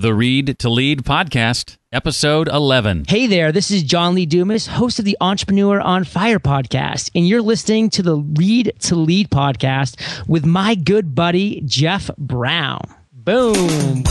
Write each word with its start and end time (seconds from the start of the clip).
The 0.00 0.14
Read 0.14 0.58
to 0.60 0.70
Lead 0.70 1.02
podcast, 1.02 1.76
episode 1.92 2.48
11. 2.48 3.04
Hey 3.06 3.26
there, 3.26 3.52
this 3.52 3.70
is 3.70 3.82
John 3.82 4.14
Lee 4.14 4.24
Dumas, 4.24 4.66
host 4.66 4.98
of 4.98 5.04
the 5.04 5.18
Entrepreneur 5.20 5.78
on 5.78 6.04
Fire 6.04 6.38
podcast, 6.38 7.10
and 7.14 7.28
you're 7.28 7.42
listening 7.42 7.90
to 7.90 8.02
the 8.02 8.16
Read 8.16 8.72
to 8.78 8.96
Lead 8.96 9.28
podcast 9.28 10.26
with 10.26 10.46
my 10.46 10.74
good 10.74 11.14
buddy, 11.14 11.60
Jeff 11.66 12.10
Brown. 12.16 12.80
Boom. 13.12 14.04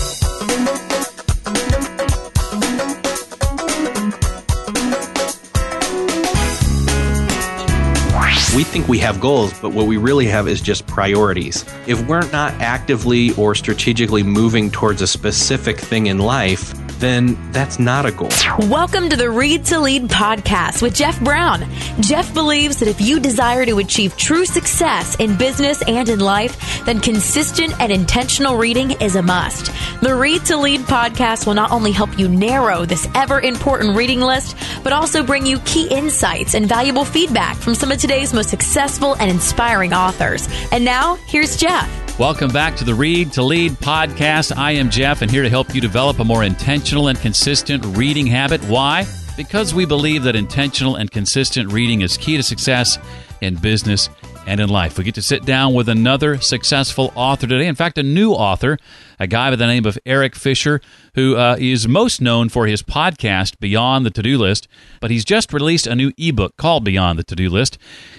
We 8.59 8.65
think 8.65 8.89
we 8.89 8.99
have 8.99 9.21
goals, 9.21 9.57
but 9.61 9.69
what 9.69 9.87
we 9.87 9.95
really 9.95 10.25
have 10.25 10.49
is 10.49 10.59
just 10.59 10.85
priorities. 10.85 11.63
If 11.87 12.05
we're 12.09 12.29
not 12.31 12.51
actively 12.55 13.31
or 13.35 13.55
strategically 13.55 14.21
moving 14.21 14.69
towards 14.69 15.01
a 15.01 15.07
specific 15.07 15.79
thing 15.79 16.07
in 16.07 16.17
life, 16.17 16.73
then 16.99 17.51
that's 17.51 17.79
not 17.79 18.05
a 18.05 18.11
goal. 18.11 18.29
Welcome 18.69 19.09
to 19.09 19.15
the 19.15 19.29
Read 19.29 19.65
to 19.65 19.79
Lead 19.79 20.03
podcast 20.09 20.81
with 20.81 20.93
Jeff 20.93 21.19
Brown. 21.21 21.65
Jeff 22.01 22.33
believes 22.33 22.77
that 22.77 22.89
if 22.89 22.99
you 22.99 23.19
desire 23.19 23.65
to 23.65 23.77
achieve 23.79 24.17
true 24.17 24.45
success 24.45 25.15
in 25.15 25.37
business 25.37 25.81
and 25.87 26.09
in 26.09 26.19
life, 26.19 26.85
then 26.85 26.99
consistent 26.99 27.79
and 27.79 27.91
intentional 27.91 28.57
reading 28.57 28.91
is 29.01 29.15
a 29.15 29.21
must. 29.21 29.71
The 30.01 30.13
Read 30.13 30.45
to 30.45 30.57
Lead 30.57 30.81
podcast 30.81 31.47
will 31.47 31.53
not 31.53 31.71
only 31.71 31.91
help 31.91 32.17
you 32.19 32.27
narrow 32.27 32.85
this 32.85 33.07
ever 33.15 33.39
important 33.39 33.95
reading 33.95 34.19
list, 34.19 34.57
but 34.83 34.93
also 34.93 35.23
bring 35.23 35.45
you 35.45 35.59
key 35.59 35.87
insights 35.87 36.53
and 36.53 36.67
valuable 36.67 37.05
feedback 37.05 37.55
from 37.55 37.75
some 37.75 37.91
of 37.91 37.97
today's 37.97 38.33
most 38.33 38.49
successful 38.49 39.15
and 39.15 39.31
inspiring 39.31 39.93
authors. 39.93 40.49
And 40.71 40.83
now, 40.83 41.15
here's 41.27 41.55
Jeff. 41.55 42.08
Welcome 42.19 42.51
back 42.51 42.75
to 42.75 42.83
the 42.83 42.93
Read 42.93 43.31
to 43.31 43.43
Lead 43.43 43.71
podcast. 43.71 44.53
I 44.57 44.73
am 44.73 44.89
Jeff, 44.89 45.21
and 45.21 45.31
here 45.31 45.41
to 45.41 45.49
help 45.49 45.73
you 45.73 45.79
develop 45.79 46.19
a 46.19 46.25
more 46.25 46.43
intentional 46.43 47.07
and 47.07 47.17
consistent 47.17 47.85
reading 47.95 48.27
habit. 48.27 48.61
Why? 48.65 49.05
Because 49.37 49.73
we 49.73 49.85
believe 49.85 50.23
that 50.23 50.35
intentional 50.35 50.97
and 50.97 51.09
consistent 51.09 51.71
reading 51.71 52.01
is 52.01 52.17
key 52.17 52.35
to 52.35 52.43
success 52.43 52.99
in 53.39 53.55
business 53.55 54.09
and 54.49 54.59
in 54.59 54.67
life. 54.67 54.97
We 54.97 55.03
get 55.03 55.13
to 55.13 55.21
sit 55.21 55.45
down 55.45 55.75
with 55.75 55.87
another 55.87 56.41
successful 56.41 57.13
author 57.13 57.45
today. 57.45 57.67
In 57.67 57.75
fact, 57.75 57.99
a 57.99 58.03
new 58.03 58.31
author, 58.31 58.79
a 59.19 59.27
guy 59.27 59.51
by 59.51 59.55
the 59.55 59.67
name 59.67 59.85
of 59.85 59.99
Erik 60.07 60.35
Fisher, 60.35 60.81
who 61.13 61.37
uh, 61.37 61.55
is 61.59 61.87
most 61.87 62.19
known 62.19 62.49
for 62.49 62.65
his 62.65 62.81
podcast, 62.81 63.59
Beyond 63.59 64.07
the 64.07 64.09
To 64.09 64.23
Do 64.23 64.39
List. 64.39 64.67
But 65.01 65.11
he's 65.11 65.23
just 65.23 65.53
released 65.53 65.85
a 65.85 65.93
new 65.93 66.13
ebook 66.17 66.57
called 66.57 66.83
Beyond 66.83 67.19
the 67.19 67.23
To 67.25 67.35
Do 67.35 67.47
List. 67.47 67.77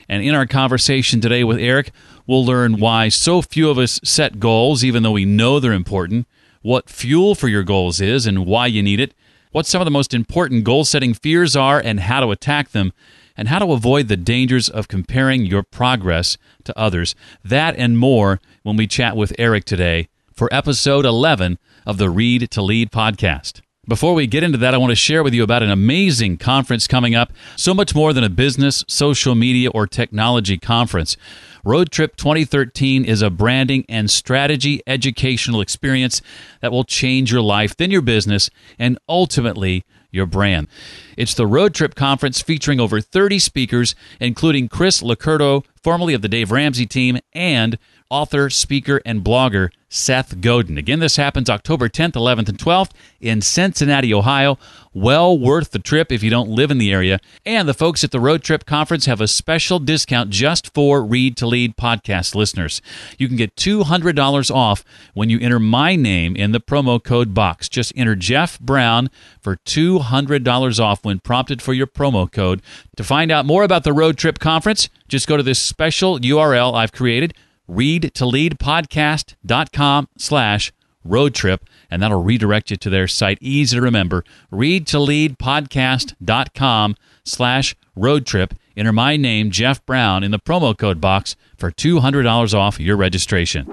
And 0.09 0.23
in 0.23 0.37
our 0.37 0.47
conversation 0.47 1.21
today 1.21 1.43
with 1.43 1.59
Erik, 1.59 1.91
we'll 2.29 2.47
learn 2.47 2.79
why 2.79 3.09
so 3.09 3.43
few 3.43 3.69
of 3.69 3.77
us 3.77 3.99
set 4.05 4.39
goals, 4.39 4.85
even 4.85 5.03
though 5.03 5.11
we 5.11 5.25
know 5.25 5.59
they're 5.59 5.73
important, 5.73 6.29
what 6.63 6.89
fuel 6.89 7.35
for 7.35 7.49
your 7.49 7.65
goals 7.65 8.01
is 8.01 8.25
and 8.25 8.47
why 8.47 8.69
you 8.69 8.85
need 8.85 9.01
it, 9.01 9.15
what 9.51 9.67
some 9.67 9.81
of 9.81 9.85
the 9.85 9.91
most 9.91 10.15
important 10.15 10.63
goal 10.63 10.85
setting 10.85 11.13
fears 11.13 11.57
are 11.57 11.81
and 11.81 11.99
how 11.99 12.21
to 12.21 12.31
attack 12.31 12.71
them 12.71 12.93
and 13.37 13.49
how 13.49 13.59
to 13.59 13.73
avoid 13.73 14.09
the 14.09 14.17
dangers 14.17 14.69
of 14.69 14.89
comparing 14.89 15.47
your 15.47 15.63
progress 15.63 16.37
to 16.65 16.79
others. 16.79 17.15
That 17.45 17.77
and 17.77 17.99
more 17.99 18.41
when 18.63 18.77
we 18.77 18.87
chat 18.87 19.17
with 19.17 19.33
Erik 19.39 19.65
today 19.65 20.09
for 20.33 20.49
episode 20.53 21.05
11 21.05 21.59
of 21.87 21.99
the 21.99 22.11
Read 22.11 22.51
to 22.51 22.63
Lead 22.63 22.91
podcast. 22.91 23.61
Before 23.89 24.15
we 24.15 24.27
get 24.27 24.43
into 24.43 24.59
that, 24.59 24.75
I 24.75 24.79
want 24.79 24.91
to 24.91 24.97
share 24.97 25.23
with 25.23 25.35
you 25.35 25.43
about 25.43 25.63
an 25.63 25.71
amazing 25.71 26.37
conference 26.37 26.87
coming 26.87 27.15
up. 27.15 27.33
So 27.57 27.75
much 27.75 27.95
more 27.95 28.13
than 28.13 28.23
a 28.23 28.29
business, 28.29 28.85
social 28.87 29.35
media, 29.35 29.71
or 29.71 29.87
technology 29.87 30.59
conference. 30.59 31.17
Road 31.65 31.91
Trip 31.91 32.15
2013 32.17 33.05
is 33.05 33.21
a 33.21 33.31
branding 33.31 33.85
and 33.89 34.11
strategy 34.11 34.83
educational 34.87 35.61
experience 35.61 36.23
that 36.61 36.73
will 36.73 36.85
change 36.85 37.33
your 37.33 37.41
life, 37.41 37.77
then 37.77 37.91
your 37.91 38.01
business, 38.01 38.49
and 38.79 38.99
ultimately 39.09 39.85
your 40.11 40.27
brand. 40.27 40.69
It's 41.17 41.35
the 41.35 41.47
Road 41.47 41.75
Trip 41.75 41.95
Conference 41.95 42.41
featuring 42.41 42.81
over 42.81 43.01
30 43.01 43.39
speakers, 43.39 43.95
including 44.21 44.69
Chris 44.69 45.03
LoCurto, 45.03 45.65
formerly 45.83 46.15
of 46.15 46.23
the 46.23 46.29
Dave 46.29 46.51
Ramsey 46.51 46.87
team, 46.87 47.19
and 47.33 47.79
author, 48.11 48.51
speaker, 48.51 49.01
and 49.07 49.23
blogger 49.23 49.71
Seth 49.89 50.41
Godin. 50.41 50.79
Again, 50.79 51.01
this 51.01 51.17
happens 51.17 51.51
October 51.51 51.89
10th, 51.89 52.13
11th, 52.13 52.49
and 52.49 52.59
12th 52.59 52.91
in 53.21 53.43
Cincinnati, 53.43 54.15
Ohio. 54.15 54.57
Well 54.95 55.37
worth 55.37 55.73
the 55.73 55.81
trip 55.81 56.13
if 56.13 56.23
you 56.23 56.31
don't 56.31 56.49
live 56.49 56.71
in 56.71 56.79
the 56.79 56.93
area. 56.93 57.19
And 57.45 57.69
the 57.69 57.75
folks 57.75 58.05
at 58.05 58.13
the 58.13 58.21
Road 58.21 58.43
Trip 58.43 58.65
Conference 58.65 59.07
have 59.07 59.21
a 59.21 59.27
special 59.27 59.81
discount 59.81 60.31
just 60.31 60.73
for 60.73 61.03
Read 61.03 61.37
to 61.39 61.47
Lead 61.47 61.77
podcast 61.77 62.37
listeners. 62.37 62.81
You 63.19 63.27
can 63.27 63.37
get 63.37 63.57
$200 63.57 64.55
off 64.55 64.85
when 65.15 65.29
you 65.29 65.41
enter 65.41 65.59
my 65.59 65.97
name 65.97 66.37
in 66.37 66.53
the 66.53 66.61
promo 66.61 67.03
code 67.03 67.35
box. 67.35 67.69
Just 67.69 67.93
enter 67.97 68.15
Jeff 68.15 68.61
Brown 68.61 69.11
for 69.41 69.57
$200 69.67 70.81
off 70.81 71.05
when 71.05 71.19
prompted 71.19 71.61
for 71.61 71.73
your 71.73 71.89
promo 71.89 72.31
code. 72.31 72.63
To 72.97 73.03
find 73.03 73.33
out 73.33 73.45
more 73.45 73.65
about 73.65 73.83
the 73.83 73.93
Road 73.93 74.19
Trip 74.19 74.39
Conference, 74.39 74.89
just 75.09 75.27
go 75.27 75.37
to 75.37 75.43
this 75.43 75.59
special 75.59 76.19
URL 76.21 76.75
I've 76.75 76.93
created 76.93 77.35
readtoleadpodcast.com 77.71 80.09
slash 80.19 80.73
road 81.05 81.35
trip 81.35 81.65
and 81.91 82.03
that'll 82.03 82.23
redirect 82.23 82.71
you 82.71 82.77
to 82.77 82.91
their 82.91 83.09
site. 83.09 83.39
Easy 83.41 83.75
to 83.77 83.83
remember 83.83 84.23
readtoleadpodcast.com 84.53 86.97
slash 87.25 87.75
road 87.97 88.27
trip 88.27 88.53
enter 88.77 88.93
my 88.93 89.17
name 89.17 89.51
jeff 89.51 89.85
brown 89.87 90.23
in 90.23 90.31
the 90.31 90.39
promo 90.39 90.77
code 90.77 91.01
box 91.01 91.37
for 91.57 91.71
$200 91.71 92.53
off 92.55 92.79
your 92.79 92.97
registration. 92.97 93.67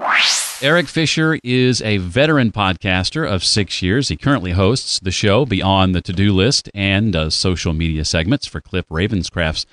Erik 0.60 0.88
fisher 0.88 1.38
is 1.44 1.80
a 1.82 1.98
veteran 1.98 2.50
podcaster 2.50 3.24
of 3.28 3.44
six 3.44 3.80
years. 3.80 4.08
He 4.08 4.16
currently 4.16 4.50
hosts 4.52 4.98
the 4.98 5.12
show 5.12 5.46
beyond 5.46 5.94
the 5.94 6.00
to-do 6.00 6.32
list 6.32 6.68
and 6.74 7.12
does 7.12 7.36
social 7.36 7.72
media 7.72 8.04
segments 8.04 8.44
for 8.46 8.60
cliff 8.60 8.88
ravenscraft's 8.88 9.66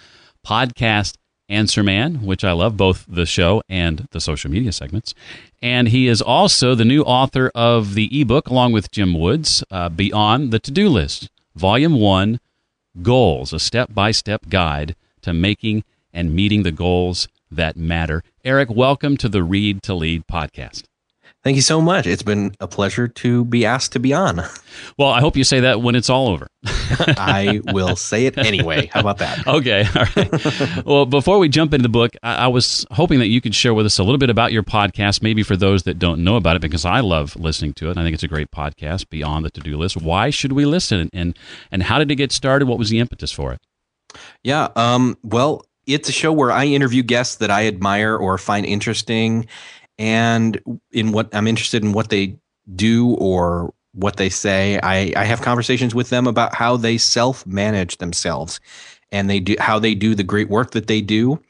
podcast 0.45 1.15
Answer 1.47 1.83
Man, 1.83 2.23
which 2.23 2.43
I 2.43 2.53
love, 2.53 2.75
both 2.75 3.05
the 3.07 3.25
show 3.25 3.61
and 3.69 4.07
the 4.11 4.19
social 4.19 4.49
media 4.49 4.71
segments. 4.71 5.13
And 5.61 5.89
he 5.89 6.07
is 6.07 6.21
also 6.21 6.73
the 6.73 6.85
new 6.85 7.03
author 7.03 7.51
of 7.53 7.93
the 7.93 8.09
ebook, 8.19 8.47
along 8.47 8.71
with 8.71 8.91
Jim 8.91 9.13
Woods, 9.13 9.63
uh, 9.69 9.89
Beyond 9.89 10.51
the 10.51 10.59
To 10.59 10.71
Do 10.71 10.89
List, 10.89 11.29
Volume 11.55 11.95
1 11.95 12.39
Goals, 13.01 13.53
a 13.53 13.59
step 13.59 13.93
by 13.93 14.11
step 14.11 14.49
guide 14.49 14.95
to 15.21 15.33
making 15.33 15.83
and 16.13 16.33
meeting 16.33 16.63
the 16.63 16.71
goals 16.71 17.27
that 17.51 17.77
matter. 17.77 18.23
Erik, 18.43 18.69
welcome 18.69 19.15
to 19.17 19.29
the 19.29 19.43
Read 19.43 19.83
to 19.83 19.93
Lead 19.93 20.25
podcast. 20.27 20.83
Thank 21.45 21.57
you 21.57 21.61
so 21.61 21.79
much. 21.79 22.07
It's 22.07 22.23
been 22.23 22.55
a 22.59 22.67
pleasure 22.67 23.07
to 23.07 23.45
be 23.45 23.67
asked 23.67 23.91
to 23.91 23.99
be 23.99 24.15
on. 24.15 24.41
Well, 24.97 25.09
I 25.09 25.19
hope 25.19 25.37
you 25.37 25.43
say 25.43 25.59
that 25.59 25.79
when 25.79 25.93
it's 25.93 26.09
all 26.09 26.29
over. 26.29 26.47
I 26.65 27.61
will 27.65 27.95
say 27.95 28.25
it 28.25 28.35
anyway. 28.35 28.87
How 28.87 29.01
about 29.01 29.19
that? 29.19 29.45
Okay. 29.45 29.85
All 29.95 30.05
right. 30.15 30.85
well, 30.87 31.05
before 31.05 31.37
we 31.37 31.47
jump 31.47 31.75
into 31.75 31.83
the 31.83 31.89
book, 31.89 32.15
I, 32.23 32.45
I, 32.45 32.47
was 32.47 32.83
hoping 32.89 33.19
that 33.19 33.27
you 33.27 33.41
could 33.41 33.53
share 33.53 33.75
with 33.75 33.85
us 33.85 33.99
a 33.99 34.03
little 34.03 34.17
bit 34.17 34.31
about 34.31 34.53
your 34.53 34.63
podcast, 34.63 35.21
maybe 35.21 35.43
for 35.43 35.55
those 35.55 35.83
that 35.83 35.99
don't 35.99 36.23
know 36.23 36.35
about 36.35 36.55
it, 36.55 36.63
because 36.63 36.83
I 36.83 37.01
love 37.01 37.35
listening 37.35 37.73
to 37.73 37.89
it. 37.89 37.91
And 37.91 37.99
I 37.99 38.03
think 38.03 38.15
it's 38.15 38.23
a 38.23 38.27
great 38.27 38.49
podcast, 38.49 39.11
Beyond 39.11 39.45
the 39.45 39.51
To 39.51 39.61
Do 39.61 39.77
List. 39.77 39.97
Why 39.97 40.31
should 40.31 40.53
we 40.53 40.65
listen? 40.65 41.11
And, 41.13 41.37
and 41.71 41.83
how 41.83 41.99
did 41.99 42.09
it 42.09 42.15
get 42.15 42.31
started? 42.31 42.67
What 42.67 42.79
was 42.79 42.89
the 42.89 42.97
impetus 42.97 43.31
for 43.31 43.53
it? 43.53 43.61
Yeah. 44.43 44.69
Um, 44.75 45.15
well, 45.21 45.63
it's 45.85 46.09
a 46.09 46.11
show 46.11 46.33
where 46.33 46.51
I 46.51 46.65
interview 46.65 47.03
guests 47.03 47.35
that 47.35 47.51
I 47.51 47.67
admire 47.67 48.15
or 48.15 48.37
find 48.37 48.65
interesting 48.65 49.47
and 49.97 50.61
in 50.91 51.11
what 51.11 51.33
I'm 51.33 51.47
interested 51.47 51.83
in 51.83 51.93
what 51.93 52.09
they 52.09 52.37
do 52.75 53.11
or 53.15 53.73
what 53.93 54.17
they 54.17 54.29
say. 54.29 54.79
I, 54.81 55.13
I 55.15 55.23
have 55.23 55.41
conversations 55.41 55.95
with 55.95 56.09
them 56.09 56.27
about 56.27 56.53
how 56.53 56.77
they 56.77 56.97
self 56.97 57.45
manage 57.45 57.97
themselves 57.97 58.59
and 59.11 59.29
they 59.29 59.39
do 59.39 59.55
how 59.59 59.79
they 59.79 59.95
do 59.95 60.15
the 60.15 60.23
great 60.23 60.49
work 60.49 60.71
that 60.71 60.87
they 60.87 61.01
do 61.01 61.41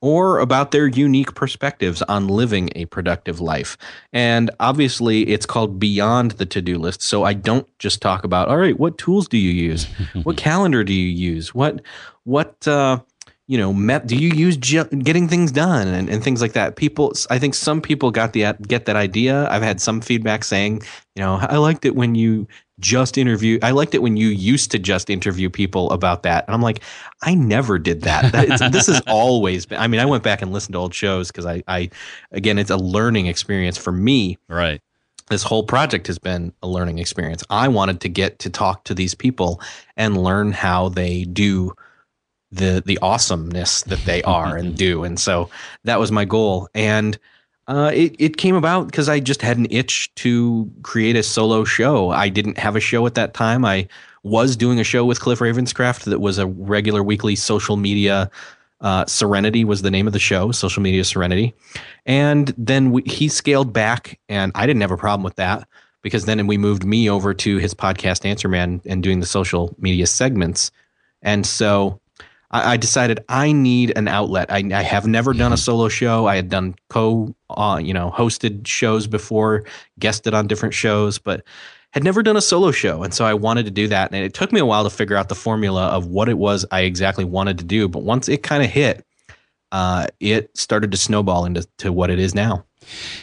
or 0.00 0.38
about 0.38 0.70
their 0.70 0.86
unique 0.86 1.34
perspectives 1.34 2.02
on 2.02 2.28
living 2.28 2.68
a 2.74 2.84
productive 2.86 3.40
life. 3.40 3.78
And 4.12 4.50
obviously, 4.60 5.22
it's 5.22 5.46
called 5.46 5.80
Beyond 5.80 6.32
the 6.32 6.44
To 6.44 6.60
Do 6.60 6.76
List. 6.76 7.00
So 7.00 7.24
I 7.24 7.32
don't 7.32 7.66
just 7.78 8.02
talk 8.02 8.22
about, 8.22 8.48
all 8.48 8.58
right, 8.58 8.78
what 8.78 8.98
tools 8.98 9.28
do 9.28 9.38
you 9.38 9.50
use? 9.50 9.86
what 10.22 10.36
calendar 10.36 10.84
do 10.84 10.92
you 10.92 11.08
use? 11.08 11.54
What, 11.54 11.80
what, 12.24 12.68
uh, 12.68 12.98
you 13.46 13.58
know, 13.58 13.72
met, 13.72 14.06
do 14.06 14.16
you 14.16 14.30
use 14.30 14.56
getting 14.56 15.28
things 15.28 15.52
done 15.52 15.86
and, 15.86 16.08
and 16.08 16.24
things 16.24 16.40
like 16.40 16.52
that? 16.52 16.76
People, 16.76 17.12
I 17.28 17.38
think 17.38 17.54
some 17.54 17.82
people 17.82 18.10
got 18.10 18.32
the 18.32 18.54
get 18.66 18.86
that 18.86 18.96
idea. 18.96 19.46
I've 19.50 19.62
had 19.62 19.80
some 19.80 20.00
feedback 20.00 20.44
saying, 20.44 20.82
you 21.14 21.22
know, 21.22 21.38
I 21.40 21.58
liked 21.58 21.84
it 21.84 21.94
when 21.94 22.14
you 22.14 22.46
just 22.80 23.18
interview. 23.18 23.58
I 23.62 23.72
liked 23.72 23.94
it 23.94 24.02
when 24.02 24.16
you 24.16 24.28
used 24.28 24.70
to 24.70 24.78
just 24.78 25.10
interview 25.10 25.50
people 25.50 25.90
about 25.90 26.22
that. 26.22 26.46
And 26.46 26.54
I'm 26.54 26.62
like, 26.62 26.82
I 27.22 27.34
never 27.34 27.78
did 27.78 28.02
that. 28.02 28.32
that 28.32 28.72
this 28.72 28.86
has 28.86 29.00
always 29.06 29.66
been. 29.66 29.78
I 29.78 29.88
mean, 29.88 30.00
I 30.00 30.06
went 30.06 30.22
back 30.22 30.40
and 30.40 30.52
listened 30.52 30.72
to 30.72 30.78
old 30.78 30.94
shows 30.94 31.30
because 31.30 31.46
I, 31.46 31.62
I, 31.68 31.90
again, 32.32 32.58
it's 32.58 32.70
a 32.70 32.76
learning 32.76 33.26
experience 33.26 33.76
for 33.76 33.92
me. 33.92 34.38
Right. 34.48 34.80
This 35.30 35.42
whole 35.42 35.64
project 35.64 36.06
has 36.08 36.18
been 36.18 36.52
a 36.62 36.68
learning 36.68 36.98
experience. 36.98 37.44
I 37.48 37.68
wanted 37.68 38.00
to 38.02 38.08
get 38.08 38.38
to 38.40 38.50
talk 38.50 38.84
to 38.84 38.94
these 38.94 39.14
people 39.14 39.60
and 39.96 40.22
learn 40.22 40.52
how 40.52 40.88
they 40.88 41.24
do 41.24 41.74
the 42.54 42.82
the 42.84 42.98
awesomeness 43.02 43.82
that 43.82 44.04
they 44.04 44.22
are 44.22 44.56
and 44.56 44.76
do. 44.86 45.04
And 45.04 45.18
so 45.18 45.50
that 45.84 45.98
was 45.98 46.10
my 46.10 46.24
goal. 46.24 46.68
And 46.74 47.18
Uh, 47.66 47.90
it, 47.94 48.14
it 48.18 48.36
came 48.36 48.56
about 48.56 48.86
because 48.88 49.08
I 49.08 49.20
just 49.20 49.40
had 49.40 49.56
an 49.56 49.66
itch 49.70 50.14
to 50.16 50.70
create 50.82 51.16
a 51.16 51.22
solo 51.22 51.64
show. 51.64 52.10
I 52.10 52.28
didn't 52.28 52.58
have 52.58 52.76
a 52.76 52.80
show 52.80 53.06
at 53.06 53.14
that 53.14 53.32
time. 53.32 53.64
I 53.64 53.88
was 54.22 54.54
doing 54.54 54.78
a 54.78 54.84
show 54.84 55.06
with 55.06 55.20
Cliff 55.20 55.40
Ravenscraft 55.40 56.04
that 56.04 56.20
was 56.20 56.36
a 56.38 56.46
regular 56.46 57.02
weekly 57.02 57.36
social 57.36 57.76
media. 57.78 58.30
Uh, 58.82 59.06
Serenity 59.06 59.64
was 59.64 59.80
the 59.80 59.90
name 59.90 60.06
of 60.06 60.12
the 60.12 60.18
show, 60.18 60.52
Social 60.52 60.82
Media 60.82 61.04
Serenity. 61.04 61.54
And 62.04 62.52
then 62.58 62.90
we, 62.92 63.02
he 63.06 63.28
scaled 63.28 63.72
back, 63.72 64.18
and 64.28 64.52
I 64.54 64.66
didn't 64.66 64.82
have 64.82 64.90
a 64.92 64.98
problem 64.98 65.24
with 65.24 65.36
that 65.36 65.66
because 66.02 66.26
then 66.26 66.46
we 66.46 66.58
moved 66.58 66.84
me 66.84 67.08
over 67.08 67.32
to 67.32 67.56
his 67.56 67.72
podcast 67.72 68.26
Answer 68.26 68.48
Man 68.48 68.82
and 68.84 69.02
doing 69.02 69.20
the 69.20 69.26
social 69.26 69.74
media 69.78 70.06
segments. 70.06 70.70
And 71.22 71.46
so 71.46 71.98
I, 72.50 72.72
I 72.72 72.76
decided 72.76 73.24
I 73.28 73.52
need 73.52 73.96
an 73.96 74.08
outlet. 74.08 74.50
I, 74.50 74.68
I, 74.72 74.82
have 74.82 75.06
never 75.06 75.32
done 75.32 75.52
a 75.52 75.56
solo 75.56 75.88
show. 75.88 76.26
I 76.26 76.36
had 76.36 76.48
done 76.48 76.74
co, 76.88 77.34
uh, 77.50 77.80
you 77.82 77.94
know, 77.94 78.10
hosted 78.10 78.66
shows 78.66 79.06
before, 79.06 79.64
guested 79.98 80.34
on 80.34 80.46
different 80.46 80.74
shows, 80.74 81.18
but 81.18 81.44
had 81.92 82.02
never 82.02 82.22
done 82.22 82.36
a 82.36 82.40
solo 82.40 82.72
show. 82.72 83.02
And 83.02 83.14
so 83.14 83.24
I 83.24 83.34
wanted 83.34 83.66
to 83.66 83.70
do 83.70 83.86
that. 83.88 84.12
And 84.12 84.24
it 84.24 84.34
took 84.34 84.52
me 84.52 84.60
a 84.60 84.66
while 84.66 84.84
to 84.84 84.90
figure 84.90 85.16
out 85.16 85.28
the 85.28 85.34
formula 85.34 85.86
of 85.86 86.06
what 86.06 86.28
it 86.28 86.38
was 86.38 86.66
I 86.70 86.80
exactly 86.80 87.24
wanted 87.24 87.58
to 87.58 87.64
do. 87.64 87.88
But 87.88 88.02
once 88.02 88.28
it 88.28 88.42
kind 88.42 88.64
of 88.64 88.70
hit, 88.70 89.06
uh, 89.70 90.08
it 90.20 90.56
started 90.56 90.90
to 90.92 90.96
snowball 90.96 91.44
into 91.44 91.66
to 91.78 91.92
what 91.92 92.10
it 92.10 92.18
is 92.18 92.34
now. 92.34 92.64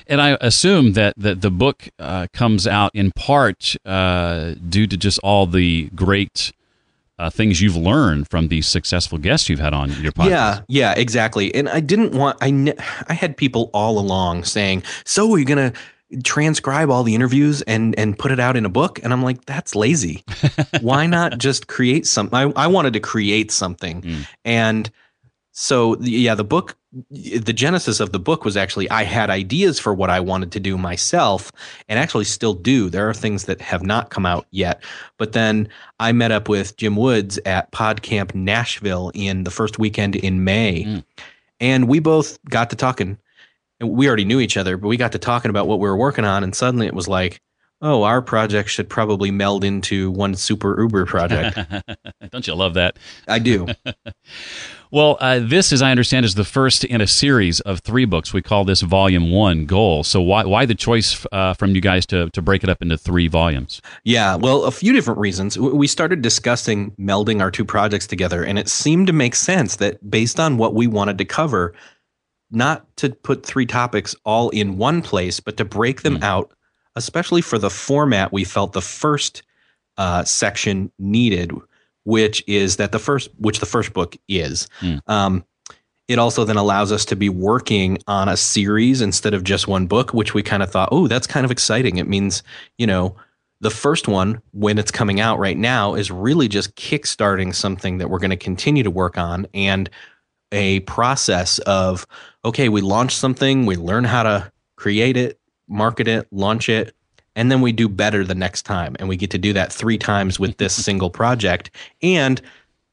And 0.07 0.21
I 0.21 0.37
assume 0.41 0.93
that, 0.93 1.13
that 1.17 1.41
the 1.41 1.51
book 1.51 1.89
uh, 1.99 2.27
comes 2.33 2.65
out 2.65 2.91
in 2.93 3.11
part 3.15 3.75
uh, 3.85 4.55
due 4.67 4.87
to 4.87 4.97
just 4.97 5.19
all 5.19 5.45
the 5.45 5.89
great 5.93 6.51
uh, 7.21 7.29
things 7.29 7.61
you've 7.61 7.77
learned 7.77 8.27
from 8.27 8.47
these 8.47 8.67
successful 8.67 9.19
guests 9.19 9.47
you've 9.47 9.59
had 9.59 9.73
on 9.73 9.91
your 10.01 10.11
podcast. 10.11 10.29
Yeah, 10.29 10.59
yeah, 10.67 10.93
exactly. 10.97 11.53
And 11.53 11.69
I 11.69 11.79
didn't 11.79 12.13
want 12.13 12.37
I 12.41 12.49
ne- 12.49 12.77
I 13.07 13.13
had 13.13 13.37
people 13.37 13.69
all 13.73 13.99
along 13.99 14.45
saying, 14.45 14.83
"So 15.05 15.31
are 15.31 15.39
you 15.39 15.45
gonna?" 15.45 15.73
transcribe 16.25 16.89
all 16.89 17.03
the 17.03 17.15
interviews 17.15 17.61
and 17.61 17.97
and 17.97 18.19
put 18.19 18.33
it 18.33 18.39
out 18.39 18.57
in 18.57 18.65
a 18.65 18.69
book 18.69 18.99
and 19.01 19.13
i'm 19.13 19.23
like 19.23 19.45
that's 19.45 19.77
lazy 19.77 20.25
why 20.81 21.05
not 21.05 21.37
just 21.37 21.67
create 21.67 22.05
something 22.05 22.37
I, 22.37 22.63
I 22.63 22.67
wanted 22.67 22.91
to 22.91 22.99
create 22.99 23.49
something 23.49 24.01
mm. 24.01 24.27
and 24.43 24.91
so 25.61 25.97
yeah 26.01 26.35
the 26.35 26.43
book 26.43 26.75
the 27.09 27.53
genesis 27.53 27.99
of 28.01 28.11
the 28.11 28.19
book 28.19 28.43
was 28.43 28.57
actually 28.57 28.89
I 28.89 29.03
had 29.03 29.29
ideas 29.29 29.79
for 29.79 29.93
what 29.93 30.09
I 30.09 30.19
wanted 30.19 30.51
to 30.51 30.59
do 30.59 30.77
myself 30.77 31.51
and 31.87 31.97
actually 31.97 32.25
still 32.25 32.53
do. 32.53 32.89
There 32.89 33.09
are 33.09 33.13
things 33.13 33.45
that 33.45 33.61
have 33.61 33.81
not 33.81 34.09
come 34.09 34.25
out 34.25 34.45
yet. 34.51 34.83
But 35.17 35.31
then 35.31 35.69
I 36.01 36.11
met 36.11 36.31
up 36.31 36.49
with 36.49 36.75
Jim 36.75 36.97
Woods 36.97 37.39
at 37.45 37.71
PodCamp 37.71 38.35
Nashville 38.35 39.11
in 39.13 39.45
the 39.45 39.51
first 39.51 39.79
weekend 39.79 40.17
in 40.17 40.43
May. 40.43 40.83
Mm. 40.83 41.03
And 41.61 41.87
we 41.87 41.99
both 41.99 42.43
got 42.45 42.69
to 42.71 42.75
talking. 42.75 43.17
We 43.79 44.07
already 44.07 44.25
knew 44.25 44.41
each 44.41 44.57
other, 44.57 44.75
but 44.75 44.89
we 44.89 44.97
got 44.97 45.13
to 45.13 45.19
talking 45.19 45.49
about 45.49 45.67
what 45.67 45.79
we 45.79 45.87
were 45.87 45.97
working 45.97 46.25
on. 46.25 46.43
And 46.43 46.53
suddenly 46.53 46.87
it 46.87 46.93
was 46.93 47.07
like, 47.07 47.41
oh, 47.81 48.03
our 48.03 48.21
project 48.21 48.69
should 48.69 48.89
probably 48.89 49.31
meld 49.31 49.63
into 49.63 50.11
one 50.11 50.35
super 50.35 50.79
Uber 50.79 51.05
project. 51.05 51.57
Don't 52.31 52.45
you 52.45 52.53
love 52.53 52.73
that? 52.73 52.97
I 53.29 53.39
do. 53.39 53.67
well, 54.91 55.17
uh, 55.19 55.39
this, 55.39 55.71
as 55.71 55.81
I 55.81 55.91
understand, 55.91 56.25
is 56.25 56.35
the 56.35 56.43
first 56.43 56.83
in 56.83 57.01
a 57.01 57.07
series 57.07 57.59
of 57.61 57.79
three 57.79 58.05
books. 58.05 58.33
We 58.33 58.41
call 58.41 58.65
this 58.65 58.81
Volume 58.81 59.31
One 59.31 59.65
Goal. 59.65 60.03
So 60.03 60.21
why 60.21 60.45
why 60.45 60.65
the 60.65 60.75
choice 60.75 61.25
uh, 61.31 61.53
from 61.53 61.73
you 61.73 61.81
guys 61.81 62.05
to 62.07 62.29
to 62.29 62.41
break 62.41 62.63
it 62.63 62.69
up 62.69 62.81
into 62.81 62.97
three 62.97 63.27
volumes? 63.27 63.81
Yeah, 64.03 64.35
well, 64.35 64.63
a 64.65 64.71
few 64.71 64.93
different 64.93 65.19
reasons. 65.19 65.57
We 65.57 65.87
started 65.87 66.21
discussing 66.21 66.91
melding 66.91 67.41
our 67.41 67.51
two 67.51 67.65
projects 67.65 68.07
together, 68.07 68.43
and 68.43 68.59
it 68.59 68.69
seemed 68.69 69.07
to 69.07 69.13
make 69.13 69.35
sense 69.35 69.77
that 69.77 70.09
based 70.09 70.39
on 70.39 70.57
what 70.57 70.75
we 70.75 70.87
wanted 70.87 71.17
to 71.17 71.25
cover. 71.25 71.73
Not 72.53 72.97
to 72.97 73.11
put 73.11 73.45
three 73.45 73.65
topics 73.65 74.13
all 74.25 74.49
in 74.49 74.77
one 74.77 75.01
place, 75.01 75.39
but 75.39 75.55
to 75.55 75.63
break 75.63 76.01
them 76.01 76.17
mm. 76.17 76.23
out 76.23 76.51
especially 76.95 77.41
for 77.41 77.57
the 77.57 77.69
format 77.69 78.31
we 78.31 78.43
felt 78.43 78.73
the 78.73 78.81
first 78.81 79.43
uh, 79.97 80.23
section 80.23 80.91
needed, 80.99 81.51
which 82.03 82.43
is 82.47 82.77
that 82.77 82.91
the 82.91 82.99
first, 82.99 83.29
which 83.37 83.59
the 83.59 83.65
first 83.65 83.93
book 83.93 84.17
is. 84.27 84.67
Mm. 84.81 85.01
Um, 85.07 85.45
it 86.07 86.19
also 86.19 86.43
then 86.43 86.57
allows 86.57 86.91
us 86.91 87.05
to 87.05 87.15
be 87.15 87.29
working 87.29 87.97
on 88.07 88.27
a 88.27 88.35
series 88.35 89.01
instead 89.01 89.33
of 89.33 89.43
just 89.43 89.67
one 89.67 89.87
book, 89.87 90.13
which 90.13 90.33
we 90.33 90.43
kind 90.43 90.61
of 90.61 90.69
thought, 90.69 90.89
oh, 90.91 91.07
that's 91.07 91.27
kind 91.27 91.45
of 91.45 91.51
exciting. 91.51 91.97
It 91.97 92.07
means, 92.07 92.43
you 92.77 92.85
know, 92.85 93.15
the 93.61 93.69
first 93.69 94.07
one, 94.07 94.41
when 94.51 94.77
it's 94.77 94.91
coming 94.91 95.21
out 95.21 95.39
right 95.39 95.57
now, 95.57 95.93
is 95.93 96.11
really 96.11 96.47
just 96.47 96.75
kickstarting 96.75 97.55
something 97.55 97.99
that 97.99 98.09
we're 98.09 98.19
going 98.19 98.31
to 98.31 98.35
continue 98.35 98.83
to 98.83 98.91
work 98.91 99.17
on 99.17 99.47
and 99.53 99.89
a 100.51 100.81
process 100.81 101.59
of, 101.59 102.05
okay, 102.43 102.67
we 102.67 102.81
launch 102.81 103.15
something, 103.15 103.65
we 103.65 103.77
learn 103.77 104.03
how 104.03 104.23
to 104.23 104.51
create 104.75 105.15
it, 105.15 105.39
market 105.67 106.07
it, 106.07 106.27
launch 106.31 106.67
it, 106.67 106.93
and 107.35 107.51
then 107.51 107.61
we 107.61 107.71
do 107.71 107.87
better 107.87 108.23
the 108.23 108.35
next 108.35 108.63
time. 108.63 108.95
And 108.99 109.07
we 109.07 109.17
get 109.17 109.31
to 109.31 109.37
do 109.37 109.53
that 109.53 109.71
three 109.71 109.97
times 109.97 110.39
with 110.39 110.57
this 110.57 110.73
single 110.85 111.09
project. 111.09 111.71
And 112.01 112.41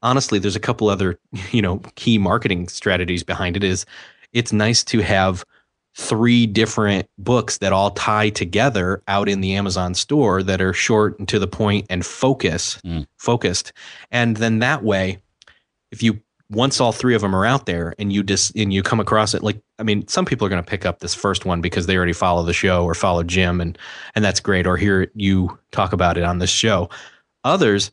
honestly, 0.02 0.38
there's 0.38 0.56
a 0.56 0.60
couple 0.60 0.88
other, 0.88 1.18
you 1.50 1.62
know, 1.62 1.78
key 1.94 2.18
marketing 2.18 2.68
strategies 2.68 3.22
behind 3.22 3.56
it 3.56 3.64
is 3.64 3.86
it's 4.32 4.52
nice 4.52 4.84
to 4.84 5.00
have 5.00 5.44
three 5.94 6.46
different 6.46 7.08
books 7.18 7.58
that 7.58 7.72
all 7.72 7.90
tie 7.90 8.30
together 8.30 9.02
out 9.08 9.28
in 9.28 9.40
the 9.40 9.54
Amazon 9.54 9.94
store 9.94 10.44
that 10.44 10.60
are 10.60 10.72
short 10.72 11.18
and 11.18 11.26
to 11.28 11.40
the 11.40 11.48
point 11.48 11.86
and 11.90 12.06
focus 12.06 12.80
mm. 12.84 13.04
focused. 13.16 13.72
And 14.12 14.36
then 14.36 14.60
that 14.60 14.84
way, 14.84 15.18
if 15.90 16.02
you 16.02 16.20
once 16.50 16.80
all 16.80 16.92
three 16.92 17.14
of 17.14 17.20
them 17.20 17.34
are 17.34 17.44
out 17.44 17.66
there 17.66 17.94
and 17.98 18.12
you 18.12 18.22
just 18.22 18.54
and 18.56 18.72
you 18.72 18.82
come 18.82 19.00
across 19.00 19.34
it 19.34 19.42
like 19.42 19.60
i 19.78 19.82
mean 19.82 20.06
some 20.08 20.24
people 20.24 20.46
are 20.46 20.50
going 20.50 20.62
to 20.62 20.68
pick 20.68 20.86
up 20.86 21.00
this 21.00 21.14
first 21.14 21.44
one 21.44 21.60
because 21.60 21.86
they 21.86 21.96
already 21.96 22.12
follow 22.12 22.42
the 22.42 22.52
show 22.52 22.84
or 22.84 22.94
follow 22.94 23.22
jim 23.22 23.60
and 23.60 23.76
and 24.14 24.24
that's 24.24 24.40
great 24.40 24.66
or 24.66 24.76
hear 24.76 25.10
you 25.14 25.58
talk 25.72 25.92
about 25.92 26.16
it 26.16 26.24
on 26.24 26.38
this 26.38 26.50
show. 26.50 26.88
Others 27.44 27.92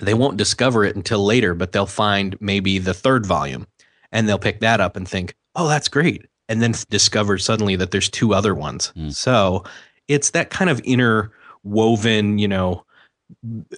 they 0.00 0.14
won't 0.14 0.36
discover 0.36 0.84
it 0.84 0.96
until 0.96 1.24
later 1.24 1.54
but 1.54 1.72
they'll 1.72 1.86
find 1.86 2.36
maybe 2.40 2.78
the 2.78 2.94
third 2.94 3.26
volume 3.26 3.66
and 4.12 4.28
they'll 4.28 4.38
pick 4.38 4.60
that 4.60 4.80
up 4.80 4.96
and 4.96 5.08
think 5.08 5.34
oh 5.54 5.68
that's 5.68 5.88
great 5.88 6.26
and 6.48 6.62
then 6.62 6.74
discover 6.88 7.36
suddenly 7.36 7.76
that 7.76 7.90
there's 7.90 8.08
two 8.08 8.32
other 8.32 8.54
ones. 8.54 8.92
Mm. 8.96 9.12
so 9.12 9.64
it's 10.06 10.30
that 10.30 10.50
kind 10.50 10.70
of 10.70 10.80
interwoven 10.80 12.38
you 12.38 12.48
know 12.48 12.84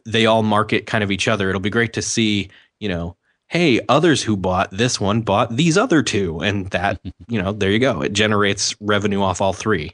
they 0.04 0.26
all 0.26 0.44
market 0.44 0.86
kind 0.86 1.02
of 1.02 1.10
each 1.10 1.26
other. 1.26 1.48
It'll 1.48 1.60
be 1.60 1.70
great 1.70 1.92
to 1.94 2.02
see 2.02 2.50
you 2.78 2.88
know 2.88 3.16
hey, 3.50 3.80
others 3.88 4.22
who 4.22 4.36
bought 4.36 4.70
this 4.70 5.00
one 5.00 5.20
bought 5.20 5.54
these 5.56 5.76
other 5.76 6.02
two. 6.02 6.38
And 6.38 6.70
that, 6.70 7.00
you 7.28 7.42
know, 7.42 7.52
there 7.52 7.70
you 7.70 7.78
go. 7.78 8.00
It 8.00 8.12
generates 8.12 8.74
revenue 8.80 9.20
off 9.20 9.40
all 9.40 9.52
three. 9.52 9.92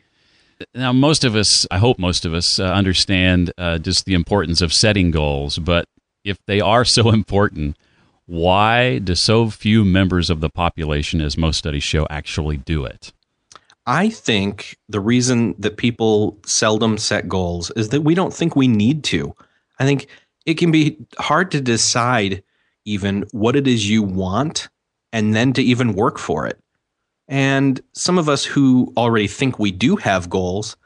Now, 0.75 0.93
most 0.93 1.25
of 1.25 1.35
us, 1.35 1.67
I 1.71 1.79
hope 1.79 1.99
most 1.99 2.25
of 2.25 2.33
us 2.33 2.59
uh, 2.59 2.65
understand 2.65 3.53
uh, 3.59 3.79
just 3.79 4.05
the 4.05 4.15
importance 4.15 4.61
of 4.61 4.73
setting 4.73 5.11
goals. 5.11 5.59
But 5.59 5.87
if 6.25 6.39
they 6.47 6.61
are 6.61 6.85
so 6.85 7.11
important, 7.13 7.77
why 8.27 8.99
do 8.99 9.15
so 9.15 9.51
few 9.51 9.85
members 9.85 10.31
of 10.31 10.41
the 10.41 10.51
population, 10.51 11.21
as 11.21 11.37
most 11.37 11.59
studies 11.59 11.83
show, 11.83 12.07
actually 12.11 12.57
do 12.59 12.85
it? 12.85 13.13
I 13.87 14.09
think 14.09 14.77
the 14.89 15.01
reason 15.01 15.55
that 15.59 15.77
people 15.77 16.39
seldom 16.45 16.99
set 16.99 17.29
goals 17.29 17.71
is 17.77 17.91
that 17.91 18.01
we 18.03 18.15
don't 18.15 18.35
think 18.35 18.57
we 18.57 18.67
need 18.67 19.05
to. 19.05 19.35
I 19.79 19.85
think 19.85 20.09
it 20.45 20.55
can 20.55 20.73
be 20.73 20.97
hard 21.19 21.53
to 21.53 21.61
decide 21.61 22.43
even 22.87 23.27
what 23.33 23.57
it 23.57 23.67
is 23.67 23.89
you 23.91 24.03
want 24.03 24.69
and 25.13 25.35
then 25.35 25.53
to 25.53 25.63
even 25.63 25.93
work 25.93 26.19
for 26.19 26.47
it. 26.47 26.59
And 27.29 27.81
some 27.93 28.19
of 28.19 28.29
us 28.29 28.45
who 28.45 28.93
already 28.97 29.27
think 29.27 29.59
we 29.59 29.73
do 29.73 29.97
have 29.97 30.31
goals, 30.31 30.77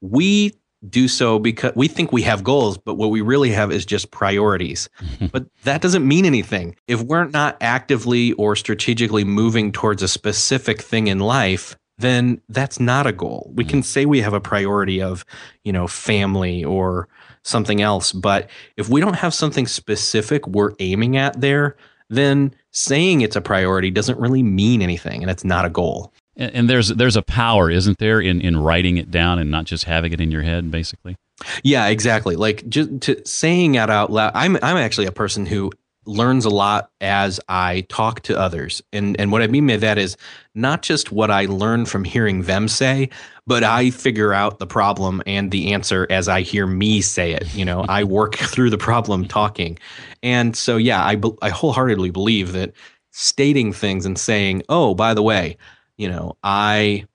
we 0.00 0.54
do 0.88 1.06
so 1.06 1.38
because 1.38 1.72
we 1.76 1.86
think 1.86 2.12
we 2.12 2.22
have 2.22 2.42
goals, 2.42 2.76
but 2.76 2.94
what 2.94 3.10
we 3.10 3.20
really 3.20 3.50
have 3.50 3.70
is 3.70 3.86
just 3.86 4.10
priorities. 4.10 4.88
but 5.32 5.46
that 5.64 5.80
doesn't 5.80 6.06
mean 6.06 6.24
anything. 6.24 6.74
If 6.88 7.02
we're 7.02 7.26
not 7.28 7.56
actively 7.60 8.32
or 8.32 8.56
strategically 8.56 9.24
moving 9.24 9.70
towards 9.70 10.02
a 10.02 10.08
specific 10.08 10.82
thing 10.82 11.06
in 11.06 11.20
life, 11.20 11.76
then 11.98 12.40
that's 12.48 12.80
not 12.80 13.06
a 13.06 13.12
goal. 13.12 13.50
We 13.54 13.64
mm. 13.64 13.68
can 13.68 13.82
say 13.82 14.06
we 14.06 14.20
have 14.22 14.32
a 14.32 14.40
priority 14.40 15.00
of, 15.00 15.24
you 15.62 15.72
know, 15.72 15.86
family 15.86 16.64
or 16.64 17.08
something 17.42 17.80
else. 17.80 18.12
But 18.12 18.48
if 18.76 18.88
we 18.88 19.00
don't 19.00 19.14
have 19.14 19.34
something 19.34 19.66
specific 19.66 20.46
we're 20.46 20.72
aiming 20.78 21.16
at 21.16 21.40
there, 21.40 21.76
then 22.08 22.54
saying 22.70 23.20
it's 23.20 23.36
a 23.36 23.40
priority 23.40 23.90
doesn't 23.90 24.18
really 24.18 24.42
mean 24.42 24.82
anything 24.82 25.22
and 25.22 25.30
it's 25.30 25.44
not 25.44 25.64
a 25.64 25.70
goal. 25.70 26.12
And, 26.36 26.54
and 26.54 26.70
there's 26.70 26.88
there's 26.88 27.16
a 27.16 27.22
power, 27.22 27.70
isn't 27.70 27.98
there, 27.98 28.20
in, 28.20 28.40
in 28.40 28.56
writing 28.56 28.96
it 28.96 29.10
down 29.10 29.38
and 29.38 29.50
not 29.50 29.64
just 29.64 29.84
having 29.84 30.12
it 30.12 30.20
in 30.20 30.30
your 30.30 30.42
head, 30.42 30.70
basically. 30.70 31.16
Yeah, 31.62 31.88
exactly. 31.88 32.36
Like 32.36 32.68
just 32.68 33.00
to 33.02 33.26
saying 33.26 33.74
it 33.74 33.90
out 33.90 34.10
loud. 34.10 34.32
I'm 34.34 34.56
I'm 34.62 34.76
actually 34.76 35.06
a 35.06 35.12
person 35.12 35.46
who 35.46 35.72
learns 36.04 36.44
a 36.44 36.50
lot 36.50 36.90
as 37.00 37.40
I 37.48 37.86
talk 37.88 38.20
to 38.22 38.38
others. 38.38 38.82
And 38.92 39.18
and 39.20 39.30
what 39.30 39.42
I 39.42 39.46
mean 39.46 39.66
by 39.66 39.76
that 39.76 39.98
is 39.98 40.16
not 40.54 40.82
just 40.82 41.12
what 41.12 41.30
I 41.30 41.46
learn 41.46 41.86
from 41.86 42.04
hearing 42.04 42.42
them 42.42 42.68
say, 42.68 43.10
but 43.46 43.64
I 43.64 43.90
figure 43.90 44.32
out 44.32 44.58
the 44.58 44.66
problem 44.66 45.22
and 45.26 45.50
the 45.50 45.72
answer 45.72 46.06
as 46.10 46.28
I 46.28 46.42
hear 46.42 46.66
me 46.66 47.00
say 47.00 47.32
it. 47.32 47.54
You 47.54 47.64
know, 47.64 47.84
I 47.88 48.04
work 48.04 48.34
through 48.36 48.70
the 48.70 48.78
problem 48.78 49.26
talking. 49.26 49.78
And 50.22 50.56
so 50.56 50.76
yeah, 50.76 51.02
I 51.02 51.20
I 51.40 51.50
wholeheartedly 51.50 52.10
believe 52.10 52.52
that 52.52 52.72
stating 53.10 53.72
things 53.72 54.06
and 54.06 54.18
saying, 54.18 54.62
"Oh, 54.68 54.94
by 54.94 55.14
the 55.14 55.22
way, 55.22 55.56
you 55.96 56.08
know, 56.08 56.36
I 56.42 57.06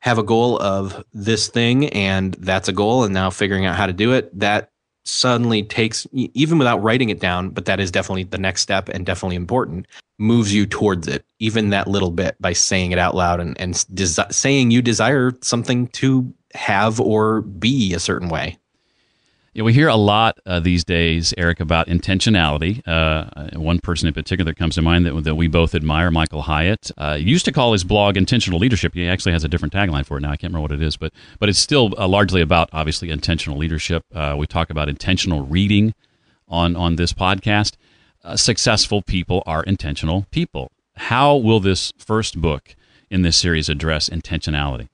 have 0.00 0.18
a 0.18 0.22
goal 0.22 0.60
of 0.60 1.04
this 1.12 1.48
thing 1.48 1.88
and 1.88 2.34
that's 2.34 2.68
a 2.68 2.72
goal 2.72 3.04
and 3.04 3.12
now 3.12 3.30
figuring 3.30 3.66
out 3.66 3.76
how 3.76 3.86
to 3.86 3.92
do 3.92 4.12
it 4.12 4.36
that 4.38 4.70
suddenly 5.08 5.62
takes 5.62 6.06
even 6.12 6.58
without 6.58 6.82
writing 6.82 7.08
it 7.08 7.18
down 7.18 7.48
but 7.48 7.64
that 7.64 7.80
is 7.80 7.90
definitely 7.90 8.24
the 8.24 8.38
next 8.38 8.60
step 8.60 8.88
and 8.90 9.06
definitely 9.06 9.36
important 9.36 9.86
moves 10.18 10.52
you 10.52 10.66
towards 10.66 11.08
it 11.08 11.24
even 11.38 11.70
that 11.70 11.88
little 11.88 12.10
bit 12.10 12.36
by 12.40 12.52
saying 12.52 12.92
it 12.92 12.98
out 12.98 13.14
loud 13.14 13.40
and, 13.40 13.58
and 13.58 13.74
desi- 13.94 14.32
saying 14.32 14.70
you 14.70 14.82
desire 14.82 15.32
something 15.40 15.86
to 15.88 16.32
have 16.52 17.00
or 17.00 17.40
be 17.42 17.94
a 17.94 18.00
certain 18.00 18.28
way 18.28 18.58
we 19.62 19.72
hear 19.72 19.88
a 19.88 19.96
lot 19.96 20.38
uh, 20.46 20.60
these 20.60 20.84
days, 20.84 21.34
Erik, 21.36 21.60
about 21.60 21.88
intentionality. 21.88 22.86
Uh, 22.86 23.58
one 23.58 23.78
person 23.80 24.06
in 24.06 24.14
particular 24.14 24.50
that 24.50 24.58
comes 24.58 24.76
to 24.76 24.82
mind 24.82 25.06
that, 25.06 25.24
that 25.24 25.34
we 25.34 25.48
both 25.48 25.74
admire, 25.74 26.10
Michael 26.10 26.42
Hyatt, 26.42 26.90
uh, 26.98 27.16
used 27.18 27.44
to 27.46 27.52
call 27.52 27.72
his 27.72 27.84
blog 27.84 28.16
"Intentional 28.16 28.58
Leadership." 28.58 28.94
He 28.94 29.08
actually 29.08 29.32
has 29.32 29.44
a 29.44 29.48
different 29.48 29.74
tagline 29.74 30.06
for 30.06 30.18
it 30.18 30.20
now. 30.20 30.30
I 30.30 30.36
can't 30.36 30.52
remember 30.52 30.62
what 30.62 30.72
it 30.72 30.82
is, 30.82 30.96
but 30.96 31.12
but 31.38 31.48
it's 31.48 31.58
still 31.58 31.94
uh, 31.98 32.06
largely 32.06 32.40
about 32.40 32.68
obviously 32.72 33.10
intentional 33.10 33.58
leadership. 33.58 34.04
Uh, 34.14 34.34
we 34.38 34.46
talk 34.46 34.70
about 34.70 34.88
intentional 34.88 35.42
reading 35.46 35.94
on 36.46 36.76
on 36.76 36.96
this 36.96 37.12
podcast. 37.12 37.76
Uh, 38.24 38.36
successful 38.36 39.02
people 39.02 39.42
are 39.46 39.62
intentional 39.62 40.26
people. 40.30 40.70
How 40.96 41.36
will 41.36 41.60
this 41.60 41.92
first 41.98 42.40
book 42.40 42.74
in 43.10 43.22
this 43.22 43.36
series 43.36 43.68
address 43.68 44.08
intentionality? 44.08 44.88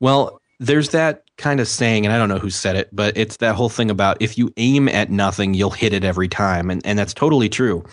Well, 0.00 0.40
there's 0.58 0.90
that 0.90 1.24
kind 1.36 1.60
of 1.60 1.68
saying, 1.68 2.06
and 2.06 2.12
I 2.12 2.18
don't 2.18 2.28
know 2.28 2.38
who 2.38 2.50
said 2.50 2.76
it, 2.76 2.88
but 2.92 3.16
it's 3.16 3.38
that 3.38 3.54
whole 3.54 3.68
thing 3.68 3.90
about 3.90 4.16
if 4.20 4.38
you 4.38 4.52
aim 4.56 4.88
at 4.88 5.10
nothing, 5.10 5.54
you'll 5.54 5.70
hit 5.70 5.92
it 5.92 6.04
every 6.04 6.28
time. 6.28 6.70
And, 6.70 6.84
and 6.86 6.98
that's 6.98 7.12
totally 7.14 7.48
true. 7.48 7.84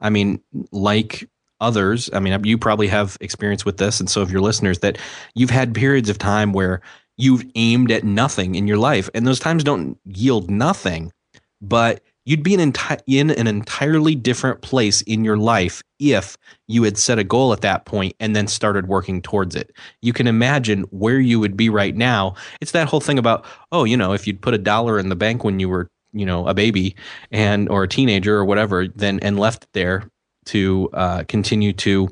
I 0.00 0.10
mean, 0.10 0.40
like 0.72 1.28
others, 1.60 2.10
I 2.12 2.20
mean, 2.20 2.44
you 2.44 2.58
probably 2.58 2.88
have 2.88 3.16
experience 3.20 3.64
with 3.64 3.78
this, 3.78 4.00
and 4.00 4.08
so 4.08 4.20
have 4.20 4.30
your 4.30 4.40
listeners, 4.40 4.80
that 4.80 4.98
you've 5.34 5.50
had 5.50 5.74
periods 5.74 6.08
of 6.08 6.18
time 6.18 6.52
where 6.52 6.80
you've 7.16 7.44
aimed 7.56 7.90
at 7.90 8.04
nothing 8.04 8.54
in 8.54 8.68
your 8.68 8.78
life, 8.78 9.10
and 9.14 9.26
those 9.26 9.40
times 9.40 9.64
don't 9.64 9.98
yield 10.04 10.50
nothing, 10.50 11.12
but 11.60 12.00
you'd 12.28 12.42
be 12.42 12.52
in, 12.52 12.72
enti- 12.72 13.00
in 13.06 13.30
an 13.30 13.46
entirely 13.46 14.14
different 14.14 14.60
place 14.60 15.00
in 15.02 15.24
your 15.24 15.38
life 15.38 15.82
if 15.98 16.36
you 16.66 16.82
had 16.82 16.98
set 16.98 17.18
a 17.18 17.24
goal 17.24 17.54
at 17.54 17.62
that 17.62 17.86
point 17.86 18.14
and 18.20 18.36
then 18.36 18.46
started 18.46 18.86
working 18.86 19.22
towards 19.22 19.56
it. 19.56 19.72
You 20.02 20.12
can 20.12 20.26
imagine 20.26 20.82
where 20.90 21.18
you 21.18 21.40
would 21.40 21.56
be 21.56 21.70
right 21.70 21.96
now. 21.96 22.34
It's 22.60 22.72
that 22.72 22.86
whole 22.86 23.00
thing 23.00 23.18
about, 23.18 23.46
oh, 23.72 23.84
you 23.84 23.96
know, 23.96 24.12
if 24.12 24.26
you'd 24.26 24.42
put 24.42 24.52
a 24.52 24.58
dollar 24.58 24.98
in 24.98 25.08
the 25.08 25.16
bank 25.16 25.42
when 25.42 25.58
you 25.58 25.70
were, 25.70 25.88
you 26.12 26.26
know, 26.26 26.46
a 26.46 26.52
baby 26.52 26.94
and 27.30 27.66
or 27.70 27.84
a 27.84 27.88
teenager 27.88 28.36
or 28.36 28.44
whatever, 28.44 28.86
then 28.88 29.18
and 29.20 29.40
left 29.40 29.64
it 29.64 29.70
there 29.72 30.10
to 30.44 30.90
uh, 30.92 31.24
continue 31.28 31.72
to 31.72 32.10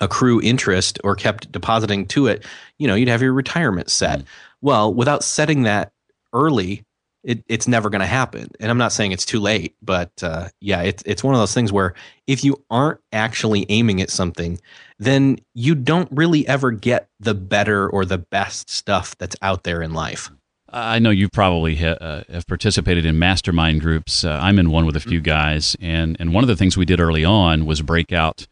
accrue 0.00 0.40
interest 0.42 0.98
or 1.04 1.14
kept 1.14 1.52
depositing 1.52 2.06
to 2.06 2.26
it, 2.26 2.44
you 2.78 2.88
know, 2.88 2.96
you'd 2.96 3.08
have 3.08 3.22
your 3.22 3.32
retirement 3.32 3.88
set. 3.88 4.18
Mm. 4.18 4.24
Well, 4.62 4.92
without 4.92 5.22
setting 5.22 5.62
that 5.62 5.92
early, 6.32 6.84
it, 7.24 7.44
it's 7.48 7.68
never 7.68 7.90
going 7.90 8.00
to 8.00 8.06
happen. 8.06 8.48
And 8.60 8.70
I'm 8.70 8.78
not 8.78 8.92
saying 8.92 9.12
it's 9.12 9.24
too 9.24 9.40
late, 9.40 9.76
but 9.82 10.10
uh, 10.22 10.48
yeah, 10.60 10.82
it's 10.82 11.02
it's 11.04 11.24
one 11.24 11.34
of 11.34 11.40
those 11.40 11.54
things 11.54 11.72
where 11.72 11.94
if 12.26 12.44
you 12.44 12.62
aren't 12.70 13.00
actually 13.12 13.66
aiming 13.68 14.00
at 14.00 14.10
something, 14.10 14.60
then 14.98 15.38
you 15.54 15.74
don't 15.74 16.08
really 16.12 16.46
ever 16.46 16.70
get 16.70 17.08
the 17.20 17.34
better 17.34 17.88
or 17.88 18.04
the 18.04 18.18
best 18.18 18.70
stuff 18.70 19.16
that's 19.18 19.36
out 19.42 19.64
there 19.64 19.82
in 19.82 19.92
life. 19.92 20.30
I 20.70 20.98
know 20.98 21.10
you 21.10 21.28
probably 21.30 21.76
ha- 21.76 21.96
uh, 22.00 22.22
have 22.30 22.46
participated 22.46 23.06
in 23.06 23.18
mastermind 23.18 23.80
groups. 23.80 24.22
Uh, 24.22 24.38
I'm 24.42 24.58
in 24.58 24.70
one 24.70 24.84
with 24.84 24.96
a 24.96 25.00
few 25.00 25.18
mm-hmm. 25.18 25.24
guys, 25.24 25.76
and 25.80 26.16
and 26.20 26.32
one 26.32 26.44
of 26.44 26.48
the 26.48 26.56
things 26.56 26.76
we 26.76 26.84
did 26.84 27.00
early 27.00 27.24
on 27.24 27.66
was 27.66 27.82
break 27.82 28.12
out 28.12 28.46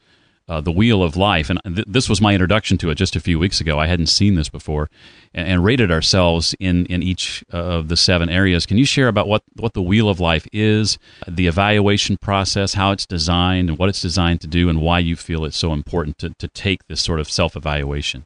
uh, 0.49 0.61
the 0.61 0.71
Wheel 0.71 1.03
of 1.03 1.17
Life, 1.17 1.51
and 1.51 1.61
th- 1.65 1.87
this 1.89 2.09
was 2.09 2.21
my 2.21 2.33
introduction 2.33 2.79
to 2.79 2.91
it 2.91 2.95
just 2.95 3.17
a 3.17 3.21
few 3.21 3.39
weeks 3.39 3.61
ago. 3.61 3.79
I 3.79 3.87
hadn't 3.87 4.07
seen 4.07 4.37
this 4.37 4.49
before, 4.49 4.89
and, 5.35 5.49
and 5.49 5.65
rated 5.65 5.91
ourselves 5.91 6.55
in 6.61 6.87
in 6.87 7.03
each 7.03 7.45
of 7.51 7.89
the 7.89 7.97
seven 7.97 8.29
areas. 8.29 8.67
Can 8.67 8.79
you 8.79 8.85
share 8.85 9.09
about 9.09 9.27
what 9.27 9.43
what 9.57 9.75
the 9.75 9.83
Wheel 9.83 10.09
of 10.09 10.21
Life 10.21 10.47
is, 10.53 10.99
the 11.27 11.49
evaluation 11.49 12.17
process, 12.17 12.75
how 12.75 12.93
it's 12.93 13.07
designed, 13.07 13.71
and 13.71 13.79
what 13.79 13.89
it's 13.89 14.03
designed 14.03 14.41
to 14.43 14.47
do, 14.47 14.69
and 14.69 14.81
why 14.81 15.01
you 15.01 15.17
feel 15.17 15.45
it's 15.45 15.57
so 15.57 15.73
important 15.73 16.19
to 16.19 16.31
to 16.39 16.49
take 16.49 16.87
this 16.87 17.03
sort 17.03 17.19
of 17.19 17.29
self 17.29 17.57
evaluation? 17.57 18.25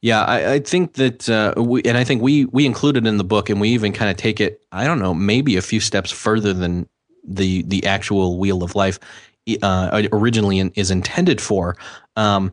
Yeah, 0.00 0.22
I, 0.22 0.52
I, 0.54 0.60
think 0.60 0.94
that, 0.94 1.28
uh, 1.28 1.60
we, 1.60 1.82
and 1.82 1.96
I 1.96 2.04
think 2.04 2.22
we 2.22 2.44
we 2.46 2.64
included 2.66 3.06
in 3.06 3.16
the 3.16 3.24
book, 3.24 3.50
and 3.50 3.60
we 3.60 3.70
even 3.70 3.92
kind 3.92 4.10
of 4.10 4.16
take 4.16 4.40
it. 4.40 4.62
I 4.72 4.84
don't 4.84 5.00
know, 5.00 5.12
maybe 5.12 5.56
a 5.56 5.62
few 5.62 5.80
steps 5.80 6.10
further 6.10 6.52
than 6.52 6.88
the 7.24 7.62
the 7.62 7.84
actual 7.84 8.38
Wheel 8.38 8.62
of 8.62 8.74
Life 8.74 8.98
uh, 9.62 10.02
originally 10.12 10.58
in, 10.58 10.70
is 10.74 10.90
intended 10.90 11.40
for. 11.40 11.76
Um, 12.16 12.52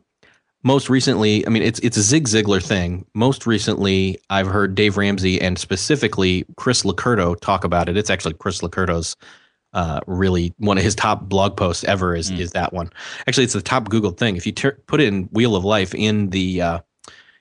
most 0.62 0.88
recently, 0.88 1.46
I 1.46 1.50
mean, 1.50 1.62
it's 1.62 1.78
it's 1.80 1.98
a 1.98 2.02
Zig 2.02 2.26
Ziglar 2.26 2.62
thing. 2.62 3.04
Most 3.14 3.46
recently, 3.46 4.18
I've 4.30 4.46
heard 4.46 4.74
Dave 4.74 4.96
Ramsey 4.96 5.40
and 5.40 5.58
specifically 5.58 6.46
Chris 6.56 6.82
Locurto 6.82 7.38
talk 7.38 7.64
about 7.64 7.88
it. 7.88 7.98
It's 7.98 8.08
actually 8.08 8.34
Chris 8.34 8.62
Locurto's 8.62 9.14
uh, 9.74 10.00
really 10.06 10.54
one 10.58 10.78
of 10.78 10.84
his 10.84 10.94
top 10.94 11.22
blog 11.22 11.56
posts 11.56 11.84
ever 11.84 12.16
is 12.16 12.30
mm. 12.30 12.38
is 12.38 12.52
that 12.52 12.72
one. 12.72 12.90
Actually, 13.26 13.44
it's 13.44 13.52
the 13.52 13.60
top 13.60 13.90
Googled 13.90 14.16
thing. 14.16 14.36
If 14.36 14.46
you 14.46 14.52
ter- 14.52 14.78
put 14.86 15.00
in 15.00 15.24
Wheel 15.32 15.54
of 15.54 15.64
Life 15.64 15.94
in 15.94 16.30
the 16.30 16.62
uh, 16.62 16.78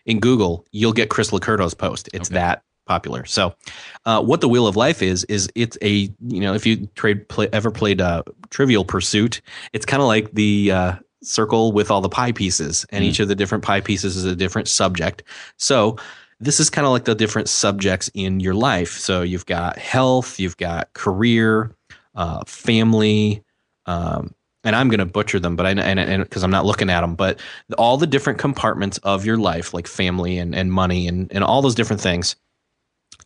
in 0.05 0.19
Google, 0.19 0.65
you'll 0.71 0.93
get 0.93 1.09
Chris 1.09 1.31
LoCurto's 1.31 1.73
post. 1.73 2.09
It's 2.13 2.29
okay. 2.29 2.39
that 2.39 2.63
popular. 2.85 3.25
So, 3.25 3.55
uh, 4.05 4.21
what 4.21 4.41
the 4.41 4.49
Wheel 4.49 4.67
of 4.67 4.75
Life 4.75 5.01
is 5.01 5.23
is 5.25 5.49
it's 5.55 5.77
a 5.81 6.09
you 6.27 6.39
know 6.39 6.53
if 6.53 6.65
you 6.65 6.87
trade 6.95 7.27
play, 7.29 7.49
ever 7.53 7.71
played 7.71 8.01
uh, 8.01 8.23
Trivial 8.49 8.85
Pursuit, 8.85 9.41
it's 9.73 9.85
kind 9.85 10.01
of 10.01 10.07
like 10.07 10.31
the 10.33 10.71
uh, 10.71 10.95
circle 11.21 11.71
with 11.71 11.91
all 11.91 12.01
the 12.01 12.09
pie 12.09 12.31
pieces, 12.31 12.85
and 12.89 13.03
mm. 13.03 13.07
each 13.07 13.19
of 13.19 13.27
the 13.27 13.35
different 13.35 13.63
pie 13.63 13.81
pieces 13.81 14.15
is 14.15 14.25
a 14.25 14.35
different 14.35 14.67
subject. 14.67 15.23
So. 15.57 15.97
This 16.39 16.59
is 16.59 16.69
kind 16.69 16.85
of 16.85 16.91
like 16.91 17.05
the 17.05 17.15
different 17.15 17.47
subjects 17.47 18.11
in 18.13 18.41
your 18.41 18.55
life. 18.55 18.97
So 18.97 19.21
you've 19.21 19.45
got 19.45 19.77
health, 19.77 20.41
you've 20.41 20.57
got 20.57 20.91
career, 20.91 21.73
uh, 22.15 22.43
family, 22.45 23.41
um, 23.85 24.33
and 24.63 24.75
I'm 24.75 24.87
going 24.87 24.99
to 24.99 25.05
butcher 25.05 25.39
them, 25.39 25.55
but 25.55 25.65
I 25.65 25.71
and 25.71 26.23
because 26.23 26.43
I'm 26.43 26.51
not 26.51 26.65
looking 26.65 26.89
at 26.89 27.01
them, 27.01 27.15
but 27.15 27.39
all 27.77 27.97
the 27.97 28.07
different 28.07 28.39
compartments 28.39 28.97
of 28.99 29.25
your 29.25 29.37
life, 29.37 29.73
like 29.73 29.87
family 29.87 30.37
and, 30.37 30.55
and 30.55 30.71
money 30.71 31.07
and 31.07 31.31
and 31.33 31.43
all 31.43 31.61
those 31.61 31.75
different 31.75 32.01
things, 32.01 32.35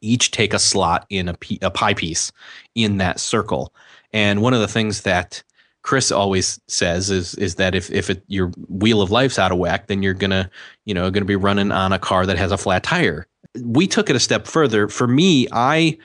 each 0.02 0.32
take 0.32 0.54
a 0.54 0.60
slot 0.60 1.06
in 1.10 1.30
a, 1.30 1.36
a 1.62 1.72
pie 1.72 1.94
piece 1.94 2.32
in 2.76 2.98
that 2.98 3.20
circle. 3.20 3.74
And 4.14 4.42
one 4.42 4.54
of 4.54 4.60
the 4.60 4.68
things 4.68 5.02
that 5.02 5.44
Chris 5.84 6.12
always 6.12 6.60
says 6.68 7.10
is 7.10 7.34
is 7.36 7.56
that 7.56 7.74
if 7.74 7.90
if 7.92 8.10
it, 8.10 8.22
your 8.28 8.48
wheel 8.68 9.02
of 9.02 9.10
life's 9.10 9.40
out 9.40 9.52
of 9.52 9.58
whack, 9.58 9.88
then 9.88 10.04
you're 10.04 10.14
gonna 10.14 10.50
you 10.86 10.94
know 10.94 11.10
gonna 11.10 11.26
be 11.26 11.36
running 11.36 11.72
on 11.72 11.94
a 11.94 12.00
car 12.00 12.26
that 12.26 12.38
has 12.38 12.52
a 12.52 12.58
flat 12.58 12.84
tire. 12.84 13.26
We 13.64 13.88
took 13.88 14.10
it 14.10 14.16
a 14.16 14.20
step 14.20 14.48
further. 14.48 14.90
For 14.90 15.08
me, 15.08 15.48
I 15.54 15.98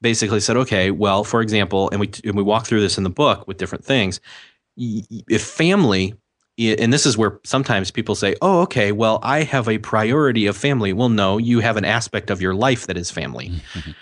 basically 0.00 0.40
said, 0.40 0.56
okay, 0.56 0.90
well, 0.90 1.22
for 1.22 1.42
example, 1.42 1.90
and 1.90 2.00
we 2.00 2.10
and 2.24 2.34
we 2.34 2.42
walk 2.42 2.66
through 2.66 2.80
this 2.80 2.96
in 2.96 3.04
the 3.04 3.10
book 3.10 3.46
with 3.46 3.58
different 3.58 3.84
things. 3.84 4.20
If 4.78 5.42
family 5.42 6.14
and 6.58 6.92
this 6.92 7.04
is 7.06 7.18
where 7.18 7.38
sometimes 7.44 7.90
people 7.90 8.14
say, 8.14 8.34
"Oh, 8.40 8.60
okay, 8.62 8.92
well, 8.92 9.18
I 9.22 9.42
have 9.42 9.68
a 9.68 9.78
priority 9.78 10.46
of 10.46 10.56
family." 10.56 10.92
Well, 10.92 11.08
no, 11.08 11.38
you 11.38 11.60
have 11.60 11.76
an 11.76 11.84
aspect 11.84 12.30
of 12.30 12.40
your 12.40 12.54
life 12.54 12.86
that 12.86 12.96
is 12.96 13.10
family. 13.10 13.50
Mm-hmm. 13.50 13.90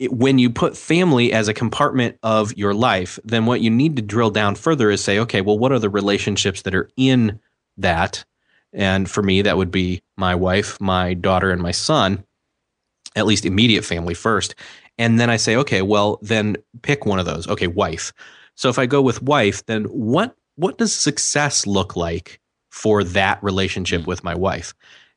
It, 0.00 0.14
when 0.14 0.38
you 0.38 0.48
put 0.48 0.78
family 0.78 1.30
as 1.30 1.46
a 1.46 1.52
compartment 1.52 2.16
of 2.22 2.56
your 2.56 2.72
life, 2.72 3.18
then 3.22 3.44
what 3.44 3.60
you 3.60 3.68
need 3.68 3.96
to 3.96 4.02
drill 4.02 4.30
down 4.30 4.54
further 4.54 4.90
is 4.90 5.04
say, 5.04 5.18
"Okay, 5.18 5.42
well, 5.42 5.58
what 5.58 5.72
are 5.72 5.78
the 5.78 5.90
relationships 5.90 6.62
that 6.62 6.74
are 6.74 6.88
in 6.96 7.38
that?" 7.76 8.24
And 8.72 9.10
for 9.10 9.22
me, 9.22 9.42
that 9.42 9.58
would 9.58 9.70
be 9.70 10.02
my 10.16 10.34
wife, 10.34 10.80
my 10.80 11.12
daughter, 11.12 11.50
and 11.50 11.60
my 11.60 11.72
son, 11.72 12.24
at 13.14 13.26
least 13.26 13.44
immediate 13.44 13.84
family 13.84 14.14
first. 14.14 14.54
And 14.96 15.20
then 15.20 15.28
I 15.28 15.36
say, 15.36 15.54
"Okay, 15.56 15.82
well, 15.82 16.18
then 16.22 16.56
pick 16.80 17.04
one 17.04 17.18
of 17.18 17.26
those." 17.26 17.46
Okay, 17.46 17.66
wife. 17.66 18.14
So 18.54 18.70
if 18.70 18.78
I 18.78 18.86
go 18.86 19.02
with 19.02 19.22
wife, 19.22 19.66
then 19.66 19.84
what 19.84 20.34
what 20.60 20.78
does 20.78 20.94
success 20.94 21.66
look 21.66 21.96
like 21.96 22.38
for 22.70 23.02
that 23.02 23.42
relationship 23.42 24.02
mm. 24.02 24.06
with 24.06 24.22
my 24.22 24.34
wife? 24.34 24.74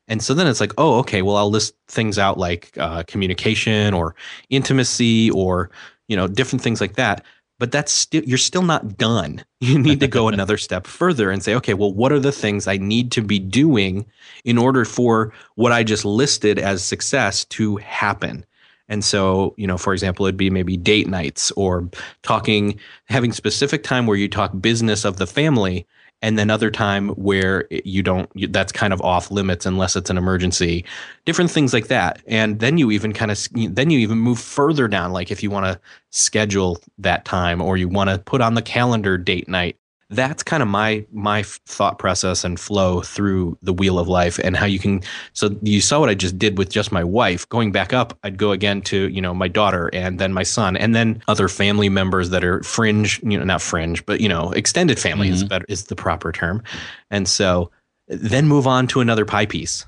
And 0.08 0.22
so 0.22 0.34
then 0.34 0.46
it's 0.46 0.60
like, 0.60 0.72
oh, 0.76 0.98
okay, 0.98 1.22
well, 1.22 1.36
I'll 1.36 1.50
list 1.50 1.74
things 1.88 2.18
out 2.18 2.38
like 2.38 2.76
uh, 2.78 3.04
communication 3.06 3.94
or 3.94 4.14
intimacy 4.50 5.30
or, 5.30 5.70
you 6.08 6.16
know, 6.16 6.26
different 6.26 6.62
things 6.62 6.80
like 6.80 6.94
that. 6.96 7.24
But 7.58 7.72
that's 7.72 7.92
still, 7.92 8.22
you're 8.24 8.36
still 8.36 8.62
not 8.62 8.98
done. 8.98 9.44
You 9.64 9.78
need 9.78 10.00
to 10.00 10.08
go 10.08 10.28
another 10.34 10.58
step 10.58 10.86
further 10.86 11.30
and 11.30 11.42
say, 11.42 11.54
okay, 11.54 11.72
well, 11.72 11.90
what 11.90 12.12
are 12.12 12.20
the 12.20 12.32
things 12.32 12.66
I 12.66 12.76
need 12.76 13.10
to 13.12 13.22
be 13.22 13.38
doing 13.38 14.04
in 14.44 14.58
order 14.58 14.84
for 14.84 15.32
what 15.54 15.72
I 15.72 15.82
just 15.82 16.04
listed 16.04 16.58
as 16.58 16.84
success 16.84 17.46
to 17.46 17.76
happen? 17.76 18.44
And 18.88 19.04
so, 19.04 19.54
you 19.56 19.66
know, 19.66 19.78
for 19.78 19.92
example, 19.92 20.26
it'd 20.26 20.36
be 20.36 20.50
maybe 20.50 20.76
date 20.76 21.08
nights 21.08 21.50
or 21.52 21.88
talking, 22.22 22.78
having 23.06 23.32
specific 23.32 23.82
time 23.82 24.06
where 24.06 24.16
you 24.16 24.28
talk 24.28 24.52
business 24.60 25.04
of 25.04 25.16
the 25.16 25.26
family, 25.26 25.86
and 26.22 26.38
then 26.38 26.48
other 26.48 26.70
time 26.70 27.10
where 27.10 27.66
you 27.70 28.02
don't, 28.02 28.30
that's 28.50 28.72
kind 28.72 28.94
of 28.94 29.00
off 29.02 29.30
limits 29.30 29.66
unless 29.66 29.94
it's 29.94 30.08
an 30.08 30.16
emergency, 30.16 30.82
different 31.26 31.50
things 31.50 31.74
like 31.74 31.88
that. 31.88 32.22
And 32.26 32.60
then 32.60 32.78
you 32.78 32.90
even 32.90 33.12
kind 33.12 33.30
of, 33.30 33.46
then 33.52 33.90
you 33.90 33.98
even 33.98 34.18
move 34.18 34.38
further 34.38 34.88
down, 34.88 35.12
like 35.12 35.30
if 35.30 35.42
you 35.42 35.50
want 35.50 35.66
to 35.66 35.78
schedule 36.10 36.78
that 36.96 37.26
time 37.26 37.60
or 37.60 37.76
you 37.76 37.88
want 37.88 38.08
to 38.08 38.18
put 38.18 38.40
on 38.40 38.54
the 38.54 38.62
calendar 38.62 39.18
date 39.18 39.48
night. 39.48 39.76
That's 40.10 40.42
kind 40.42 40.62
of 40.62 40.68
my 40.68 41.04
my 41.12 41.42
thought 41.42 41.98
process 41.98 42.44
and 42.44 42.60
flow 42.60 43.00
through 43.00 43.56
the 43.62 43.72
wheel 43.72 43.98
of 43.98 44.08
life 44.08 44.38
and 44.40 44.56
how 44.56 44.66
you 44.66 44.78
can 44.78 45.00
so 45.32 45.56
you 45.62 45.80
saw 45.80 46.00
what 46.00 46.08
i 46.08 46.14
just 46.14 46.38
did 46.38 46.58
with 46.58 46.70
just 46.70 46.92
my 46.92 47.02
wife 47.02 47.48
going 47.48 47.72
back 47.72 47.92
up 47.92 48.16
i'd 48.24 48.36
go 48.36 48.52
again 48.52 48.82
to 48.82 49.08
you 49.08 49.20
know 49.20 49.34
my 49.34 49.48
daughter 49.48 49.90
and 49.92 50.18
then 50.18 50.32
my 50.32 50.42
son 50.42 50.76
and 50.76 50.94
then 50.94 51.22
other 51.28 51.48
family 51.48 51.88
members 51.88 52.30
that 52.30 52.44
are 52.44 52.62
fringe 52.62 53.20
you 53.22 53.38
know 53.38 53.44
not 53.44 53.62
fringe 53.62 54.04
but 54.06 54.20
you 54.20 54.28
know 54.28 54.50
extended 54.52 54.98
family 54.98 55.28
mm-hmm. 55.28 55.34
is 55.34 55.44
better 55.44 55.64
is 55.68 55.84
the 55.84 55.96
proper 55.96 56.32
term 56.32 56.62
and 57.10 57.28
so 57.28 57.70
then 58.06 58.46
move 58.46 58.66
on 58.66 58.86
to 58.88 59.00
another 59.00 59.24
pie 59.24 59.46
piece. 59.46 59.86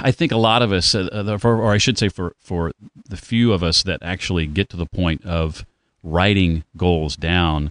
I 0.00 0.10
think 0.10 0.32
a 0.32 0.38
lot 0.38 0.62
of 0.62 0.72
us, 0.72 0.94
uh, 0.94 1.38
or 1.44 1.72
I 1.72 1.76
should 1.76 1.98
say, 1.98 2.08
for 2.08 2.34
for 2.40 2.72
the 3.08 3.16
few 3.16 3.52
of 3.52 3.62
us 3.62 3.82
that 3.82 4.02
actually 4.02 4.46
get 4.46 4.70
to 4.70 4.76
the 4.76 4.86
point 4.86 5.24
of 5.26 5.66
writing 6.02 6.64
goals 6.76 7.14
down, 7.14 7.70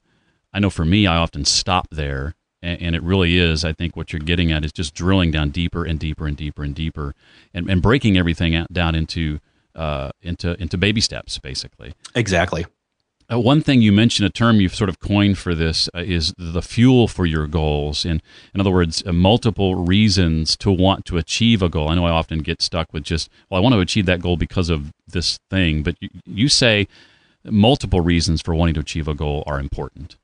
I 0.53 0.59
know 0.59 0.69
for 0.69 0.85
me, 0.85 1.07
I 1.07 1.17
often 1.17 1.45
stop 1.45 1.87
there. 1.91 2.35
And, 2.63 2.95
it 2.95 3.01
really 3.01 3.39
is, 3.39 3.65
I 3.65 3.73
think, 3.73 3.95
what 3.95 4.13
you're 4.13 4.19
getting 4.19 4.51
at 4.51 4.63
is 4.63 4.71
just 4.71 4.93
drilling 4.93 5.31
down 5.31 5.49
deeper 5.49 5.83
and 5.83 5.99
deeper 5.99 6.27
and 6.27 6.37
deeper 6.37 6.61
and 6.63 6.75
deeper, 6.75 7.15
and, 7.55 7.67
and 7.67 7.81
breaking 7.81 8.17
everything 8.17 8.55
out, 8.55 8.71
down 8.71 8.93
into 8.93 9.39
uh, 9.73 10.11
into 10.21 10.61
into 10.61 10.77
baby 10.77 11.01
steps, 11.01 11.39
basically. 11.39 11.95
Exactly. 12.13 12.67
Uh, 13.31 13.39
one 13.39 13.61
thing 13.61 13.81
you 13.81 13.91
mentioned, 13.91 14.27
a 14.27 14.29
term 14.29 14.61
you've 14.61 14.75
sort 14.75 14.89
of 14.89 14.99
coined 14.99 15.39
for 15.39 15.55
this, 15.55 15.89
uh, 15.95 15.99
is 15.99 16.35
the 16.37 16.61
fuel 16.61 17.07
for 17.07 17.25
your 17.25 17.47
goals. 17.47 18.05
In 18.05 18.21
in 18.53 18.61
other 18.61 18.71
words, 18.71 19.01
uh, 19.07 19.11
multiple 19.11 19.73
reasons 19.73 20.55
to 20.57 20.69
want 20.69 21.05
to 21.05 21.17
achieve 21.17 21.63
a 21.63 21.69
goal. 21.69 21.89
I 21.89 21.95
know 21.95 22.05
I 22.05 22.11
often 22.11 22.39
get 22.39 22.61
stuck 22.61 22.93
with 22.93 23.03
just, 23.03 23.27
well, 23.49 23.59
I 23.59 23.63
want 23.63 23.73
to 23.73 23.79
achieve 23.79 24.05
that 24.05 24.21
goal 24.21 24.37
because 24.37 24.69
of 24.69 24.91
this 25.07 25.39
thing, 25.49 25.81
but 25.81 25.95
you, 25.99 26.09
you 26.27 26.47
say 26.47 26.87
multiple 27.43 28.01
reasons 28.01 28.39
for 28.39 28.53
wanting 28.53 28.75
to 28.75 28.81
achieve 28.81 29.07
a 29.07 29.15
goal 29.15 29.43
are 29.47 29.59
important. 29.59 30.17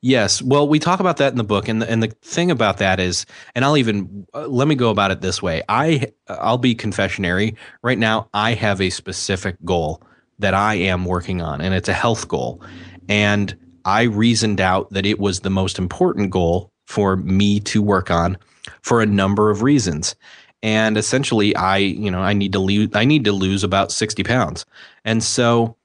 Yes. 0.00 0.42
Well, 0.42 0.68
we 0.68 0.78
talk 0.78 1.00
about 1.00 1.16
that 1.18 1.32
in 1.32 1.38
the 1.38 1.44
book, 1.44 1.68
and 1.68 1.82
the, 1.82 1.90
and 1.90 2.02
the 2.02 2.08
thing 2.22 2.50
about 2.50 2.78
that 2.78 3.00
is, 3.00 3.26
and 3.54 3.64
I'll 3.64 3.76
even 3.76 4.26
uh, 4.34 4.46
let 4.46 4.68
me 4.68 4.74
go 4.74 4.90
about 4.90 5.10
it 5.10 5.20
this 5.20 5.42
way. 5.42 5.62
I 5.68 6.12
I'll 6.28 6.58
be 6.58 6.74
confessionary 6.74 7.56
right 7.82 7.98
now. 7.98 8.28
I 8.34 8.54
have 8.54 8.80
a 8.80 8.90
specific 8.90 9.56
goal 9.64 10.02
that 10.38 10.54
I 10.54 10.74
am 10.74 11.04
working 11.04 11.40
on, 11.40 11.60
and 11.60 11.74
it's 11.74 11.88
a 11.88 11.92
health 11.94 12.28
goal, 12.28 12.62
and 13.08 13.56
I 13.84 14.02
reasoned 14.02 14.60
out 14.60 14.90
that 14.90 15.06
it 15.06 15.18
was 15.18 15.40
the 15.40 15.50
most 15.50 15.78
important 15.78 16.30
goal 16.30 16.72
for 16.86 17.16
me 17.16 17.60
to 17.60 17.82
work 17.82 18.10
on 18.10 18.36
for 18.82 19.00
a 19.00 19.06
number 19.06 19.50
of 19.50 19.62
reasons. 19.62 20.14
And 20.62 20.96
essentially, 20.96 21.54
I 21.56 21.78
you 21.78 22.10
know 22.10 22.20
I 22.20 22.32
need 22.32 22.52
to 22.52 22.60
lose 22.60 22.90
I 22.94 23.04
need 23.04 23.24
to 23.24 23.32
lose 23.32 23.64
about 23.64 23.92
sixty 23.92 24.22
pounds, 24.22 24.64
and 25.04 25.22
so 25.22 25.76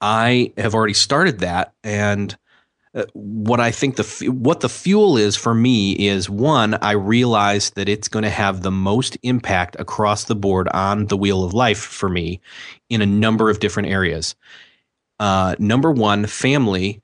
I 0.00 0.52
have 0.58 0.74
already 0.74 0.94
started 0.94 1.38
that 1.40 1.72
and 1.84 2.36
what 3.14 3.60
I 3.60 3.70
think 3.70 3.96
the 3.96 4.28
what 4.28 4.60
the 4.60 4.68
fuel 4.68 5.16
is 5.16 5.34
for 5.36 5.54
me 5.54 5.92
is 5.92 6.28
one 6.28 6.74
I 6.74 6.92
realize 6.92 7.70
that 7.70 7.88
it's 7.88 8.08
going 8.08 8.24
to 8.24 8.30
have 8.30 8.62
the 8.62 8.70
most 8.70 9.16
impact 9.22 9.76
across 9.78 10.24
the 10.24 10.34
board 10.34 10.68
on 10.68 11.06
the 11.06 11.16
wheel 11.16 11.42
of 11.42 11.54
life 11.54 11.80
for 11.80 12.08
me 12.08 12.40
in 12.90 13.00
a 13.00 13.06
number 13.06 13.48
of 13.48 13.60
different 13.60 13.88
areas. 13.88 14.34
Uh, 15.18 15.56
number 15.58 15.90
one, 15.90 16.26
family. 16.26 17.00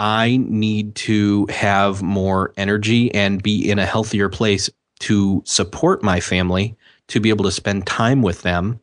I 0.00 0.36
need 0.36 0.94
to 0.94 1.46
have 1.46 2.02
more 2.02 2.52
energy 2.56 3.12
and 3.12 3.42
be 3.42 3.68
in 3.68 3.80
a 3.80 3.86
healthier 3.86 4.28
place 4.28 4.70
to 5.00 5.42
support 5.44 6.04
my 6.04 6.20
family, 6.20 6.76
to 7.08 7.18
be 7.18 7.30
able 7.30 7.44
to 7.44 7.50
spend 7.50 7.84
time 7.84 8.22
with 8.22 8.42
them, 8.42 8.78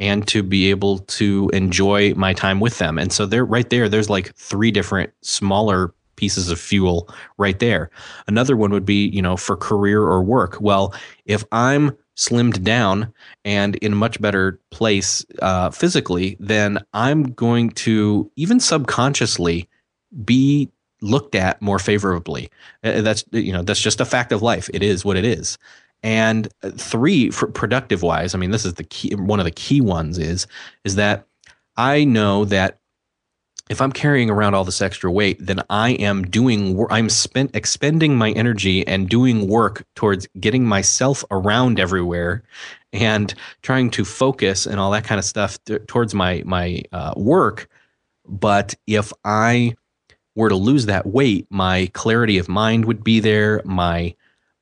and 0.00 0.26
to 0.26 0.42
be 0.42 0.70
able 0.70 0.98
to 1.00 1.50
enjoy 1.52 2.14
my 2.14 2.32
time 2.32 2.58
with 2.58 2.78
them. 2.78 2.98
And 2.98 3.12
so 3.12 3.26
there 3.26 3.44
right 3.44 3.68
there 3.70 3.88
there's 3.88 4.10
like 4.10 4.34
three 4.34 4.72
different 4.72 5.12
smaller 5.22 5.94
pieces 6.16 6.50
of 6.50 6.60
fuel 6.60 7.08
right 7.38 7.58
there. 7.60 7.90
Another 8.26 8.56
one 8.56 8.72
would 8.72 8.84
be, 8.84 9.08
you 9.08 9.22
know, 9.22 9.36
for 9.36 9.56
career 9.56 10.02
or 10.02 10.22
work. 10.22 10.58
Well, 10.60 10.94
if 11.24 11.44
I'm 11.52 11.96
slimmed 12.16 12.62
down 12.62 13.12
and 13.44 13.76
in 13.76 13.92
a 13.92 13.96
much 13.96 14.20
better 14.20 14.60
place 14.70 15.24
uh, 15.40 15.70
physically, 15.70 16.36
then 16.40 16.78
I'm 16.92 17.32
going 17.32 17.70
to 17.70 18.30
even 18.36 18.60
subconsciously 18.60 19.68
be 20.24 20.70
looked 21.02 21.34
at 21.34 21.62
more 21.62 21.78
favorably. 21.78 22.50
Uh, 22.84 23.00
that's 23.00 23.24
you 23.32 23.52
know 23.52 23.62
that's 23.62 23.80
just 23.80 24.00
a 24.00 24.04
fact 24.04 24.32
of 24.32 24.42
life. 24.42 24.68
It 24.74 24.82
is 24.82 25.04
what 25.04 25.16
it 25.16 25.24
is. 25.24 25.56
And 26.02 26.48
three, 26.76 27.30
for 27.30 27.46
productive 27.46 28.02
wise, 28.02 28.34
I 28.34 28.38
mean, 28.38 28.50
this 28.50 28.64
is 28.64 28.74
the 28.74 28.84
key. 28.84 29.14
One 29.14 29.38
of 29.38 29.44
the 29.44 29.50
key 29.50 29.80
ones 29.80 30.18
is 30.18 30.46
is 30.84 30.94
that 30.96 31.26
I 31.76 32.04
know 32.04 32.44
that 32.46 32.78
if 33.68 33.80
I'm 33.80 33.92
carrying 33.92 34.30
around 34.30 34.54
all 34.54 34.64
this 34.64 34.82
extra 34.82 35.12
weight, 35.12 35.38
then 35.40 35.62
I 35.70 35.90
am 35.90 36.24
doing. 36.24 36.84
I'm 36.90 37.08
spent 37.08 37.54
expending 37.54 38.16
my 38.16 38.30
energy 38.32 38.86
and 38.86 39.08
doing 39.08 39.46
work 39.46 39.84
towards 39.94 40.26
getting 40.40 40.64
myself 40.64 41.24
around 41.30 41.78
everywhere, 41.78 42.42
and 42.92 43.32
trying 43.62 43.90
to 43.90 44.04
focus 44.04 44.66
and 44.66 44.80
all 44.80 44.90
that 44.90 45.04
kind 45.04 45.18
of 45.18 45.24
stuff 45.24 45.62
th- 45.64 45.86
towards 45.86 46.14
my 46.14 46.42
my 46.44 46.82
uh, 46.92 47.14
work. 47.16 47.68
But 48.26 48.74
if 48.86 49.12
I 49.24 49.76
were 50.34 50.48
to 50.48 50.56
lose 50.56 50.86
that 50.86 51.06
weight, 51.06 51.46
my 51.50 51.90
clarity 51.92 52.38
of 52.38 52.48
mind 52.48 52.86
would 52.86 53.04
be 53.04 53.20
there. 53.20 53.62
My 53.64 54.14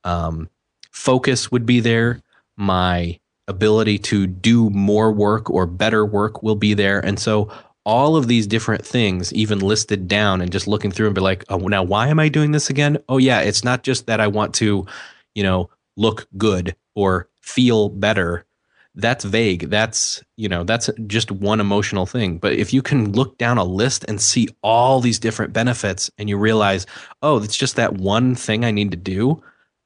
um, 0.03 0.49
focus 0.91 1.51
would 1.51 1.65
be 1.65 1.79
there, 1.79 2.21
my 2.57 3.19
ability 3.47 3.97
to 3.97 4.27
do 4.27 4.69
more 4.69 5.11
work 5.11 5.49
or 5.49 5.65
better 5.65 6.05
work 6.05 6.43
will 6.43 6.55
be 6.55 6.73
there. 6.73 6.99
And 6.99 7.19
so 7.19 7.51
all 7.83 8.15
of 8.15 8.27
these 8.27 8.45
different 8.45 8.85
things, 8.85 9.33
even 9.33 9.59
listed 9.59 10.07
down 10.07 10.41
and 10.41 10.51
just 10.51 10.67
looking 10.67 10.91
through 10.91 11.07
and 11.07 11.15
be 11.15 11.21
like, 11.21 11.43
oh, 11.49 11.57
now 11.57 11.81
why 11.81 12.07
am 12.09 12.19
I 12.19 12.29
doing 12.29 12.51
this 12.51 12.69
again? 12.69 12.99
Oh, 13.09 13.17
yeah, 13.17 13.39
it's 13.39 13.63
not 13.63 13.83
just 13.83 14.05
that 14.05 14.19
I 14.19 14.27
want 14.27 14.53
to, 14.55 14.85
you 15.33 15.43
know, 15.43 15.69
look 15.97 16.27
good 16.37 16.75
or 16.93 17.27
feel 17.41 17.89
better. 17.89 18.45
That's 18.93 19.23
vague. 19.23 19.69
That's, 19.69 20.23
you 20.35 20.49
know, 20.49 20.63
that's 20.63 20.89
just 21.07 21.31
one 21.31 21.59
emotional 21.59 22.05
thing. 22.05 22.37
But 22.37 22.53
if 22.53 22.73
you 22.73 22.81
can 22.81 23.13
look 23.13 23.37
down 23.37 23.57
a 23.57 23.63
list 23.63 24.03
and 24.07 24.21
see 24.21 24.49
all 24.61 24.99
these 24.99 25.19
different 25.19 25.53
benefits 25.53 26.11
and 26.17 26.29
you 26.29 26.37
realize, 26.37 26.85
oh, 27.23 27.41
it's 27.41 27.57
just 27.57 27.77
that 27.77 27.93
one 27.93 28.35
thing 28.35 28.65
I 28.65 28.71
need 28.71 28.91
to 28.91 28.97
do, 28.97 29.41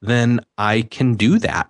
then 0.07 0.39
I 0.57 0.83
can 0.83 1.15
do 1.15 1.39
that. 1.39 1.69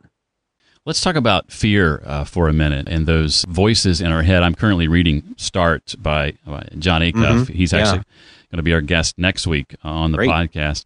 Let's 0.85 0.99
talk 0.99 1.15
about 1.15 1.49
fear 1.49 2.01
uh, 2.05 2.25
for 2.25 2.49
a 2.49 2.53
minute 2.53 2.89
and 2.89 3.05
those 3.05 3.45
voices 3.47 4.01
in 4.01 4.11
our 4.11 4.21
head. 4.23 4.43
I'm 4.43 4.53
currently 4.53 4.89
reading 4.89 5.35
Start 5.37 5.95
by, 5.97 6.33
by 6.45 6.67
Jon 6.77 7.01
Acuff. 7.01 7.13
Mm-hmm. 7.13 7.53
He's 7.53 7.73
actually 7.73 7.99
yeah. 7.99 8.51
going 8.51 8.57
to 8.57 8.63
be 8.63 8.73
our 8.73 8.81
guest 8.81 9.17
next 9.17 9.47
week 9.47 9.75
on 9.83 10.11
the 10.11 10.17
Great. 10.17 10.29
podcast. 10.29 10.83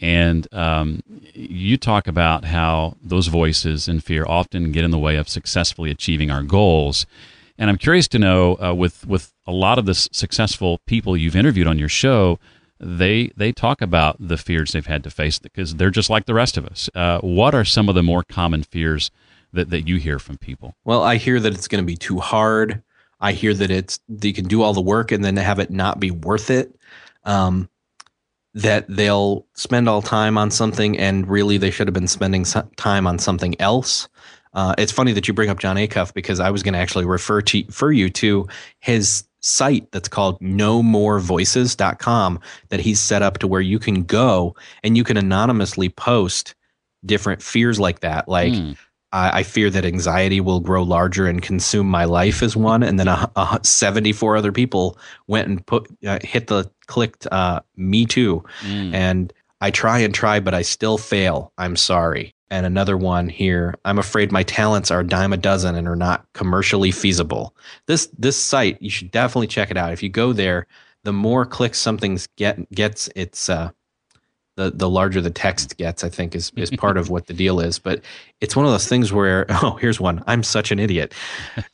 And 0.00 0.46
um, 0.52 1.02
you 1.32 1.76
talk 1.76 2.06
about 2.06 2.44
how 2.44 2.96
those 3.02 3.28
voices 3.28 3.88
and 3.88 4.04
fear 4.04 4.24
often 4.28 4.70
get 4.70 4.84
in 4.84 4.90
the 4.90 4.98
way 4.98 5.16
of 5.16 5.28
successfully 5.28 5.90
achieving 5.90 6.30
our 6.30 6.42
goals. 6.42 7.06
And 7.56 7.68
I'm 7.70 7.78
curious 7.78 8.06
to 8.08 8.18
know, 8.18 8.56
uh, 8.62 8.74
with 8.74 9.06
with 9.06 9.32
a 9.46 9.50
lot 9.50 9.78
of 9.78 9.86
the 9.86 9.94
successful 9.94 10.78
people 10.86 11.16
you've 11.16 11.34
interviewed 11.34 11.66
on 11.66 11.78
your 11.78 11.88
show, 11.88 12.38
they 12.80 13.30
they 13.36 13.52
talk 13.52 13.82
about 13.82 14.16
the 14.20 14.36
fears 14.36 14.72
they've 14.72 14.86
had 14.86 15.04
to 15.04 15.10
face 15.10 15.38
because 15.38 15.76
they're 15.76 15.90
just 15.90 16.10
like 16.10 16.26
the 16.26 16.34
rest 16.34 16.56
of 16.56 16.66
us. 16.66 16.88
Uh, 16.94 17.18
what 17.20 17.54
are 17.54 17.64
some 17.64 17.88
of 17.88 17.94
the 17.94 18.02
more 18.02 18.22
common 18.22 18.62
fears 18.62 19.10
that, 19.52 19.70
that 19.70 19.88
you 19.88 19.96
hear 19.96 20.18
from 20.18 20.38
people? 20.38 20.74
Well, 20.84 21.02
I 21.02 21.16
hear 21.16 21.40
that 21.40 21.54
it's 21.54 21.68
going 21.68 21.82
to 21.82 21.86
be 21.86 21.96
too 21.96 22.18
hard. 22.18 22.82
I 23.20 23.32
hear 23.32 23.54
that 23.54 23.70
it's 23.70 24.00
they 24.08 24.32
can 24.32 24.46
do 24.46 24.62
all 24.62 24.72
the 24.72 24.80
work 24.80 25.10
and 25.10 25.24
then 25.24 25.36
have 25.36 25.58
it 25.58 25.70
not 25.70 25.98
be 25.98 26.10
worth 26.10 26.50
it. 26.50 26.74
Um, 27.24 27.68
that 28.54 28.86
they'll 28.88 29.46
spend 29.54 29.88
all 29.88 30.02
time 30.02 30.38
on 30.38 30.50
something 30.50 30.98
and 30.98 31.28
really 31.28 31.58
they 31.58 31.70
should 31.70 31.86
have 31.86 31.94
been 31.94 32.08
spending 32.08 32.44
time 32.76 33.06
on 33.06 33.18
something 33.18 33.60
else. 33.60 34.08
Uh, 34.54 34.74
it's 34.78 34.90
funny 34.90 35.12
that 35.12 35.28
you 35.28 35.34
bring 35.34 35.50
up 35.50 35.58
Jon 35.58 35.76
Acuff 35.76 36.14
because 36.14 36.40
I 36.40 36.50
was 36.50 36.62
going 36.62 36.72
to 36.72 36.80
actually 36.80 37.04
refer 37.04 37.42
to 37.42 37.64
refer 37.66 37.92
you 37.92 38.10
to 38.10 38.48
his 38.80 39.27
site 39.40 39.90
that's 39.92 40.08
called 40.08 40.40
nomorevoices.com 40.40 42.40
that 42.68 42.80
he's 42.80 43.00
set 43.00 43.22
up 43.22 43.38
to 43.38 43.46
where 43.46 43.60
you 43.60 43.78
can 43.78 44.04
go 44.04 44.54
and 44.82 44.96
you 44.96 45.04
can 45.04 45.16
anonymously 45.16 45.88
post 45.88 46.54
different 47.04 47.42
fears 47.42 47.78
like 47.78 48.00
that. 48.00 48.28
Like, 48.28 48.52
mm. 48.52 48.76
I, 49.12 49.38
I, 49.38 49.42
fear 49.42 49.70
that 49.70 49.86
anxiety 49.86 50.40
will 50.40 50.60
grow 50.60 50.82
larger 50.82 51.26
and 51.26 51.40
consume 51.40 51.86
my 51.86 52.04
life 52.04 52.42
as 52.42 52.56
one. 52.56 52.82
And 52.82 52.98
then 52.98 53.08
a, 53.08 53.30
a 53.36 53.60
74 53.62 54.36
other 54.36 54.52
people 54.52 54.98
went 55.28 55.48
and 55.48 55.64
put, 55.64 55.88
uh, 56.06 56.18
hit 56.22 56.48
the 56.48 56.70
clicked, 56.88 57.26
uh, 57.32 57.60
me 57.76 58.04
too. 58.04 58.44
Mm. 58.62 58.92
And 58.92 59.32
I 59.60 59.70
try 59.70 60.00
and 60.00 60.14
try, 60.14 60.40
but 60.40 60.52
I 60.52 60.62
still 60.62 60.98
fail. 60.98 61.52
I'm 61.56 61.76
sorry 61.76 62.34
and 62.50 62.66
another 62.66 62.96
one 62.96 63.28
here. 63.28 63.74
I'm 63.84 63.98
afraid 63.98 64.32
my 64.32 64.42
talents 64.42 64.90
are 64.90 65.00
a 65.00 65.06
dime 65.06 65.32
a 65.32 65.36
dozen 65.36 65.74
and 65.74 65.86
are 65.86 65.96
not 65.96 66.26
commercially 66.32 66.90
feasible. 66.90 67.54
This 67.86 68.08
this 68.18 68.36
site 68.36 68.80
you 68.80 68.90
should 68.90 69.10
definitely 69.10 69.46
check 69.46 69.70
it 69.70 69.76
out. 69.76 69.92
If 69.92 70.02
you 70.02 70.08
go 70.08 70.32
there, 70.32 70.66
the 71.04 71.12
more 71.12 71.44
clicks 71.46 71.78
something 71.78 72.18
get 72.36 72.70
gets, 72.72 73.08
it's 73.14 73.48
uh, 73.48 73.70
the 74.56 74.70
the 74.70 74.88
larger 74.88 75.20
the 75.20 75.30
text 75.30 75.76
gets. 75.76 76.04
I 76.04 76.08
think 76.08 76.34
is 76.34 76.52
is 76.56 76.70
part 76.70 76.96
of 76.96 77.10
what 77.10 77.26
the 77.26 77.34
deal 77.34 77.60
is. 77.60 77.78
But 77.78 78.02
it's 78.40 78.56
one 78.56 78.66
of 78.66 78.72
those 78.72 78.88
things 78.88 79.12
where 79.12 79.46
oh, 79.62 79.76
here's 79.80 80.00
one. 80.00 80.22
I'm 80.26 80.42
such 80.42 80.70
an 80.70 80.78
idiot. 80.78 81.14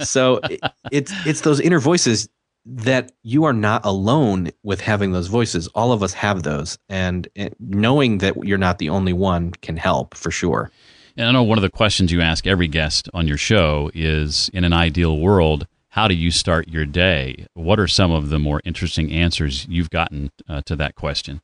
So 0.00 0.40
it, 0.50 0.60
it's 0.92 1.12
it's 1.26 1.40
those 1.42 1.60
inner 1.60 1.80
voices. 1.80 2.28
That 2.66 3.12
you 3.22 3.44
are 3.44 3.52
not 3.52 3.84
alone 3.84 4.50
with 4.62 4.80
having 4.80 5.12
those 5.12 5.26
voices. 5.26 5.68
All 5.68 5.92
of 5.92 6.02
us 6.02 6.14
have 6.14 6.42
those, 6.42 6.78
and 6.88 7.28
knowing 7.60 8.18
that 8.18 8.36
you're 8.44 8.58
not 8.58 8.78
the 8.78 8.88
only 8.88 9.12
one 9.12 9.52
can 9.62 9.76
help 9.76 10.14
for 10.14 10.30
sure. 10.30 10.70
And 11.16 11.28
I 11.28 11.32
know 11.32 11.42
one 11.42 11.58
of 11.58 11.62
the 11.62 11.70
questions 11.70 12.10
you 12.10 12.20
ask 12.20 12.46
every 12.46 12.66
guest 12.66 13.08
on 13.14 13.28
your 13.28 13.36
show 13.36 13.90
is 13.94 14.50
in 14.52 14.64
an 14.64 14.72
ideal 14.72 15.18
world, 15.18 15.66
how 15.90 16.08
do 16.08 16.14
you 16.14 16.32
start 16.32 16.68
your 16.68 16.84
day? 16.84 17.46
What 17.54 17.78
are 17.78 17.86
some 17.86 18.10
of 18.10 18.30
the 18.30 18.40
more 18.40 18.60
interesting 18.64 19.12
answers 19.12 19.64
you've 19.68 19.90
gotten 19.90 20.32
uh, 20.48 20.62
to 20.62 20.74
that 20.74 20.96
question? 20.96 21.40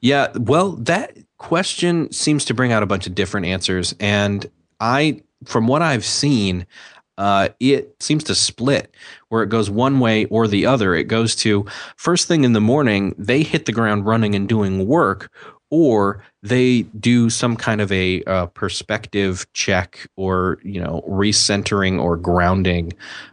Yeah, 0.00 0.32
well, 0.34 0.72
that 0.72 1.16
question 1.36 2.10
seems 2.10 2.44
to 2.46 2.54
bring 2.54 2.72
out 2.72 2.82
a 2.82 2.86
bunch 2.86 3.06
of 3.06 3.14
different 3.14 3.46
answers. 3.46 3.94
And 4.00 4.50
I, 4.80 5.22
from 5.44 5.68
what 5.68 5.82
I've 5.82 6.04
seen, 6.04 6.66
uh, 7.18 7.48
it 7.58 8.00
seems 8.00 8.24
to 8.24 8.34
split 8.34 8.94
where 9.28 9.42
it 9.42 9.48
goes 9.48 9.68
one 9.68 9.98
way 9.98 10.24
or 10.26 10.46
the 10.46 10.64
other. 10.64 10.94
It 10.94 11.08
goes 11.08 11.34
to 11.36 11.66
first 11.96 12.28
thing 12.28 12.44
in 12.44 12.52
the 12.52 12.60
morning, 12.60 13.14
they 13.18 13.42
hit 13.42 13.66
the 13.66 13.72
ground 13.72 14.06
running 14.06 14.34
and 14.36 14.48
doing 14.48 14.86
work, 14.86 15.30
or 15.70 16.24
they 16.42 16.82
do 16.82 17.28
some 17.28 17.56
kind 17.56 17.80
of 17.80 17.90
a 17.90 18.22
uh, 18.24 18.46
perspective 18.46 19.46
check 19.52 20.08
or 20.16 20.58
you 20.62 20.80
know 20.80 21.04
recentering 21.08 22.00
or 22.00 22.16
grounding 22.16 22.92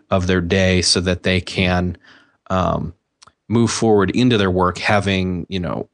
of 0.09 0.27
their 0.27 0.41
day 0.41 0.81
so 0.81 0.99
that 0.99 1.23
they 1.23 1.39
can 1.39 1.95
um, 2.49 2.93
move 3.47 3.69
forward 3.69 4.09
into 4.11 4.37
their 4.37 4.51
work 4.51 4.79
having 4.79 5.45
you 5.47 5.59
know 5.59 5.87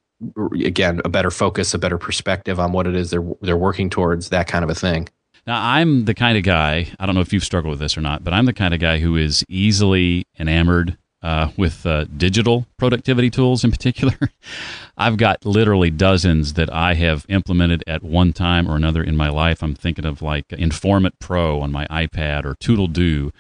again 0.64 1.02
a 1.04 1.10
better 1.10 1.32
focus 1.32 1.74
a 1.74 1.80
better 1.80 1.98
perspective 1.98 2.60
on 2.60 2.72
what 2.72 2.88
it 2.88 2.96
is 2.96 3.10
they're 3.10 3.26
they're 3.42 3.58
working 3.58 3.90
towards 3.90 4.30
that 4.30 4.48
kind 4.48 4.64
of 4.64 4.70
a 4.70 4.76
thing 4.76 5.08
now, 5.48 5.62
I'm 5.64 6.06
the 6.06 6.14
kind 6.14 6.38
of 6.38 6.44
guy, 6.44 6.88
I 7.00 7.06
don't 7.06 7.16
know 7.16 7.22
if 7.22 7.34
you've 7.34 7.44
struggled 7.44 7.72
with 7.72 7.80
this 7.80 7.98
or 7.98 8.02
not, 8.02 8.24
but 8.24 8.34
I'm 8.34 8.46
the 8.46 8.54
kind 8.54 8.74
of 8.74 8.80
guy 8.80 9.00
who 9.00 9.16
is 9.16 9.44
easily 9.48 10.26
enamored 10.38 10.98
uh, 11.24 11.50
with 11.58 11.86
uh, 11.86 12.06
digital 12.06 12.66
productivity 12.78 13.30
tools 13.30 13.64
in 13.64 13.72
particular. 13.72 14.18
I've 14.98 15.18
got 15.18 15.46
literally 15.46 15.92
dozens 15.92 16.54
that 16.54 16.72
I 16.72 16.96
have 16.96 17.26
implemented 17.30 17.84
at 17.88 18.04
one 18.04 18.34
time 18.34 18.68
or 18.68 18.76
another 18.76 19.04
in 19.04 19.16
my 19.16 19.30
life. 19.30 19.64
I'm 19.64 19.76
thinking 19.76 20.06
of 20.06 20.22
like 20.22 20.52
Informant 20.54 21.20
Pro 21.20 21.62
on 21.62 21.72
my 21.72 21.86
iPad 21.88 22.46
or 22.46 22.56
Toodle 22.56 23.32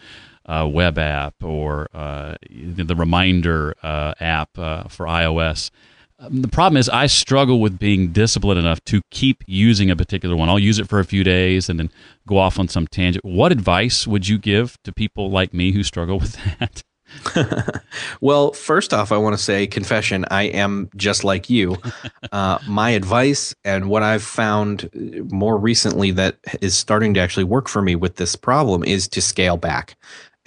uh, 0.46 0.68
web 0.68 0.98
app 0.98 1.44
or 1.44 1.88
uh, 1.94 2.36
the 2.50 2.96
Reminder 2.96 3.76
uh, 3.84 4.14
app 4.20 4.58
uh, 4.58 4.84
for 4.86 5.06
iOS. 5.06 5.72
Um, 6.22 6.44
the 6.44 6.48
problem 6.48 6.78
is 6.78 6.88
I 6.88 7.08
struggle 7.08 7.60
with 7.60 7.80
being 7.80 8.12
disciplined 8.12 8.60
enough 8.60 8.84
to 8.86 9.02
keep 9.10 9.44
using 9.48 9.90
a 9.90 9.96
particular 9.96 10.36
one. 10.36 10.50
I'll 10.50 10.60
use 10.60 10.78
it 10.78 10.88
for 10.88 11.00
a 11.00 11.06
few 11.06 11.24
days 11.24 11.68
and 11.68 11.80
then 11.80 11.90
go 12.28 12.38
off 12.38 12.60
on 12.60 12.68
some 12.68 12.86
tangent. 12.86 13.26
What 13.26 13.52
advice 13.52 14.06
would 14.06 14.28
you 14.28 14.38
give 14.38 14.78
to 14.84 14.94
people 14.94 15.32
like 15.32 15.52
me 15.54 15.72
who 15.72 15.84
struggle 15.84 16.20
with 16.20 16.38
that? 16.60 16.84
well, 18.22 18.54
first 18.54 18.94
off, 18.94 19.12
I 19.12 19.18
want 19.18 19.36
to 19.36 19.44
say 19.44 19.68
confession. 19.68 20.24
I 20.32 20.44
am 20.44 20.90
just 20.96 21.24
like 21.24 21.50
you. 21.50 21.78
Uh, 22.32 22.58
my 22.66 22.92
advice 22.92 23.54
and 23.66 23.90
what 23.90 24.04
I've 24.04 24.24
found 24.24 24.90
more 25.34 25.58
recently 25.58 26.12
that 26.12 26.38
is 26.62 26.78
starting 26.78 27.14
to 27.16 27.20
actually 27.20 27.44
work 27.44 27.68
for 27.68 27.82
me 27.82 27.94
with 27.94 28.16
this 28.16 28.38
problem 28.38 28.86
is 28.86 29.10
to 29.10 29.22
scale 29.22 29.58
back. 29.58 29.98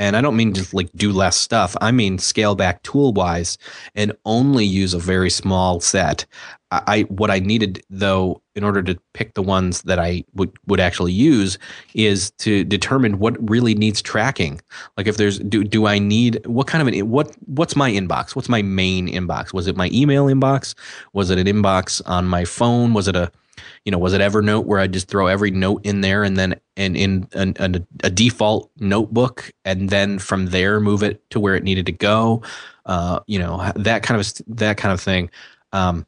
And 0.05 0.19
I 0.19 0.21
don't 0.21 0.37
mean 0.37 0.53
just 0.53 0.75
like 0.75 0.93
do 0.95 1.13
less 1.13 1.35
stuff. 1.35 1.75
I 1.81 1.91
mean 1.91 2.19
scale 2.19 2.55
back 2.55 2.83
tool 2.83 3.15
wise 3.15 3.57
and 3.95 4.13
only 4.27 4.67
use 4.67 4.93
a 4.93 4.99
very 4.99 5.31
small 5.31 5.81
set. 5.81 6.27
I 6.71 7.03
what 7.09 7.31
I 7.31 7.39
needed 7.39 7.83
though 7.89 8.43
in 8.55 8.65
order 8.65 8.83
to 8.83 8.99
pick 9.15 9.33
the 9.33 9.43
ones 9.43 9.81
that 9.83 9.99
I 9.99 10.25
would 10.35 10.55
would 10.67 10.79
actually 10.79 11.13
use 11.13 11.57
is 11.95 12.33
to 12.33 12.65
determine 12.65 13.19
what 13.19 13.49
really 13.49 13.75
needs 13.75 14.03
tracking. 14.03 14.61
Like 14.99 15.07
if 15.07 15.17
there's 15.17 15.39
do 15.39 15.65
do 15.65 15.87
I 15.87 15.99
need 15.99 16.45
what 16.47 16.67
kind 16.67 16.83
of 16.83 16.93
an 16.93 17.09
what 17.09 17.35
what's 17.47 17.75
my 17.75 17.91
inbox? 17.91 18.37
What's 18.37 18.51
my 18.51 18.61
main 18.61 19.09
inbox? 19.09 19.55
Was 19.55 19.69
it 19.69 19.77
my 19.77 19.89
email 19.91 20.27
inbox? 20.27 20.75
Was 21.15 21.31
it 21.31 21.39
an 21.39 21.47
inbox 21.47 22.03
on 22.05 22.27
my 22.27 22.45
phone? 22.45 22.93
Was 22.93 23.09
it 23.09 23.17
a 23.17 23.33
you 23.85 23.93
know, 23.93 23.99
was 23.99 24.13
it 24.13 24.21
Evernote 24.21 24.65
where 24.65 24.81
I 24.81 24.87
just 24.87 25.09
throw 25.09 25.27
every 25.27 25.51
note 25.51 25.85
in 25.85 26.01
there 26.01 26.23
and 26.23 26.37
then 26.37 26.61
and 26.77 26.97
in 26.97 27.29
an, 27.35 27.55
an, 27.59 27.87
a 28.03 28.11
default 28.11 28.71
notebook 28.79 29.53
and 29.65 29.91
then 29.91 30.19
from 30.19 30.47
there 30.47 30.81
move 30.81 31.03
it 31.03 31.29
to 31.31 31.41
where 31.41 31.55
it 31.55 31.65
needed 31.65 31.87
to 31.87 31.93
go? 31.93 32.43
Uh, 32.87 33.21
you 33.27 33.39
know, 33.39 33.73
that 33.77 34.03
kind 34.03 34.21
of 34.21 34.33
that 34.49 34.77
kind 34.77 34.93
of 34.93 35.01
thing. 35.01 35.31
Um, 35.73 36.07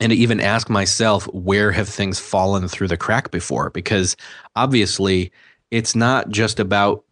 and 0.00 0.10
to 0.10 0.16
even 0.16 0.40
ask 0.40 0.68
myself 0.68 1.24
where 1.32 1.72
have 1.72 1.88
things 1.88 2.18
fallen 2.18 2.68
through 2.68 2.88
the 2.88 2.96
crack 2.96 3.30
before 3.30 3.70
because 3.70 4.16
obviously 4.54 5.32
it's 5.70 5.94
not 5.94 6.28
just 6.28 6.60
about 6.60 7.04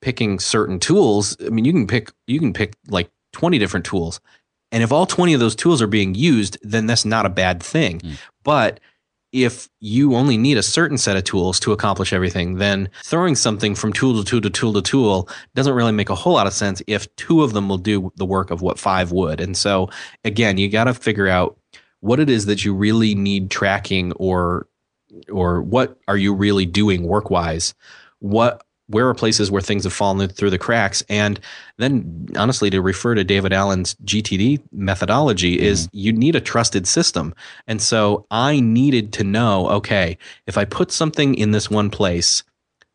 picking 0.00 0.38
certain 0.38 0.78
tools 0.78 1.36
i 1.44 1.48
mean 1.48 1.64
you 1.64 1.72
can 1.72 1.86
pick 1.86 2.12
you 2.26 2.38
can 2.38 2.52
pick 2.52 2.74
like 2.88 3.10
20 3.32 3.58
different 3.58 3.84
tools 3.84 4.20
and 4.74 4.82
if 4.82 4.90
all 4.90 5.06
20 5.06 5.34
of 5.34 5.40
those 5.40 5.54
tools 5.54 5.80
are 5.80 5.86
being 5.86 6.16
used, 6.16 6.58
then 6.62 6.86
that's 6.86 7.04
not 7.04 7.26
a 7.26 7.28
bad 7.28 7.62
thing. 7.62 8.00
Mm. 8.00 8.18
But 8.42 8.80
if 9.30 9.68
you 9.78 10.16
only 10.16 10.36
need 10.36 10.58
a 10.58 10.64
certain 10.64 10.98
set 10.98 11.16
of 11.16 11.22
tools 11.22 11.60
to 11.60 11.70
accomplish 11.70 12.12
everything, 12.12 12.56
then 12.56 12.90
throwing 13.04 13.36
something 13.36 13.76
from 13.76 13.92
tool 13.92 14.20
to 14.20 14.28
tool 14.28 14.40
to 14.40 14.50
tool 14.50 14.72
to 14.72 14.82
tool 14.82 15.28
doesn't 15.54 15.74
really 15.74 15.92
make 15.92 16.10
a 16.10 16.16
whole 16.16 16.32
lot 16.32 16.48
of 16.48 16.52
sense 16.52 16.82
if 16.88 17.06
two 17.14 17.44
of 17.44 17.52
them 17.52 17.68
will 17.68 17.78
do 17.78 18.12
the 18.16 18.26
work 18.26 18.50
of 18.50 18.62
what 18.62 18.76
five 18.76 19.12
would. 19.12 19.40
And 19.40 19.56
so, 19.56 19.90
again, 20.24 20.58
you 20.58 20.68
got 20.68 20.84
to 20.84 20.94
figure 20.94 21.28
out 21.28 21.56
what 22.00 22.18
it 22.18 22.28
is 22.28 22.46
that 22.46 22.64
you 22.64 22.74
really 22.74 23.14
need 23.14 23.52
tracking 23.52 24.10
or 24.14 24.66
or 25.30 25.62
what 25.62 25.96
are 26.08 26.16
you 26.16 26.34
really 26.34 26.66
doing 26.66 27.04
work 27.04 27.30
wise 27.30 27.72
what 28.18 28.64
where 28.88 29.08
are 29.08 29.14
places 29.14 29.50
where 29.50 29.62
things 29.62 29.84
have 29.84 29.92
fallen 29.92 30.28
through 30.28 30.50
the 30.50 30.58
cracks 30.58 31.02
and 31.08 31.40
then 31.78 32.28
honestly 32.36 32.70
to 32.70 32.80
refer 32.80 33.14
to 33.14 33.24
david 33.24 33.52
allen's 33.52 33.94
gtd 34.04 34.60
methodology 34.72 35.56
mm-hmm. 35.56 35.64
is 35.64 35.88
you 35.92 36.12
need 36.12 36.36
a 36.36 36.40
trusted 36.40 36.86
system 36.86 37.34
and 37.66 37.80
so 37.80 38.26
i 38.30 38.60
needed 38.60 39.12
to 39.12 39.24
know 39.24 39.68
okay 39.68 40.16
if 40.46 40.58
i 40.58 40.64
put 40.64 40.90
something 40.90 41.34
in 41.34 41.50
this 41.52 41.70
one 41.70 41.90
place 41.90 42.42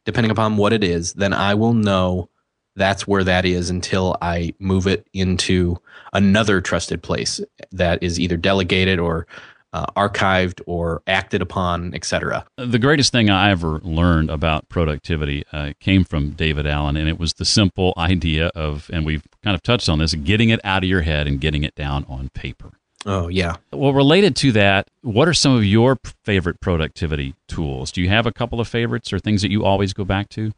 depending 0.06 0.32
upon 0.32 0.58
what 0.58 0.74
it 0.74 0.84
is 0.84 1.14
then 1.14 1.34
i 1.34 1.54
will 1.54 1.74
know 1.74 2.30
that's 2.76 3.08
where 3.08 3.24
that 3.24 3.46
is 3.46 3.70
until 3.70 4.16
i 4.22 4.54
move 4.60 4.88
it 4.88 5.08
into 5.14 5.76
another 6.14 6.62
trusted 6.62 7.02
place 7.02 7.42
that 7.72 8.02
is 8.02 8.20
either 8.20 8.38
delegated 8.38 9.00
or 9.00 9.28
uh, 9.74 9.86
archived 9.96 10.62
or 10.66 11.02
acted 11.08 11.42
upon, 11.42 11.94
etc. 11.94 12.46
The 12.58 12.80
greatest 12.80 13.12
thing 13.12 13.30
I 13.30 13.52
ever 13.52 13.80
learned 13.84 14.30
about 14.30 14.70
productivity 14.70 15.44
uh, 15.52 15.74
came 15.80 16.04
from 16.04 16.32
David 16.32 16.66
Allen, 16.66 16.98
and 16.98 17.08
it 17.08 17.20
was 17.20 17.34
the 17.34 17.46
simple 17.46 17.94
idea 17.98 18.48
of, 18.56 18.90
and 18.92 19.06
we've 19.06 19.24
kind 19.44 19.56
of 19.56 19.64
touched 19.64 19.90
on 19.90 20.00
this, 20.00 20.14
getting 20.16 20.50
it 20.50 20.60
out 20.64 20.84
of 20.84 20.90
your 20.90 21.02
head 21.02 21.28
and 21.28 21.40
getting 21.40 21.64
it 21.64 21.76
down 21.76 22.06
on 22.10 22.30
paper. 22.30 22.72
Oh, 23.06 23.30
yeah. 23.30 23.56
Well, 23.72 23.94
related 23.94 24.36
to 24.38 24.52
that, 24.54 24.90
what 25.02 25.28
are 25.28 25.34
some 25.34 25.56
of 25.56 25.64
your 25.64 25.98
favorite 26.26 26.60
productivity 26.60 27.34
tools? 27.48 27.92
Do 27.92 28.02
you 28.02 28.10
have 28.10 28.26
a 28.26 28.34
couple 28.34 28.60
of 28.60 28.68
favorites 28.68 29.14
or 29.14 29.20
things 29.20 29.42
that 29.42 29.52
you 29.52 29.64
always 29.64 29.94
go 29.94 30.04
back 30.04 30.28
to? 30.30 30.52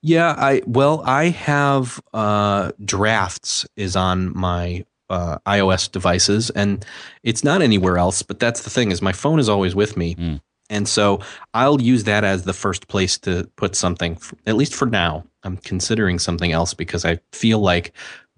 Yeah, 0.00 0.32
I 0.38 0.62
well, 0.64 1.02
I 1.04 1.30
have 1.30 2.00
uh, 2.14 2.70
drafts 2.84 3.66
is 3.76 3.96
on 3.96 4.36
my 4.36 4.84
uh, 5.10 5.38
iOS 5.46 5.90
devices, 5.90 6.50
and 6.50 6.84
it's 7.22 7.44
not 7.44 7.62
anywhere 7.62 7.98
else. 7.98 8.22
But 8.22 8.40
that's 8.40 8.62
the 8.62 8.70
thing 8.70 8.90
is, 8.90 9.02
my 9.02 9.12
phone 9.12 9.38
is 9.38 9.48
always 9.48 9.74
with 9.74 9.96
me, 9.96 10.14
mm. 10.14 10.40
and 10.70 10.88
so 10.88 11.20
I'll 11.54 11.80
use 11.80 12.04
that 12.04 12.24
as 12.24 12.44
the 12.44 12.52
first 12.52 12.88
place 12.88 13.18
to 13.18 13.48
put 13.56 13.76
something. 13.76 14.18
At 14.46 14.56
least 14.56 14.74
for 14.74 14.86
now, 14.86 15.24
I'm 15.42 15.56
considering 15.58 16.18
something 16.18 16.52
else 16.52 16.74
because 16.74 17.04
I 17.04 17.20
feel 17.32 17.60
like 17.60 17.92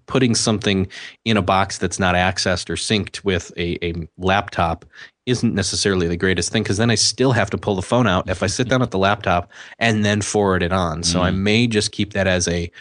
putting 0.09 0.33
something 0.33 0.87
in 1.23 1.37
a 1.37 1.41
box 1.41 1.77
that's 1.77 1.99
not 1.99 2.15
accessed 2.15 2.69
or 2.69 2.73
synced 2.73 3.23
with 3.23 3.53
a, 3.57 3.77
a 3.85 3.93
laptop 4.17 4.83
isn't 5.27 5.53
necessarily 5.53 6.07
the 6.07 6.17
greatest 6.17 6.51
thing 6.51 6.63
because 6.63 6.77
then 6.77 6.89
I 6.89 6.95
still 6.95 7.31
have 7.31 7.51
to 7.51 7.57
pull 7.59 7.75
the 7.75 7.83
phone 7.83 8.07
out 8.07 8.27
if 8.27 8.41
I 8.41 8.47
sit 8.47 8.67
down 8.69 8.81
at 8.81 8.89
the 8.91 8.97
laptop 8.97 9.51
and 9.77 10.03
then 10.03 10.21
forward 10.21 10.63
it 10.63 10.73
on. 10.73 11.03
So 11.03 11.19
mm. 11.19 11.23
I 11.23 11.31
may 11.31 11.67
just 11.67 11.91
keep 11.91 12.13
that 12.13 12.25
as 12.25 12.47
a 12.47 12.71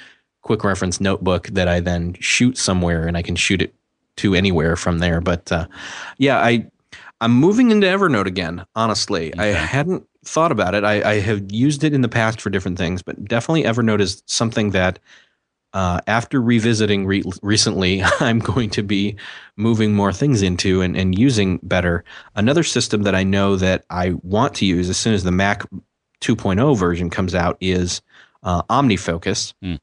quick 0.42 0.64
reference 0.64 1.00
notebook 1.00 1.48
that 1.48 1.68
I 1.68 1.80
then 1.80 2.14
shoot 2.20 2.56
somewhere 2.56 3.06
and 3.06 3.16
I 3.16 3.22
can 3.22 3.36
shoot 3.36 3.60
it 3.60 3.74
to 4.18 4.34
anywhere 4.34 4.76
from 4.76 4.98
there. 4.98 5.20
But 5.20 5.50
uh, 5.50 5.66
yeah, 6.18 6.38
I 6.38 6.66
I'm 7.20 7.32
moving 7.32 7.70
into 7.70 7.86
Evernote 7.86 8.26
again. 8.26 8.64
Honestly, 8.74 9.32
okay. 9.32 9.50
I 9.50 9.58
hadn't 9.58 10.06
thought 10.24 10.52
about 10.52 10.74
it. 10.74 10.84
I, 10.84 11.10
I, 11.10 11.20
have 11.20 11.50
used 11.50 11.84
it 11.84 11.94
in 11.94 12.02
the 12.02 12.08
past 12.08 12.40
for 12.40 12.50
different 12.50 12.76
things, 12.76 13.02
but 13.02 13.24
definitely 13.24 13.64
Evernote 13.64 14.00
is 14.00 14.22
something 14.26 14.70
that 14.70 14.98
uh, 15.72 16.00
after 16.06 16.40
revisiting 16.40 17.06
re- 17.06 17.22
recently, 17.42 18.02
I'm 18.20 18.38
going 18.38 18.70
to 18.70 18.82
be 18.82 19.16
moving 19.56 19.94
more 19.94 20.12
things 20.12 20.42
into 20.42 20.82
and, 20.82 20.96
and 20.96 21.18
using 21.18 21.58
better. 21.62 22.04
Another 22.34 22.62
system 22.62 23.02
that 23.02 23.14
I 23.14 23.22
know 23.22 23.56
that 23.56 23.84
I 23.90 24.12
want 24.22 24.54
to 24.56 24.66
use 24.66 24.88
as 24.88 24.96
soon 24.96 25.14
as 25.14 25.24
the 25.24 25.32
Mac 25.32 25.64
2.0 26.20 26.76
version 26.76 27.10
comes 27.10 27.34
out 27.34 27.56
is 27.60 28.00
uh, 28.42 28.62
OmniFocus. 28.64 29.54
Mm. 29.62 29.78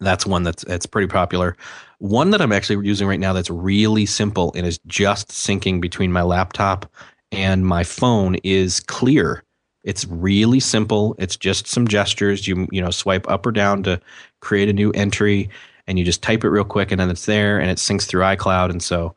That's 0.00 0.24
one 0.24 0.44
that's 0.44 0.64
that's 0.64 0.86
pretty 0.86 1.08
popular. 1.08 1.56
One 2.00 2.30
that 2.30 2.40
I'm 2.40 2.52
actually 2.52 2.86
using 2.86 3.06
right 3.06 3.20
now 3.20 3.32
that's 3.32 3.50
really 3.50 4.06
simple 4.06 4.52
and 4.56 4.66
is 4.66 4.80
just 4.86 5.28
syncing 5.28 5.80
between 5.80 6.12
my 6.12 6.22
laptop 6.22 6.90
and 7.30 7.64
my 7.64 7.84
phone 7.84 8.36
is 8.42 8.80
Clear. 8.80 9.44
It's 9.84 10.06
really 10.06 10.60
simple. 10.60 11.14
It's 11.18 11.36
just 11.36 11.66
some 11.66 11.86
gestures. 11.86 12.46
You 12.46 12.66
you 12.70 12.82
know 12.82 12.90
swipe 12.90 13.28
up 13.30 13.46
or 13.46 13.52
down 13.52 13.82
to 13.84 14.00
create 14.40 14.68
a 14.68 14.74
new 14.74 14.90
entry, 14.90 15.48
and 15.86 15.98
you 15.98 16.04
just 16.04 16.22
type 16.22 16.44
it 16.44 16.50
real 16.50 16.64
quick 16.64 16.90
and 16.90 17.00
then 17.00 17.10
it's 17.10 17.26
there 17.26 17.58
and 17.58 17.70
it 17.70 17.78
syncs 17.78 18.06
through 18.06 18.22
iCloud. 18.22 18.70
And 18.70 18.82
so 18.82 19.14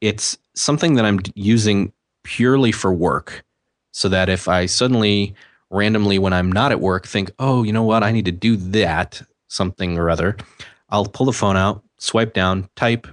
it's 0.00 0.38
something 0.54 0.94
that 0.94 1.04
I'm 1.04 1.20
using 1.34 1.92
purely 2.24 2.72
for 2.72 2.92
work 2.92 3.44
so 3.92 4.08
that 4.08 4.28
if 4.28 4.48
I 4.48 4.66
suddenly 4.66 5.34
randomly 5.70 6.18
when 6.18 6.32
I'm 6.32 6.50
not 6.50 6.72
at 6.72 6.80
work 6.80 7.06
think, 7.06 7.30
oh, 7.38 7.62
you 7.62 7.72
know 7.72 7.82
what, 7.82 8.02
I 8.02 8.10
need 8.10 8.24
to 8.24 8.32
do 8.32 8.56
that 8.56 9.22
something 9.48 9.98
or 9.98 10.10
other, 10.10 10.36
I'll 10.88 11.06
pull 11.06 11.26
the 11.26 11.32
phone 11.32 11.56
out, 11.56 11.82
swipe 12.00 12.34
down, 12.34 12.68
type, 12.74 13.06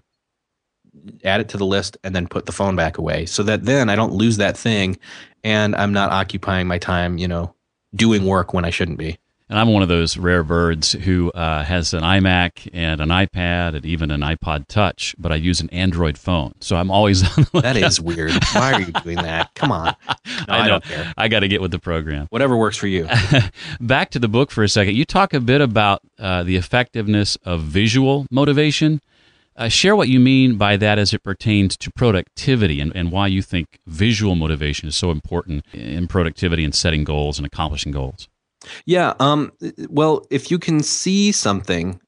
add 1.24 1.40
it 1.42 1.50
to 1.50 1.58
the 1.58 1.66
list, 1.66 1.98
and 2.04 2.16
then 2.16 2.28
put 2.28 2.48
the 2.48 2.52
phone 2.52 2.76
back 2.76 2.98
away 2.98 3.26
so 3.28 3.44
that 3.44 3.66
then 3.66 3.90
I 3.90 3.96
don't 3.96 4.14
lose 4.14 4.38
that 4.38 4.58
thing 4.58 4.98
and 5.44 5.76
I'm 5.76 5.94
not 5.94 6.12
occupying 6.12 6.68
my 6.68 6.80
time, 6.80 7.18
you 7.18 7.28
know, 7.28 7.54
doing 7.94 8.26
work 8.26 8.54
when 8.54 8.66
I 8.66 8.72
shouldn't 8.72 8.98
be. 8.98 9.20
And 9.50 9.58
I'm 9.58 9.70
one 9.70 9.82
of 9.82 9.88
those 9.88 10.18
rare 10.18 10.44
birds 10.44 10.92
who 10.92 11.32
uh, 11.32 11.64
has 11.64 11.94
an 11.94 12.02
iMac 12.02 12.70
and 12.74 13.00
an 13.00 13.10
iPad 13.10 13.76
and 13.76 13.86
even 13.86 14.12
an 14.12 14.20
iPod 14.20 14.68
Touch, 14.68 15.16
but 15.18 15.32
I 15.32 15.36
use 15.36 15.62
an 15.62 15.70
Android 15.70 16.18
phone. 16.18 16.54
So 16.60 16.76
I'm 16.76 16.92
always 16.92 17.24
on 17.38 17.46
the 17.54 17.62
That 17.62 17.78
is 17.78 18.02
weird. 18.02 18.34
Why 18.52 18.74
are 18.74 18.82
you 18.82 18.92
doing 18.92 19.18
that? 19.18 19.54
Come 19.56 19.72
on. 19.72 19.96
No, 20.48 20.54
I, 20.54 20.64
I, 20.64 20.68
don't 20.68 20.84
care. 20.84 21.14
I 21.18 21.28
got 21.28 21.40
to 21.42 21.48
get 21.48 21.62
with 21.62 21.72
the 21.72 21.80
program. 21.80 22.28
Whatever 22.30 22.56
works 22.56 22.78
for 22.78 22.88
you. 22.88 23.08
Back 23.82 24.12
to 24.12 24.20
the 24.20 24.28
book 24.28 24.52
for 24.52 24.64
a 24.64 24.70
second. 24.70 24.96
You 24.96 25.04
talk 25.04 25.34
a 25.34 25.40
bit 25.40 25.62
about 25.62 26.02
uh, 26.20 26.44
the 26.44 26.56
effectiveness 26.56 27.38
of 27.44 27.62
visual 27.62 28.26
motivation. 28.32 29.02
Uh, 29.56 29.68
share 29.68 29.96
what 29.96 30.08
you 30.08 30.20
mean 30.20 30.56
by 30.58 30.78
that 30.78 31.00
as 31.00 31.14
it 31.14 31.24
pertains 31.24 31.76
to 31.78 31.92
productivity 31.92 32.80
and, 32.80 32.96
and 32.96 33.12
why 33.12 33.28
you 33.28 33.42
think 33.42 33.80
visual 33.88 34.36
motivation 34.36 34.88
is 34.88 34.96
so 34.96 35.12
important 35.12 35.66
in 35.74 36.08
productivity 36.08 36.64
and 36.64 36.76
setting 36.76 37.04
goals 37.04 37.40
and 37.40 37.46
accomplishing 37.46 37.92
goals. 37.92 38.30
Yeah. 38.86 39.14
Um. 39.20 39.52
Well, 39.90 40.26
if 40.30 40.52
you 40.52 40.60
can 40.60 40.82
see 40.84 41.32
something, 41.32 42.00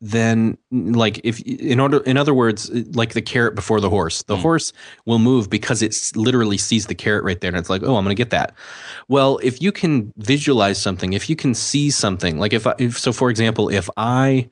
then 0.00 0.56
like 0.70 1.20
if 1.24 1.40
in 1.40 1.80
order, 1.80 1.98
in 2.04 2.16
other 2.16 2.34
words, 2.34 2.70
like 2.94 3.14
the 3.14 3.22
carrot 3.22 3.54
before 3.54 3.80
the 3.80 3.90
horse, 3.90 4.22
the 4.24 4.36
mm. 4.36 4.42
horse 4.42 4.72
will 5.06 5.18
move 5.18 5.50
because 5.50 5.82
it 5.82 6.12
literally 6.14 6.58
sees 6.58 6.86
the 6.86 6.94
carrot 6.94 7.24
right 7.24 7.40
there, 7.40 7.48
and 7.48 7.58
it's 7.58 7.70
like, 7.70 7.82
oh, 7.82 7.96
I'm 7.96 8.04
going 8.04 8.14
to 8.14 8.20
get 8.20 8.30
that. 8.30 8.54
Well, 9.08 9.40
if 9.42 9.60
you 9.60 9.72
can 9.72 10.12
visualize 10.16 10.80
something, 10.80 11.14
if 11.14 11.28
you 11.28 11.34
can 11.34 11.54
see 11.54 11.90
something, 11.90 12.38
like 12.38 12.52
if, 12.52 12.66
I, 12.66 12.74
if 12.78 12.98
so, 12.98 13.12
for 13.12 13.28
example, 13.28 13.68
if 13.68 13.90
I, 13.96 14.48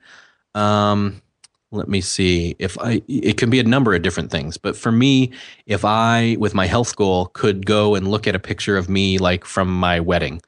um, 0.53 1.21
let 1.71 1.87
me 1.87 1.99
see 2.01 2.55
if 2.59 2.77
i 2.79 3.01
it 3.07 3.37
can 3.37 3.49
be 3.49 3.59
a 3.59 3.63
number 3.63 3.93
of 3.93 4.01
different 4.01 4.31
things 4.31 4.57
but 4.57 4.75
for 4.75 4.91
me 4.91 5.31
if 5.65 5.83
i 5.83 6.35
with 6.39 6.53
my 6.53 6.65
health 6.65 6.95
goal 6.95 7.27
could 7.27 7.65
go 7.65 7.95
and 7.95 8.07
look 8.07 8.27
at 8.27 8.35
a 8.35 8.39
picture 8.39 8.77
of 8.77 8.89
me 8.89 9.17
like 9.17 9.43
from 9.43 9.67
my 9.67 9.99
wedding 9.99 10.41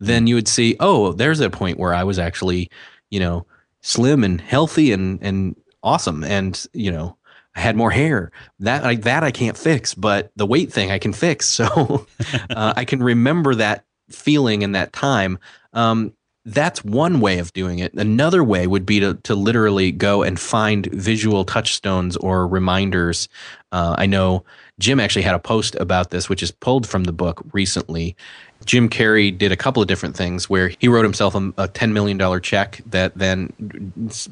then 0.00 0.26
you 0.26 0.34
would 0.34 0.48
see 0.48 0.76
oh 0.80 1.12
there's 1.12 1.40
a 1.40 1.50
point 1.50 1.78
where 1.78 1.94
i 1.94 2.04
was 2.04 2.18
actually 2.18 2.68
you 3.10 3.18
know 3.18 3.44
slim 3.80 4.22
and 4.22 4.40
healthy 4.40 4.92
and 4.92 5.18
and 5.22 5.56
awesome 5.82 6.22
and 6.24 6.66
you 6.72 6.90
know 6.90 7.16
I 7.56 7.60
had 7.60 7.74
more 7.74 7.90
hair. 7.90 8.30
That 8.60 8.84
like 8.84 9.02
that 9.02 9.24
I 9.24 9.30
can't 9.30 9.56
fix, 9.56 9.94
but 9.94 10.30
the 10.36 10.46
weight 10.46 10.70
thing 10.70 10.90
I 10.90 10.98
can 10.98 11.12
fix. 11.12 11.46
So 11.56 12.06
uh, 12.50 12.74
I 12.76 12.84
can 12.84 13.02
remember 13.02 13.54
that 13.54 13.86
feeling 14.10 14.60
in 14.62 14.72
that 14.72 14.92
time. 14.92 15.38
Um, 15.72 16.12
that's 16.46 16.84
one 16.84 17.20
way 17.20 17.38
of 17.40 17.52
doing 17.52 17.80
it. 17.80 17.92
Another 17.94 18.42
way 18.44 18.68
would 18.68 18.86
be 18.86 19.00
to, 19.00 19.14
to 19.24 19.34
literally 19.34 19.90
go 19.90 20.22
and 20.22 20.38
find 20.38 20.86
visual 20.86 21.44
touchstones 21.44 22.16
or 22.16 22.46
reminders. 22.46 23.28
Uh, 23.76 23.94
I 23.98 24.06
know 24.06 24.42
Jim 24.78 24.98
actually 24.98 25.20
had 25.20 25.34
a 25.34 25.38
post 25.38 25.74
about 25.74 26.08
this, 26.08 26.30
which 26.30 26.42
is 26.42 26.50
pulled 26.50 26.88
from 26.88 27.04
the 27.04 27.12
book 27.12 27.42
recently. 27.52 28.16
Jim 28.64 28.88
Carrey 28.88 29.36
did 29.36 29.52
a 29.52 29.56
couple 29.56 29.82
of 29.82 29.86
different 29.86 30.16
things 30.16 30.48
where 30.48 30.70
he 30.78 30.88
wrote 30.88 31.02
himself 31.02 31.34
a, 31.34 31.48
a 31.58 31.68
$10 31.68 31.92
million 31.92 32.40
check 32.40 32.80
that 32.86 33.12
then 33.18 33.52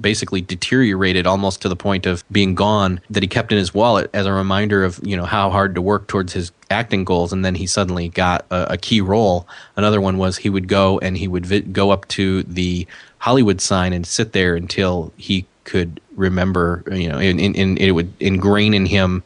basically 0.01 0.41
deteriorated 0.41 1.27
almost 1.27 1.61
to 1.61 1.69
the 1.69 1.77
point 1.77 2.07
of 2.07 2.25
being 2.33 2.55
gone 2.55 3.03
that 3.11 3.23
he 3.23 3.29
kept 3.29 3.53
in 3.53 3.59
his 3.59 3.75
wallet 3.75 4.09
as 4.15 4.25
a 4.25 4.33
reminder 4.33 4.83
of, 4.83 4.99
you 5.03 5.15
know, 5.15 5.27
how 5.27 5.51
hard 5.51 5.75
to 5.75 5.83
work 5.83 6.07
towards 6.07 6.33
his 6.33 6.51
acting 6.71 7.05
goals. 7.05 7.31
And 7.31 7.45
then 7.45 7.55
he 7.55 7.67
suddenly 7.67 8.09
got 8.09 8.47
a, 8.51 8.73
a 8.73 8.77
key 8.79 9.03
role. 9.03 9.47
Another 9.77 10.01
one 10.01 10.17
was 10.17 10.39
he 10.39 10.49
would 10.49 10.69
go 10.69 10.99
and 11.01 11.19
he 11.19 11.29
would 11.29 11.45
vi- 11.45 11.61
go 11.61 11.91
up 11.91 12.09
to 12.09 12.45
the 12.45 12.87
Hollywood 13.19 13.61
sign 13.61 13.93
and 13.93 14.07
sit 14.07 14.33
there 14.33 14.57
until 14.57 15.13
he 15.19 15.45
could 15.65 16.01
remember, 16.15 16.85
you 16.93 17.09
know, 17.09 17.19
and, 17.19 17.41
and 17.41 17.79
it 17.79 17.93
would 17.93 18.13
ingrain 18.21 18.75
in 18.75 18.87
him 18.87 19.23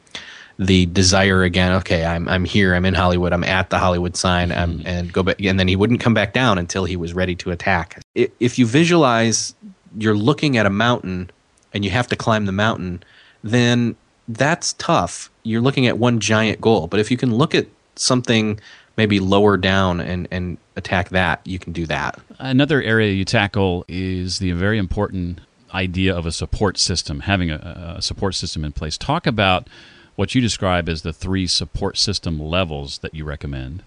the 0.59 0.87
desire 0.87 1.43
again. 1.45 1.73
Okay, 1.73 2.05
I'm 2.05 2.29
I'm 2.29 2.45
here. 2.45 2.75
I'm 2.75 2.85
in 2.85 2.95
Hollywood. 2.95 3.33
I'm 3.33 3.45
at 3.45 3.71
the 3.71 3.79
Hollywood 3.79 4.17
sign. 4.17 4.51
I'm, 4.51 4.79
mm-hmm. 4.79 4.87
and 4.87 5.13
go 5.13 5.23
back. 5.23 5.41
And 5.41 5.59
then 5.59 5.69
he 5.69 5.77
wouldn't 5.77 6.01
come 6.01 6.15
back 6.15 6.33
down 6.33 6.59
until 6.59 6.85
he 6.85 6.97
was 6.97 7.15
ready 7.15 7.37
to 7.37 7.51
attack. 7.51 8.01
If 8.15 8.59
you 8.59 8.67
visualize, 8.67 9.55
you're 9.97 10.17
looking 10.17 10.57
at 10.57 10.67
a 10.67 10.71
mountain, 10.71 11.31
and 11.73 11.85
you 11.85 11.91
have 11.91 12.09
to 12.09 12.17
climb 12.17 12.47
the 12.47 12.53
mountain. 12.53 13.03
Then 13.45 13.95
that's 14.27 14.73
tough. 14.75 15.31
You're 15.45 15.63
looking 15.63 15.87
at 15.87 15.99
one 15.99 16.19
giant 16.19 16.61
goal. 16.61 16.89
But 16.89 17.01
if 17.01 17.11
you 17.11 17.17
can 17.17 17.35
look 17.35 17.55
at 17.55 17.69
something 17.95 18.59
maybe 18.97 19.21
lower 19.21 19.57
down 19.57 20.01
and 20.01 20.27
and 20.33 20.59
attack 20.77 21.11
that, 21.11 21.41
you 21.45 21.61
can 21.61 21.73
do 21.73 21.87
that. 21.87 22.19
Another 22.41 22.83
area 22.83 23.13
you 23.13 23.25
tackle 23.25 23.85
is 23.87 24.41
the 24.41 24.53
very 24.53 24.79
important 24.79 25.41
idea 25.73 26.15
of 26.17 26.27
a 26.27 26.33
support 26.33 26.79
system, 26.79 27.21
having 27.21 27.51
a, 27.51 27.95
a 27.99 28.03
support 28.03 28.35
system 28.35 28.65
in 28.65 28.73
place. 28.73 28.97
Talk 28.99 29.27
about 29.27 29.69
what 30.17 30.35
you 30.35 30.41
describe 30.41 30.89
as 30.89 31.03
the 31.03 31.13
three 31.13 31.47
support 31.47 31.97
system 31.97 32.41
levels 32.41 32.99
that 32.99 33.15
you 33.15 33.25
recommend. 33.25 33.83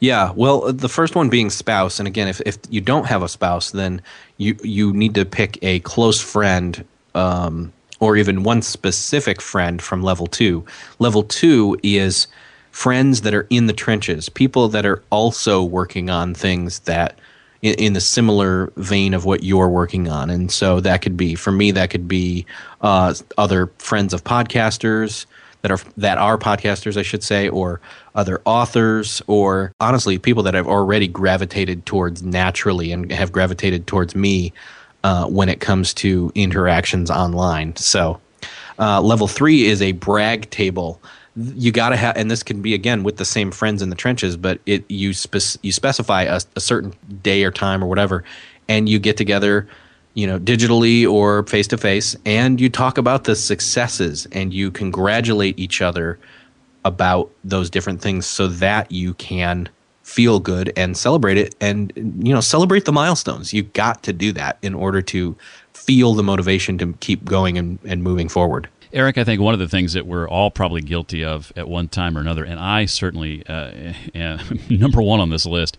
Yeah, 0.00 0.32
well, 0.34 0.72
the 0.72 0.88
first 0.88 1.14
one 1.14 1.28
being 1.28 1.50
spouse, 1.50 1.98
and 1.98 2.08
again, 2.08 2.28
if, 2.28 2.40
if 2.46 2.56
you 2.70 2.80
don't 2.80 3.06
have 3.06 3.22
a 3.22 3.28
spouse, 3.28 3.72
then 3.72 4.00
you 4.38 4.56
you 4.62 4.92
need 4.92 5.14
to 5.16 5.26
pick 5.26 5.58
a 5.62 5.80
close 5.80 6.18
friend, 6.20 6.82
um, 7.14 7.72
or 8.00 8.16
even 8.16 8.42
one 8.42 8.62
specific 8.62 9.42
friend 9.42 9.82
from 9.82 10.02
level 10.02 10.26
two. 10.26 10.64
Level 10.98 11.22
two 11.22 11.78
is 11.82 12.26
friends 12.70 13.20
that 13.20 13.34
are 13.34 13.46
in 13.50 13.66
the 13.66 13.72
trenches, 13.72 14.28
people 14.28 14.68
that 14.68 14.86
are 14.86 15.02
also 15.10 15.62
working 15.62 16.08
on 16.08 16.34
things 16.34 16.80
that 16.80 17.18
in, 17.62 17.74
in 17.74 17.92
the 17.92 18.00
similar 18.00 18.72
vein 18.76 19.14
of 19.14 19.24
what 19.24 19.42
you're 19.42 19.68
working 19.68 20.08
on, 20.08 20.30
and 20.30 20.50
so 20.50 20.80
that 20.80 21.02
could 21.02 21.16
be 21.16 21.34
for 21.34 21.52
me, 21.52 21.70
that 21.72 21.90
could 21.90 22.08
be 22.08 22.46
uh, 22.80 23.14
other 23.38 23.68
friends 23.78 24.12
of 24.12 24.24
podcasters 24.24 25.26
that 25.66 25.70
are 25.70 25.90
that 25.96 26.18
are 26.18 26.38
podcasters, 26.38 26.96
I 26.96 27.02
should 27.02 27.24
say, 27.24 27.48
or 27.48 27.80
other 28.14 28.40
authors, 28.44 29.20
or 29.26 29.72
honestly, 29.80 30.18
people 30.18 30.42
that 30.44 30.54
have 30.54 30.68
already 30.68 31.08
gravitated 31.08 31.86
towards 31.86 32.22
naturally 32.22 32.92
and 32.92 33.10
have 33.10 33.32
gravitated 33.32 33.86
towards 33.86 34.14
me 34.14 34.52
uh, 35.02 35.26
when 35.26 35.48
it 35.48 35.60
comes 35.60 35.92
to 35.94 36.30
interactions 36.34 37.10
online. 37.10 37.74
So, 37.76 38.20
uh, 38.78 39.00
level 39.00 39.26
three 39.26 39.66
is 39.66 39.82
a 39.82 39.92
brag 39.92 40.50
table. 40.50 41.00
You 41.36 41.70
got 41.70 41.90
to 41.90 41.96
have, 41.96 42.16
and 42.16 42.30
this 42.30 42.42
can 42.42 42.62
be 42.62 42.72
again 42.72 43.02
with 43.02 43.18
the 43.18 43.24
same 43.24 43.50
friends 43.50 43.82
in 43.82 43.90
the 43.90 43.96
trenches, 43.96 44.36
but 44.36 44.60
it 44.64 44.84
you 44.90 45.12
you 45.62 45.72
specify 45.72 46.22
a, 46.22 46.40
a 46.54 46.60
certain 46.60 46.94
day 47.22 47.44
or 47.44 47.50
time 47.50 47.84
or 47.84 47.86
whatever, 47.86 48.24
and 48.68 48.88
you 48.88 48.98
get 48.98 49.16
together 49.16 49.68
you 50.16 50.26
know, 50.26 50.40
digitally 50.40 51.06
or 51.06 51.42
face 51.44 51.68
to 51.68 51.76
face, 51.76 52.16
and 52.24 52.58
you 52.58 52.70
talk 52.70 52.96
about 52.96 53.24
the 53.24 53.36
successes 53.36 54.26
and 54.32 54.52
you 54.52 54.70
congratulate 54.70 55.58
each 55.58 55.82
other 55.82 56.18
about 56.86 57.30
those 57.44 57.68
different 57.68 58.00
things 58.00 58.24
so 58.24 58.46
that 58.46 58.90
you 58.90 59.12
can 59.14 59.68
feel 60.04 60.40
good 60.40 60.72
and 60.74 60.96
celebrate 60.96 61.36
it 61.36 61.54
and 61.60 61.92
you 61.96 62.32
know 62.32 62.40
celebrate 62.40 62.86
the 62.86 62.92
milestones. 62.92 63.52
You 63.52 63.64
got 63.64 64.02
to 64.04 64.12
do 64.14 64.32
that 64.32 64.56
in 64.62 64.72
order 64.72 65.02
to 65.02 65.36
feel 65.74 66.14
the 66.14 66.22
motivation 66.22 66.78
to 66.78 66.94
keep 67.00 67.22
going 67.26 67.58
and, 67.58 67.78
and 67.84 68.02
moving 68.02 68.30
forward 68.30 68.68
Erik, 68.92 69.18
I 69.18 69.24
think 69.24 69.40
one 69.40 69.54
of 69.54 69.60
the 69.60 69.68
things 69.68 69.92
that 69.94 70.06
we're 70.06 70.28
all 70.28 70.50
probably 70.50 70.80
guilty 70.80 71.24
of 71.24 71.52
at 71.56 71.68
one 71.68 71.88
time 71.88 72.16
or 72.16 72.20
another, 72.20 72.44
and 72.44 72.60
I 72.60 72.86
certainly, 72.86 73.44
uh, 73.46 73.92
number 74.70 75.02
one 75.02 75.20
on 75.20 75.30
this 75.30 75.46
list, 75.46 75.76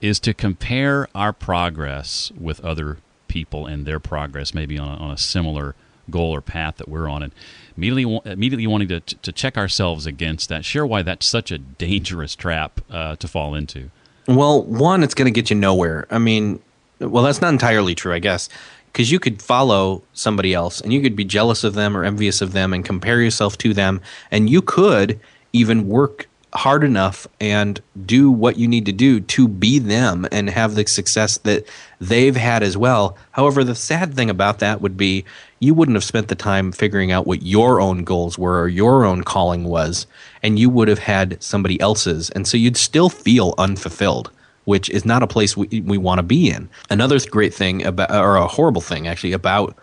is 0.00 0.18
to 0.20 0.34
compare 0.34 1.08
our 1.14 1.32
progress 1.32 2.32
with 2.38 2.60
other 2.64 2.98
people 3.28 3.66
and 3.66 3.86
their 3.86 4.00
progress, 4.00 4.52
maybe 4.52 4.78
on 4.78 4.88
a, 4.88 4.96
on 4.96 5.10
a 5.10 5.18
similar 5.18 5.74
goal 6.10 6.34
or 6.34 6.40
path 6.40 6.76
that 6.76 6.88
we're 6.88 7.08
on, 7.08 7.22
and 7.22 7.32
immediately 7.76 8.20
immediately 8.30 8.66
wanting 8.66 8.88
to 8.88 9.00
to 9.00 9.32
check 9.32 9.56
ourselves 9.56 10.06
against 10.06 10.48
that. 10.48 10.64
Share 10.64 10.84
why 10.84 11.02
that's 11.02 11.24
such 11.24 11.50
a 11.50 11.58
dangerous 11.58 12.34
trap 12.34 12.80
uh, 12.90 13.16
to 13.16 13.28
fall 13.28 13.54
into. 13.54 13.90
Well, 14.28 14.62
one, 14.62 15.02
it's 15.02 15.14
going 15.14 15.32
to 15.32 15.32
get 15.32 15.50
you 15.50 15.56
nowhere. 15.56 16.06
I 16.10 16.18
mean, 16.18 16.60
well, 17.00 17.24
that's 17.24 17.40
not 17.40 17.52
entirely 17.52 17.94
true, 17.94 18.12
I 18.12 18.18
guess, 18.20 18.48
because 18.92 19.10
you 19.10 19.18
could 19.18 19.40
follow 19.40 20.02
somebody 20.12 20.52
else 20.52 20.80
and 20.80 20.92
you 20.92 21.00
could 21.00 21.16
be 21.16 21.24
jealous 21.24 21.64
of 21.64 21.74
them 21.74 21.96
or 21.96 22.04
envious 22.04 22.42
of 22.42 22.52
them 22.52 22.72
and 22.72 22.84
compare 22.84 23.20
yourself 23.20 23.56
to 23.58 23.72
them, 23.72 24.00
and 24.30 24.50
you 24.50 24.60
could 24.60 25.18
even 25.52 25.88
work 25.88 26.28
hard 26.54 26.84
enough 26.84 27.26
and 27.40 27.80
do 28.04 28.30
what 28.30 28.58
you 28.58 28.68
need 28.68 28.84
to 28.84 28.92
do 28.92 29.20
to 29.20 29.48
be 29.48 29.78
them 29.78 30.26
and 30.30 30.50
have 30.50 30.74
the 30.74 30.86
success 30.86 31.38
that 31.38 31.66
they've 31.98 32.36
had 32.36 32.62
as 32.62 32.76
well. 32.76 33.16
However, 33.30 33.64
the 33.64 33.74
sad 33.74 34.14
thing 34.14 34.28
about 34.28 34.58
that 34.58 34.82
would 34.82 34.96
be 34.96 35.24
you 35.60 35.72
wouldn't 35.72 35.96
have 35.96 36.04
spent 36.04 36.28
the 36.28 36.34
time 36.34 36.70
figuring 36.70 37.10
out 37.10 37.26
what 37.26 37.42
your 37.42 37.80
own 37.80 38.04
goals 38.04 38.36
were 38.36 38.62
or 38.62 38.68
your 38.68 39.04
own 39.04 39.22
calling 39.22 39.64
was, 39.64 40.06
and 40.42 40.58
you 40.58 40.68
would 40.68 40.88
have 40.88 40.98
had 40.98 41.42
somebody 41.42 41.80
else's. 41.80 42.28
And 42.30 42.46
so 42.46 42.58
you'd 42.58 42.76
still 42.76 43.08
feel 43.08 43.54
unfulfilled. 43.56 44.30
Which 44.64 44.88
is 44.90 45.04
not 45.04 45.22
a 45.22 45.26
place 45.26 45.56
we, 45.56 45.80
we 45.80 45.98
want 45.98 46.18
to 46.18 46.22
be 46.22 46.48
in. 46.50 46.68
Another 46.88 47.18
great 47.30 47.52
thing 47.52 47.84
about, 47.84 48.10
or 48.12 48.36
a 48.36 48.46
horrible 48.46 48.80
thing 48.80 49.08
actually, 49.08 49.32
about 49.32 49.76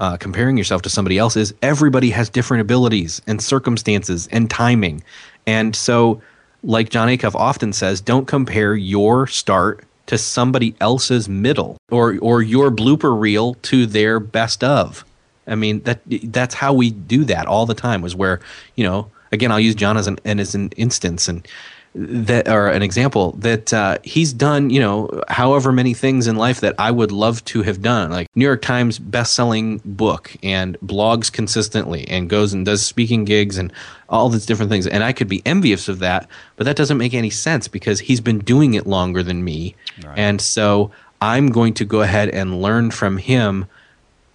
uh, 0.00 0.16
comparing 0.16 0.56
yourself 0.56 0.82
to 0.82 0.90
somebody 0.90 1.18
else 1.18 1.36
is 1.36 1.54
everybody 1.62 2.10
has 2.10 2.28
different 2.28 2.62
abilities 2.62 3.20
and 3.26 3.42
circumstances 3.42 4.28
and 4.32 4.48
timing. 4.48 5.02
And 5.46 5.76
so, 5.76 6.22
like 6.62 6.88
Jon 6.88 7.08
Acuff 7.08 7.34
often 7.34 7.72
says, 7.72 8.00
don't 8.00 8.26
compare 8.26 8.74
your 8.74 9.26
start 9.26 9.84
to 10.06 10.18
somebody 10.18 10.74
else's 10.80 11.28
middle 11.28 11.78
or 11.90 12.18
or 12.20 12.42
your 12.42 12.70
blooper 12.70 13.18
reel 13.18 13.54
to 13.62 13.86
their 13.86 14.20
best 14.20 14.64
of. 14.64 15.04
I 15.46 15.54
mean 15.54 15.80
that 15.84 16.00
that's 16.24 16.54
how 16.54 16.72
we 16.72 16.90
do 16.90 17.24
that 17.24 17.46
all 17.46 17.66
the 17.66 17.74
time. 17.74 18.02
Was 18.02 18.14
where 18.14 18.40
you 18.74 18.84
know 18.84 19.10
again 19.30 19.50
I'll 19.52 19.60
use 19.60 19.74
John 19.74 19.96
as 19.96 20.06
an 20.06 20.18
as 20.24 20.54
an 20.54 20.70
instance 20.76 21.28
and 21.28 21.46
that 21.94 22.48
or 22.48 22.68
an 22.68 22.82
example 22.82 23.32
that 23.32 23.72
uh, 23.74 23.98
he's 24.02 24.32
done 24.32 24.70
you 24.70 24.80
know 24.80 25.22
however 25.28 25.72
many 25.72 25.92
things 25.92 26.26
in 26.26 26.36
life 26.36 26.60
that 26.60 26.74
i 26.78 26.90
would 26.90 27.12
love 27.12 27.44
to 27.44 27.62
have 27.62 27.82
done. 27.82 28.10
Like 28.10 28.28
new 28.34 28.46
york 28.46 28.62
times 28.62 28.98
best-selling 28.98 29.80
book 29.84 30.34
and 30.42 30.78
blogs 30.80 31.30
consistently 31.30 32.08
and 32.08 32.30
goes 32.30 32.54
and 32.54 32.64
does 32.64 32.84
speaking 32.84 33.24
gigs 33.24 33.58
and 33.58 33.72
all 34.08 34.28
these 34.28 34.46
different 34.46 34.70
things. 34.70 34.86
And 34.86 35.04
i 35.04 35.12
could 35.12 35.28
be 35.28 35.42
envious 35.44 35.88
of 35.88 35.98
that 35.98 36.28
but 36.56 36.64
that 36.64 36.76
doesn't 36.76 36.96
make 36.96 37.12
any 37.12 37.30
sense 37.30 37.68
because 37.68 38.00
he's 38.00 38.20
been 38.20 38.38
doing 38.38 38.74
it 38.74 38.86
longer 38.86 39.22
than 39.22 39.44
me. 39.44 39.74
Right. 40.02 40.18
and 40.18 40.40
so 40.40 40.90
i'm 41.20 41.50
going 41.50 41.74
to 41.74 41.84
go 41.84 42.00
ahead 42.00 42.30
and 42.30 42.62
learn 42.62 42.90
from 42.90 43.18
him 43.18 43.66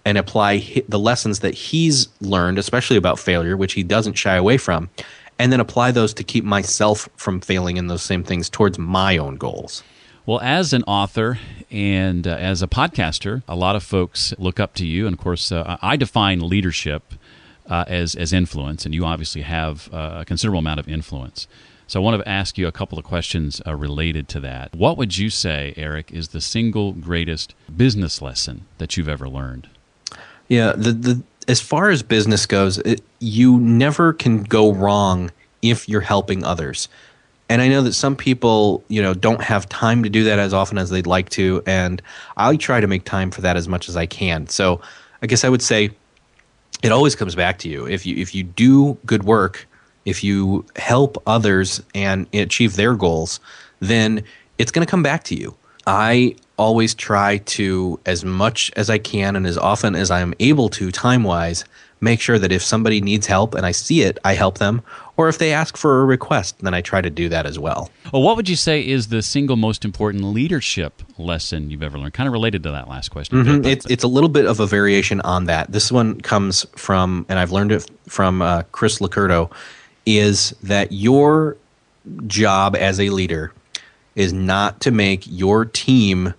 and 0.04 0.16
apply 0.16 0.82
the 0.88 0.98
lessons 0.98 1.40
that 1.40 1.54
he's 1.54 2.08
learned 2.20 2.58
especially 2.58 2.96
about 2.96 3.18
failure 3.18 3.56
which 3.56 3.72
he 3.72 3.82
doesn't 3.82 4.14
shy 4.14 4.36
away 4.36 4.56
from 4.58 4.88
and 5.38 5.52
then 5.52 5.60
apply 5.60 5.92
those 5.92 6.12
to 6.14 6.24
keep 6.24 6.44
myself 6.44 7.08
from 7.16 7.40
failing 7.40 7.76
in 7.76 7.86
those 7.86 8.02
same 8.02 8.24
things 8.24 8.48
towards 8.48 8.78
my 8.78 9.16
own 9.16 9.36
goals. 9.36 9.82
Well, 10.26 10.40
as 10.40 10.72
an 10.72 10.82
author 10.82 11.38
and 11.70 12.26
uh, 12.26 12.36
as 12.36 12.62
a 12.62 12.66
podcaster, 12.66 13.42
a 13.48 13.56
lot 13.56 13.76
of 13.76 13.82
folks 13.82 14.34
look 14.38 14.60
up 14.60 14.74
to 14.74 14.86
you. 14.86 15.06
And 15.06 15.14
of 15.14 15.20
course, 15.20 15.50
uh, 15.50 15.78
I 15.80 15.96
define 15.96 16.46
leadership 16.46 17.14
uh, 17.68 17.84
as, 17.86 18.14
as 18.14 18.32
influence, 18.32 18.84
and 18.84 18.94
you 18.94 19.04
obviously 19.04 19.42
have 19.42 19.88
uh, 19.92 20.18
a 20.20 20.24
considerable 20.24 20.58
amount 20.58 20.80
of 20.80 20.88
influence. 20.88 21.46
So 21.86 21.98
I 21.98 22.04
want 22.04 22.22
to 22.22 22.28
ask 22.28 22.58
you 22.58 22.66
a 22.66 22.72
couple 22.72 22.98
of 22.98 23.04
questions 23.06 23.62
uh, 23.66 23.74
related 23.74 24.28
to 24.28 24.40
that. 24.40 24.74
What 24.74 24.98
would 24.98 25.16
you 25.16 25.30
say, 25.30 25.72
Erik, 25.76 26.12
is 26.12 26.28
the 26.28 26.40
single 26.42 26.92
greatest 26.92 27.54
business 27.74 28.20
lesson 28.20 28.66
that 28.76 28.98
you've 28.98 29.08
ever 29.08 29.26
learned? 29.26 29.68
Yeah, 30.48 30.72
the, 30.72 30.92
the 30.92 31.22
as 31.48 31.60
far 31.60 31.90
as 31.90 32.02
business 32.02 32.46
goes, 32.46 32.78
it, 32.78 33.00
you 33.18 33.58
never 33.58 34.12
can 34.12 34.44
go 34.44 34.72
wrong 34.72 35.32
if 35.62 35.88
you're 35.88 36.02
helping 36.02 36.44
others. 36.44 36.88
And 37.48 37.62
I 37.62 37.68
know 37.68 37.80
that 37.82 37.94
some 37.94 38.14
people, 38.14 38.84
you 38.88 39.00
know, 39.00 39.14
don't 39.14 39.42
have 39.42 39.66
time 39.68 40.02
to 40.02 40.10
do 40.10 40.24
that 40.24 40.38
as 40.38 40.52
often 40.52 40.76
as 40.76 40.90
they'd 40.90 41.06
like 41.06 41.30
to, 41.30 41.62
and 41.66 42.02
I 42.36 42.54
try 42.56 42.80
to 42.80 42.86
make 42.86 43.04
time 43.04 43.30
for 43.30 43.40
that 43.40 43.56
as 43.56 43.66
much 43.66 43.88
as 43.88 43.96
I 43.96 44.04
can. 44.04 44.46
So, 44.48 44.82
I 45.22 45.26
guess 45.26 45.44
I 45.44 45.48
would 45.48 45.62
say 45.62 45.90
it 46.82 46.92
always 46.92 47.16
comes 47.16 47.34
back 47.34 47.58
to 47.60 47.68
you. 47.68 47.86
If 47.86 48.04
you 48.04 48.16
if 48.16 48.34
you 48.34 48.44
do 48.44 48.98
good 49.06 49.24
work, 49.24 49.66
if 50.04 50.22
you 50.22 50.64
help 50.76 51.20
others 51.26 51.82
and 51.94 52.26
achieve 52.34 52.76
their 52.76 52.94
goals, 52.94 53.40
then 53.80 54.22
it's 54.58 54.70
going 54.70 54.86
to 54.86 54.90
come 54.90 55.02
back 55.02 55.24
to 55.24 55.34
you. 55.34 55.56
I 55.86 56.36
always 56.58 56.94
try 56.94 57.38
to, 57.38 57.98
as 58.04 58.24
much 58.24 58.70
as 58.76 58.90
I 58.90 58.98
can 58.98 59.36
and 59.36 59.46
as 59.46 59.56
often 59.56 59.94
as 59.94 60.10
I 60.10 60.20
am 60.20 60.34
able 60.40 60.68
to, 60.70 60.90
time 60.90 61.24
wise, 61.24 61.64
make 62.00 62.20
sure 62.20 62.38
that 62.38 62.52
if 62.52 62.62
somebody 62.62 63.00
needs 63.00 63.26
help 63.26 63.54
and 63.54 63.64
I 63.64 63.72
see 63.72 64.02
it, 64.02 64.18
I 64.24 64.34
help 64.34 64.58
them. 64.58 64.82
Or 65.16 65.28
if 65.28 65.38
they 65.38 65.52
ask 65.52 65.76
for 65.76 66.00
a 66.00 66.04
request, 66.04 66.58
then 66.60 66.74
I 66.74 66.80
try 66.80 67.00
to 67.00 67.10
do 67.10 67.28
that 67.28 67.44
as 67.46 67.58
well. 67.58 67.90
Well, 68.12 68.22
what 68.22 68.36
would 68.36 68.48
you 68.48 68.54
say 68.54 68.86
is 68.86 69.08
the 69.08 69.22
single 69.22 69.56
most 69.56 69.84
important 69.84 70.24
leadership 70.24 71.02
lesson 71.18 71.70
you've 71.70 71.82
ever 71.82 71.98
learned? 71.98 72.14
Kind 72.14 72.28
of 72.28 72.32
related 72.32 72.62
to 72.64 72.70
that 72.70 72.88
last 72.88 73.08
question. 73.08 73.44
Mm-hmm. 73.44 73.64
It's, 73.64 73.86
it's 73.86 74.04
a 74.04 74.08
little 74.08 74.28
bit 74.28 74.46
of 74.46 74.60
a 74.60 74.66
variation 74.66 75.20
on 75.22 75.46
that. 75.46 75.72
This 75.72 75.90
one 75.90 76.20
comes 76.20 76.66
from, 76.76 77.26
and 77.28 77.38
I've 77.38 77.50
learned 77.50 77.72
it 77.72 77.90
from 78.06 78.42
uh, 78.42 78.62
Chris 78.70 78.98
LoCurto, 78.98 79.50
is 80.06 80.54
that 80.62 80.92
your 80.92 81.56
job 82.26 82.76
as 82.76 83.00
a 83.00 83.10
leader 83.10 83.52
is 84.14 84.32
not 84.32 84.80
to 84.80 84.90
make 84.90 85.24
your 85.26 85.64
team 85.64 86.34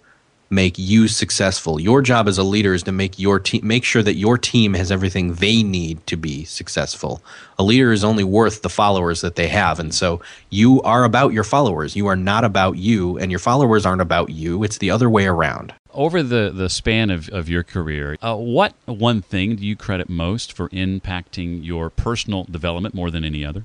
make 0.49 0.77
you 0.77 1.07
successful. 1.07 1.79
Your 1.79 2.01
job 2.01 2.27
as 2.27 2.37
a 2.37 2.43
leader 2.43 2.73
is 2.73 2.83
to 2.83 2.91
make 2.91 3.19
your 3.19 3.39
team 3.39 3.65
make 3.65 3.83
sure 3.83 4.01
that 4.03 4.15
your 4.15 4.37
team 4.37 4.73
has 4.73 4.91
everything 4.91 5.33
they 5.35 5.63
need 5.63 6.05
to 6.07 6.17
be 6.17 6.43
successful. 6.45 7.21
A 7.57 7.63
leader 7.63 7.91
is 7.91 8.03
only 8.03 8.23
worth 8.23 8.61
the 8.61 8.69
followers 8.69 9.21
that 9.21 9.35
they 9.35 9.47
have, 9.47 9.79
and 9.79 9.93
so 9.93 10.21
you 10.49 10.81
are 10.81 11.03
about 11.03 11.33
your 11.33 11.43
followers. 11.43 11.95
You 11.95 12.07
are 12.07 12.15
not 12.15 12.43
about 12.43 12.77
you, 12.77 13.17
and 13.17 13.31
your 13.31 13.39
followers 13.39 13.85
aren't 13.85 14.01
about 14.01 14.29
you. 14.29 14.63
It's 14.63 14.77
the 14.77 14.91
other 14.91 15.09
way 15.09 15.25
around. 15.25 15.73
Over 15.93 16.21
the, 16.21 16.51
the 16.53 16.69
span 16.69 17.09
of, 17.09 17.29
of 17.29 17.49
your 17.49 17.63
career, 17.63 18.17
uh, 18.21 18.35
what 18.35 18.73
one 18.85 19.21
thing 19.21 19.55
do 19.55 19.65
you 19.65 19.75
credit 19.75 20.09
most 20.09 20.53
for 20.53 20.69
impacting 20.69 21.65
your 21.65 21.89
personal 21.89 22.43
development 22.45 22.93
more 22.93 23.09
than 23.11 23.23
any 23.25 23.43
other? 23.43 23.63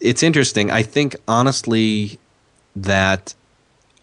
It's 0.00 0.22
interesting. 0.22 0.70
I 0.70 0.82
think 0.82 1.16
honestly 1.26 2.18
that 2.74 3.34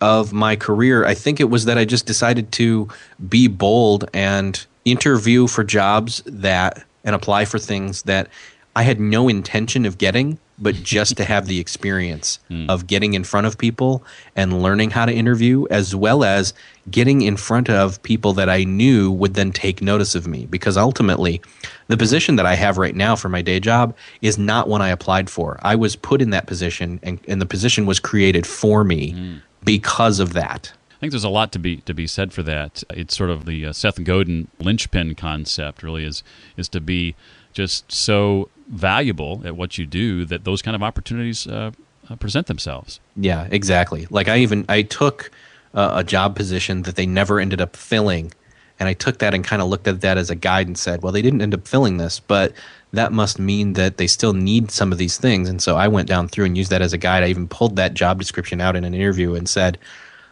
of 0.02 0.34
my 0.34 0.56
career, 0.56 1.06
I 1.06 1.14
think 1.14 1.40
it 1.40 1.50
was 1.50 1.66
that 1.66 1.78
I 1.78 1.86
just 1.86 2.06
decided 2.06 2.52
to 2.54 2.88
be 3.28 3.48
bold 3.48 4.10
and 4.14 4.66
interview 4.84 5.48
for 5.48 5.64
jobs 5.64 6.22
that 6.26 6.84
and 7.04 7.16
apply 7.16 7.46
for 7.46 7.60
things 7.60 8.04
that 8.04 8.30
I 8.76 8.84
had 8.84 9.00
no 9.00 9.30
intention 9.30 9.86
of 9.86 9.98
getting, 9.98 10.38
but 10.60 10.76
just 10.84 11.16
to 11.18 11.24
have 11.24 11.46
the 11.46 11.60
experience 11.60 12.40
mm. 12.50 12.70
of 12.70 12.88
getting 12.88 13.14
in 13.14 13.24
front 13.24 13.48
of 13.48 13.58
people 13.58 14.04
and 14.36 14.62
learning 14.62 14.92
how 14.92 15.06
to 15.06 15.14
interview, 15.14 15.66
as 15.70 15.96
well 15.96 16.24
as 16.24 16.54
getting 16.92 17.22
in 17.22 17.38
front 17.38 17.70
of 17.70 18.02
people 18.04 18.34
that 18.34 18.50
I 18.50 18.64
knew 18.64 19.12
would 19.12 19.36
then 19.36 19.52
take 19.52 19.82
notice 19.82 20.14
of 20.14 20.28
me. 20.28 20.46
Because 20.46 20.78
ultimately, 20.78 21.42
the 21.88 21.98
position 21.98 22.36
that 22.36 22.46
I 22.46 22.56
have 22.56 22.78
right 22.78 22.96
now 22.96 23.16
for 23.16 23.30
my 23.30 23.42
day 23.42 23.60
job 23.60 23.96
is 24.22 24.38
not 24.38 24.68
one 24.68 24.82
I 24.82 24.90
applied 24.90 25.30
for. 25.30 25.60
I 25.62 25.76
was 25.76 25.96
put 25.96 26.22
in 26.22 26.32
that 26.32 26.48
position, 26.48 27.00
and, 27.02 27.20
and 27.28 27.42
the 27.42 27.46
position 27.46 27.86
was 27.86 28.00
created 28.00 28.46
for 28.46 28.84
me. 28.84 29.14
Mm 29.14 29.42
because 29.66 30.20
of 30.20 30.34
that. 30.34 30.72
I 30.92 30.98
think 31.00 31.12
there's 31.12 31.26
a 31.26 31.30
lot 31.30 31.52
to 31.52 31.60
be 31.60 31.78
to 31.78 31.94
be 31.94 32.08
said 32.08 32.32
for 32.32 32.42
that. 32.44 32.84
It's 32.92 33.18
sort 33.18 33.30
of 33.30 33.46
the 33.46 33.66
uh, 33.66 33.74
Seth 33.74 34.02
Godin 34.04 34.48
linchpin 34.60 35.16
concept. 35.16 35.84
Really, 35.84 36.06
is 36.06 36.24
is 36.56 36.70
to 36.70 36.80
be 36.80 37.16
just 37.52 37.92
so 37.92 38.50
valuable 38.68 39.42
at 39.46 39.56
what 39.56 39.78
you 39.78 39.86
do 39.86 40.26
that 40.26 40.44
those 40.46 40.62
kind 40.62 40.76
of 40.76 40.82
opportunities 40.82 41.48
uh, 41.48 41.72
uh, 42.10 42.16
present 42.16 42.48
themselves. 42.48 43.00
Yeah, 43.16 43.48
exactly. 43.52 44.08
Like 44.10 44.30
I 44.30 44.38
even 44.38 44.66
I 44.70 44.84
took 44.84 45.32
uh, 45.74 45.92
a 45.96 46.04
job 46.04 46.36
position 46.36 46.84
that 46.84 46.96
they 46.96 47.06
never 47.06 47.40
ended 47.40 47.60
up 47.60 47.76
filling, 47.76 48.34
and 48.80 48.90
I 48.90 48.94
took 48.94 49.20
that 49.20 49.34
and 49.34 49.44
kind 49.44 49.62
of 49.62 49.70
looked 49.70 49.88
at 49.88 50.02
that 50.02 50.18
as 50.18 50.30
a 50.30 50.36
guide 50.36 50.68
and 50.68 50.78
said, 50.78 51.02
well, 51.02 51.14
they 51.14 51.22
didn't 51.22 51.42
end 51.42 51.54
up 51.54 51.68
filling 51.68 51.98
this, 51.98 52.20
but 52.20 52.52
that 52.92 53.12
must 53.12 53.40
mean 53.40 53.74
that 53.74 53.98
they 53.98 54.08
still 54.08 54.34
need 54.34 54.72
some 54.72 54.92
of 54.92 54.98
these 54.98 55.18
things. 55.18 55.50
And 55.50 55.62
so 55.62 55.78
I 55.78 55.88
went 55.88 56.08
down 56.08 56.28
through 56.28 56.46
and 56.46 56.58
used 56.58 56.72
that 56.72 56.82
as 56.82 56.94
a 56.94 56.98
guide. 56.98 57.24
I 57.24 57.28
even 57.28 57.48
pulled 57.48 57.76
that 57.78 57.94
job 57.94 58.20
description 58.20 58.62
out 58.62 58.76
in 58.76 58.84
an 58.84 58.94
interview 58.94 59.36
and 59.36 59.48
said, 59.48 59.78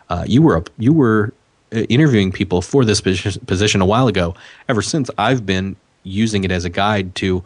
uh, 0.09 0.25
"You 0.27 0.41
were 0.41 0.57
a, 0.57 0.63
you 0.77 0.93
were 0.93 1.33
uh, 1.73 1.79
interviewing 1.81 2.31
people 2.31 2.61
for 2.61 2.85
this 2.85 3.01
position 3.01 3.81
a 3.81 3.85
while 3.85 4.07
ago. 4.07 4.35
Ever 4.67 4.81
since, 4.81 5.09
I've 5.17 5.45
been 5.45 5.75
using 6.03 6.43
it 6.43 6.51
as 6.51 6.65
a 6.65 6.69
guide 6.69 7.15
to 7.15 7.43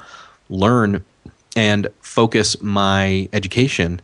learn 0.49 1.03
and 1.55 1.87
focus 2.01 2.59
my 2.61 3.29
education." 3.33 4.01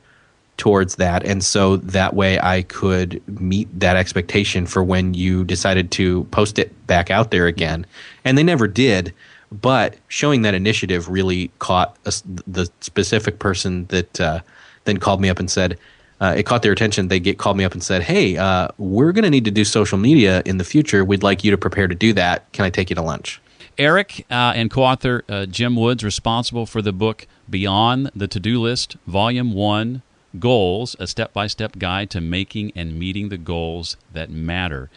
Towards 0.55 0.95
that 0.95 1.25
and 1.25 1.43
so 1.43 1.77
that 1.77 2.13
way 2.13 2.39
I 2.39 2.61
could 2.61 3.21
meet 3.39 3.67
that 3.79 3.97
expectation 3.97 4.65
for 4.65 4.83
when 4.83 5.13
you 5.13 5.43
decided 5.43 5.91
to 5.91 6.23
post 6.25 6.59
it 6.59 6.87
back 6.87 7.09
out 7.09 7.31
there 7.31 7.47
again 7.47 7.85
and 8.23 8.37
they 8.37 8.43
never 8.43 8.67
did 8.67 9.13
but 9.51 9.97
showing 10.07 10.41
that 10.43 10.53
initiative 10.53 11.09
really 11.09 11.51
caught 11.59 11.97
a, 12.05 12.13
the 12.47 12.69
specific 12.81 13.39
person 13.39 13.85
that 13.87 14.19
uh, 14.19 14.39
then 14.85 14.97
called 14.97 15.21
me 15.21 15.29
up 15.29 15.39
and 15.39 15.49
said, 15.49 15.77
uh, 16.21 16.33
it 16.37 16.43
caught 16.43 16.61
their 16.61 16.71
attention. 16.71 17.09
They 17.09 17.19
get 17.19 17.37
called 17.37 17.57
me 17.57 17.65
up 17.65 17.73
and 17.73 17.83
said, 17.83 18.01
"Hey, 18.01 18.37
uh, 18.37 18.69
we're 18.77 19.11
going 19.11 19.23
to 19.23 19.29
need 19.29 19.45
to 19.45 19.51
do 19.51 19.65
social 19.65 19.97
media 19.97 20.41
in 20.45 20.57
the 20.57 20.63
future. 20.63 21.03
We'd 21.03 21.21
like 21.21 21.43
you 21.43 21.51
to 21.51 21.57
prepare 21.57 21.87
to 21.87 21.95
do 21.95 22.13
that. 22.13 22.49
Can 22.53 22.63
I 22.63 22.69
take 22.69 22.89
you 22.89 22.95
to 22.95 23.01
lunch?" 23.01 23.41
Erik 23.77 24.25
uh, 24.29 24.53
and 24.55 24.71
co-author 24.71 25.25
uh, 25.27 25.47
Jim 25.47 25.75
Woods, 25.75 26.03
responsible 26.03 26.65
for 26.65 26.81
the 26.81 26.93
book 26.93 27.27
Beyond 27.49 28.11
the 28.15 28.27
To-Do 28.27 28.61
List, 28.61 28.95
Volume 29.05 29.53
One, 29.53 30.01
Goals: 30.39 30.95
A 30.99 31.07
Step-by-Step 31.07 31.77
Guide 31.77 32.09
to 32.11 32.21
Making 32.21 32.71
and 32.75 32.97
Meeting 32.97 33.29
the 33.29 33.37
Goals 33.37 33.97
That 34.13 34.29
Matter. 34.29 34.89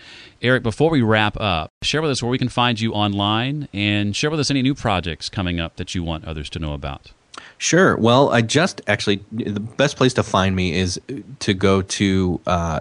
Erik, 0.42 0.62
before 0.62 0.90
we 0.90 1.02
wrap 1.02 1.38
up, 1.40 1.70
share 1.82 2.02
with 2.02 2.10
us 2.10 2.22
where 2.22 2.30
we 2.30 2.38
can 2.38 2.48
find 2.48 2.80
you 2.80 2.92
online 2.92 3.68
and 3.72 4.14
share 4.14 4.30
with 4.30 4.40
us 4.40 4.50
any 4.50 4.62
new 4.62 4.74
projects 4.74 5.28
coming 5.28 5.60
up 5.60 5.76
that 5.76 5.94
you 5.94 6.02
want 6.02 6.24
others 6.24 6.50
to 6.50 6.58
know 6.58 6.72
about. 6.72 7.12
Sure. 7.58 7.96
Well, 7.96 8.30
I 8.30 8.42
just 8.42 8.80
actually, 8.86 9.24
the 9.32 9.60
best 9.60 9.96
place 9.96 10.14
to 10.14 10.22
find 10.22 10.54
me 10.54 10.74
is 10.74 11.00
to 11.40 11.54
go 11.54 11.82
to 11.82 12.40
uh, 12.46 12.80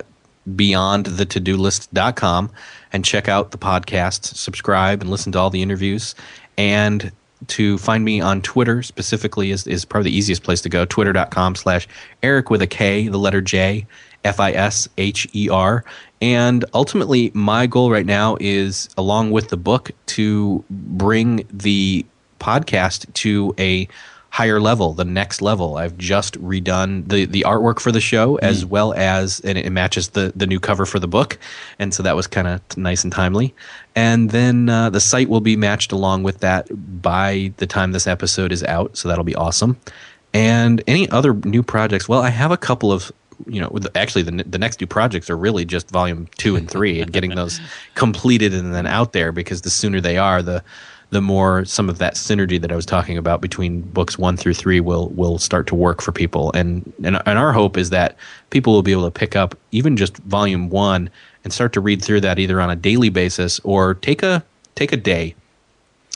beyondthetodolist.com 0.50 2.52
and 2.94 3.06
check 3.06 3.28
out 3.28 3.52
the 3.52 3.58
podcast, 3.58 4.36
subscribe, 4.36 5.02
and 5.02 5.10
listen 5.10 5.32
to 5.32 5.40
all 5.40 5.50
the 5.50 5.62
interviews. 5.62 6.16
And 6.58 7.12
to 7.50 7.78
find 7.78 8.04
me 8.04 8.22
on 8.22 8.42
Twitter 8.42 8.84
specifically 8.84 9.52
is, 9.52 9.66
is 9.68 9.86
probably 9.86 10.12
the 10.12 10.18
easiest 10.18 10.44
place 10.44 10.62
to 10.62 10.70
go. 10.70 10.86
Twitter.com 10.86 11.56
slash 11.56 11.88
Erik 12.24 12.50
with 12.50 12.62
a 12.62 12.68
K, 12.68 13.08
the 13.08 13.18
letter 13.18 13.42
J, 13.42 13.88
F 14.24 14.40
I 14.40 14.52
S 14.52 14.90
H 14.98 15.28
E 15.34 15.50
R. 15.50 15.84
And 16.22 16.66
ultimately, 16.74 17.32
my 17.34 17.68
goal 17.68 17.92
right 17.92 18.06
now 18.06 18.38
is, 18.40 18.90
along 18.98 19.32
with 19.32 19.50
the 19.50 19.58
book, 19.58 19.92
to 20.08 20.64
bring 20.70 21.46
the 21.52 22.06
podcast 22.40 23.12
to 23.14 23.54
a 23.60 23.88
higher 24.36 24.60
level, 24.60 24.92
the 24.92 25.06
next 25.06 25.42
level. 25.42 25.78
I've 25.78 25.98
just 25.98 26.34
redone 26.42 27.08
the 27.08 27.26
the 27.26 27.46
artwork 27.48 27.80
for 27.80 27.90
the 27.94 28.02
show 28.02 28.36
as 28.40 28.66
well 28.66 28.94
as 28.96 29.40
and 29.46 29.58
it 29.58 29.70
matches 29.70 30.10
the 30.10 30.34
the 30.36 30.46
new 30.46 30.60
cover 30.60 30.86
for 30.86 31.00
the 31.00 31.08
book, 31.08 31.38
and 31.80 31.94
so 31.94 32.04
that 32.04 32.18
was 32.18 32.28
kind 32.28 32.46
of 32.46 32.60
nice 32.78 33.06
and 33.06 33.14
timely. 33.14 33.56
And 33.96 34.32
then 34.32 34.68
uh, 34.68 34.90
the 34.90 35.00
site 35.00 35.30
will 35.30 35.40
be 35.40 35.56
matched 35.56 35.94
along 35.94 36.24
with 36.24 36.40
that 36.40 36.68
by 37.02 37.54
the 37.58 37.66
time 37.66 37.94
this 37.94 38.08
episode 38.08 38.52
is 38.52 38.62
out, 38.66 38.98
so 38.98 39.08
that'll 39.08 39.24
be 39.24 39.36
awesome. 39.36 39.78
And 40.34 40.84
any 40.86 41.10
other 41.12 41.34
new 41.34 41.64
projects? 41.64 42.10
Well, 42.10 42.22
I 42.22 42.30
have 42.30 42.52
a 42.52 42.58
couple 42.58 42.92
of 42.92 43.14
you 43.48 43.62
know 43.62 43.72
actually 43.96 44.24
the, 44.24 44.44
the 44.44 44.60
next 44.60 44.76
two 44.76 44.88
projects 44.88 45.30
are 45.30 45.38
really 45.38 45.64
just 45.64 45.90
volume 45.92 46.28
two 46.38 46.58
and 46.58 46.70
three 46.70 47.00
and 47.00 47.14
getting 47.14 47.36
those 47.36 47.62
completed 47.94 48.54
and 48.54 48.76
then 48.76 48.86
out 48.86 49.14
there 49.14 49.32
because 49.32 49.62
the 49.62 49.70
sooner 49.70 50.02
they 50.02 50.18
are 50.18 50.42
the 50.42 50.62
the 51.12 51.22
more 51.22 51.66
some 51.66 51.90
of 51.90 51.98
that 52.00 52.16
synergy 52.16 52.60
that 52.60 52.72
I 52.72 52.76
was 52.76 52.86
talking 52.86 53.18
about 53.18 53.42
between 53.42 53.82
books 53.82 54.18
one 54.18 54.38
through 54.38 54.56
three 54.56 54.80
will 54.80 55.10
will 55.10 55.38
start 55.38 55.68
to 55.68 55.76
work 55.76 56.02
for 56.02 56.12
people. 56.12 56.52
And 56.54 56.92
and, 57.04 57.22
and 57.26 57.40
our 57.40 57.54
hope 57.54 57.78
is 57.78 57.90
that 57.92 58.18
people 58.50 58.74
will 58.74 58.84
be 58.84 58.92
able 58.92 59.06
to 59.06 59.12
pick 59.12 59.36
up 59.36 59.58
even 59.72 59.98
just 59.98 60.18
volume 60.18 60.70
one 60.70 61.10
and 61.44 61.54
start 61.54 61.74
to 61.74 61.80
read 61.80 62.02
through 62.02 62.22
that 62.22 62.40
either 62.40 62.60
on 62.60 62.70
a 62.70 62.76
daily 62.76 63.10
basis 63.10 63.60
or 63.64 63.94
take 63.94 64.24
a 64.24 64.44
take 64.76 64.92
a 64.92 64.98
day 64.98 65.36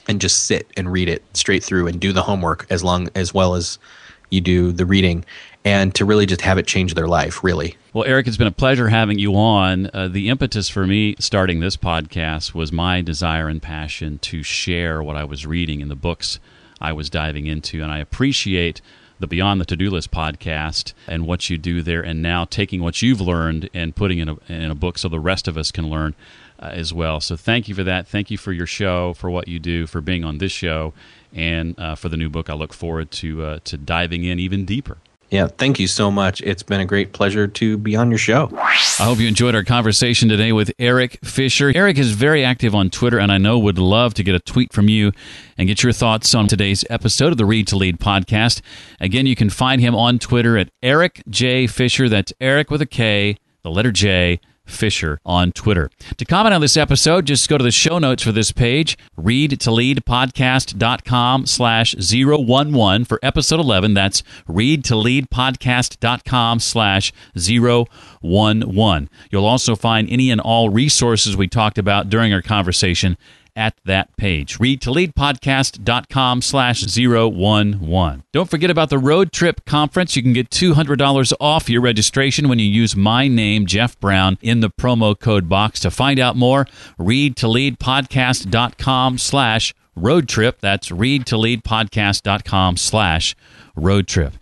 and 0.07 0.19
just 0.19 0.45
sit 0.45 0.67
and 0.75 0.91
read 0.91 1.07
it 1.07 1.23
straight 1.33 1.63
through 1.63 1.87
and 1.87 1.99
do 1.99 2.11
the 2.11 2.23
homework 2.23 2.65
as 2.69 2.83
long 2.83 3.09
as 3.15 3.33
well 3.33 3.53
as 3.53 3.77
you 4.31 4.41
do 4.41 4.71
the 4.71 4.85
reading 4.85 5.23
and 5.65 5.93
to 5.95 6.05
really 6.05 6.25
just 6.25 6.41
have 6.41 6.57
it 6.57 6.65
change 6.65 6.95
their 6.95 7.07
life 7.07 7.43
really 7.43 7.77
well, 7.93 8.05
Erik, 8.05 8.27
it's 8.27 8.37
been 8.37 8.45
a 8.45 8.51
pleasure 8.51 8.89
having 8.89 9.17
you 9.17 9.35
on. 9.35 9.89
Uh, 9.93 10.07
the 10.07 10.29
impetus 10.29 10.69
for 10.69 10.85
me 10.85 11.15
starting 11.17 11.59
this 11.59 11.75
podcast 11.75 12.53
was 12.53 12.71
my 12.71 13.01
desire 13.01 13.47
and 13.47 13.61
passion 13.61 14.19
to 14.19 14.43
share 14.43 15.01
what 15.01 15.15
I 15.15 15.23
was 15.23 15.47
reading 15.47 15.81
in 15.81 15.87
the 15.87 15.95
books 15.95 16.39
I 16.79 16.93
was 16.93 17.09
diving 17.09 17.47
into. 17.47 17.81
And 17.81 17.91
I 17.91 17.97
appreciate 17.97 18.81
the 19.19 19.25
Beyond 19.25 19.59
the 19.59 19.65
To 19.65 19.75
Do 19.75 19.89
List 19.89 20.11
podcast 20.11 20.93
and 21.07 21.25
what 21.25 21.49
you 21.49 21.57
do 21.57 21.81
there, 21.81 22.01
and 22.01 22.21
now 22.21 22.45
taking 22.45 22.81
what 22.81 23.01
you've 23.01 23.21
learned 23.21 23.69
and 23.73 23.95
putting 23.95 24.19
in 24.19 24.29
a, 24.29 24.37
in 24.47 24.69
a 24.69 24.75
book 24.75 24.99
so 24.99 25.09
the 25.09 25.19
rest 25.19 25.47
of 25.47 25.57
us 25.57 25.71
can 25.71 25.89
learn 25.89 26.13
uh, 26.59 26.67
as 26.67 26.93
well. 26.93 27.19
So 27.19 27.35
thank 27.35 27.67
you 27.67 27.73
for 27.73 27.83
that. 27.83 28.07
Thank 28.07 28.29
you 28.29 28.37
for 28.37 28.51
your 28.53 28.67
show, 28.67 29.15
for 29.15 29.31
what 29.31 29.47
you 29.47 29.59
do, 29.59 29.87
for 29.87 29.99
being 29.99 30.23
on 30.23 30.37
this 30.37 30.51
show, 30.51 30.93
and 31.33 31.77
uh, 31.79 31.95
for 31.95 32.07
the 32.07 32.17
new 32.17 32.29
book. 32.29 32.51
I 32.51 32.53
look 32.53 32.71
forward 32.71 33.09
to 33.11 33.43
uh, 33.43 33.59
to 33.63 33.77
diving 33.77 34.25
in 34.25 34.39
even 34.39 34.63
deeper. 34.63 34.97
Yeah, 35.29 35.47
thank 35.47 35.79
you 35.79 35.87
so 35.87 36.09
much. 36.09 36.41
It's 36.41 36.63
been 36.63 36.81
a 36.81 36.85
great 36.85 37.13
pleasure 37.13 37.47
to 37.47 37.77
be 37.77 37.95
on 37.95 38.09
your 38.09 38.17
show. 38.17 38.49
I 38.53 39.03
hope 39.03 39.19
you 39.19 39.27
enjoyed 39.27 39.53
our 39.53 39.63
conversation 39.63 40.27
today 40.27 40.51
with 40.51 40.71
Erik 40.79 41.19
Fisher. 41.23 41.71
Erik 41.75 41.99
is 41.99 42.13
very 42.13 42.43
active 42.43 42.73
on 42.73 42.89
Twitter 42.89 43.19
and 43.19 43.31
I 43.31 43.37
know 43.37 43.59
would 43.59 43.77
love 43.77 44.15
to 44.15 44.23
get 44.23 44.33
a 44.33 44.39
tweet 44.39 44.73
from 44.73 44.89
you 44.89 45.11
and 45.57 45.67
get 45.67 45.83
your 45.83 45.91
thoughts 45.91 46.33
on 46.33 46.47
today's 46.47 46.83
episode 46.89 47.31
of 47.31 47.37
the 47.37 47.45
Read 47.45 47.67
to 47.67 47.77
Lead 47.77 47.99
podcast. 47.99 48.61
Again, 48.99 49.27
you 49.27 49.35
can 49.35 49.51
find 49.51 49.81
him 49.81 49.93
on 49.93 50.17
Twitter 50.17 50.57
at 50.57 50.71
Erik 50.81 51.21
J. 51.29 51.67
Fisher. 51.67 52.09
That's 52.09 52.33
Erik 52.41 52.71
with 52.71 52.81
a 52.81 52.87
K, 52.87 53.37
the 53.61 53.69
letter 53.69 53.91
J, 53.91 54.39
Fisher 54.69 55.19
on 55.25 55.51
Twitter. 55.51 55.89
To 56.17 56.25
comment 56.25 56.53
on 56.53 56.61
this 56.61 56.77
episode, 56.77 57.25
just 57.25 57.49
go 57.49 57.57
to 57.57 57.63
the 57.63 57.71
show 57.71 57.97
notes 57.99 58.23
for 58.23 58.31
this 58.31 58.51
page, 58.51 58.97
readtoleadpodcast.com 59.17 61.45
slash 61.45 61.95
011 61.95 63.05
for 63.05 63.19
episode 63.23 63.59
11. 63.59 63.93
That's 63.93 64.23
readtoleadpodcast.com 64.47 66.59
slash 66.59 67.13
011. 67.35 69.09
You'll 69.31 69.45
also 69.45 69.75
find 69.75 70.09
any 70.09 70.31
and 70.31 70.41
all 70.41 70.69
resources 70.69 71.35
we 71.35 71.47
talked 71.47 71.77
about 71.77 72.09
during 72.09 72.33
our 72.33 72.41
conversation 72.41 73.17
at 73.55 73.75
that 73.85 74.15
page. 74.17 74.59
Read 74.59 74.81
Readtoleadpodcast.com 74.81 76.41
slash 76.41 76.83
011. 76.97 78.23
Don't 78.31 78.49
forget 78.49 78.69
about 78.69 78.89
the 78.89 78.97
Road 78.97 79.31
Trip 79.31 79.63
Conference. 79.65 80.15
You 80.15 80.23
can 80.23 80.33
get 80.33 80.49
$200 80.49 81.33
off 81.39 81.69
your 81.69 81.81
registration 81.81 82.49
when 82.49 82.59
you 82.59 82.65
use 82.65 82.95
my 82.95 83.27
name, 83.27 83.65
Jeff 83.65 83.99
Brown, 83.99 84.37
in 84.41 84.59
the 84.59 84.69
promo 84.69 85.19
code 85.19 85.49
box. 85.49 85.79
To 85.81 85.91
find 85.91 86.19
out 86.19 86.35
more, 86.35 86.67
read 86.97 87.35
readtoleadpodcast.com 87.35 89.17
slash 89.17 89.73
road 89.95 90.27
trip. 90.27 90.59
That's 90.61 90.91
read 90.91 91.25
readtoleadpodcast.com 91.25 92.77
slash 92.77 93.35
road 93.75 94.07
trip. 94.07 94.33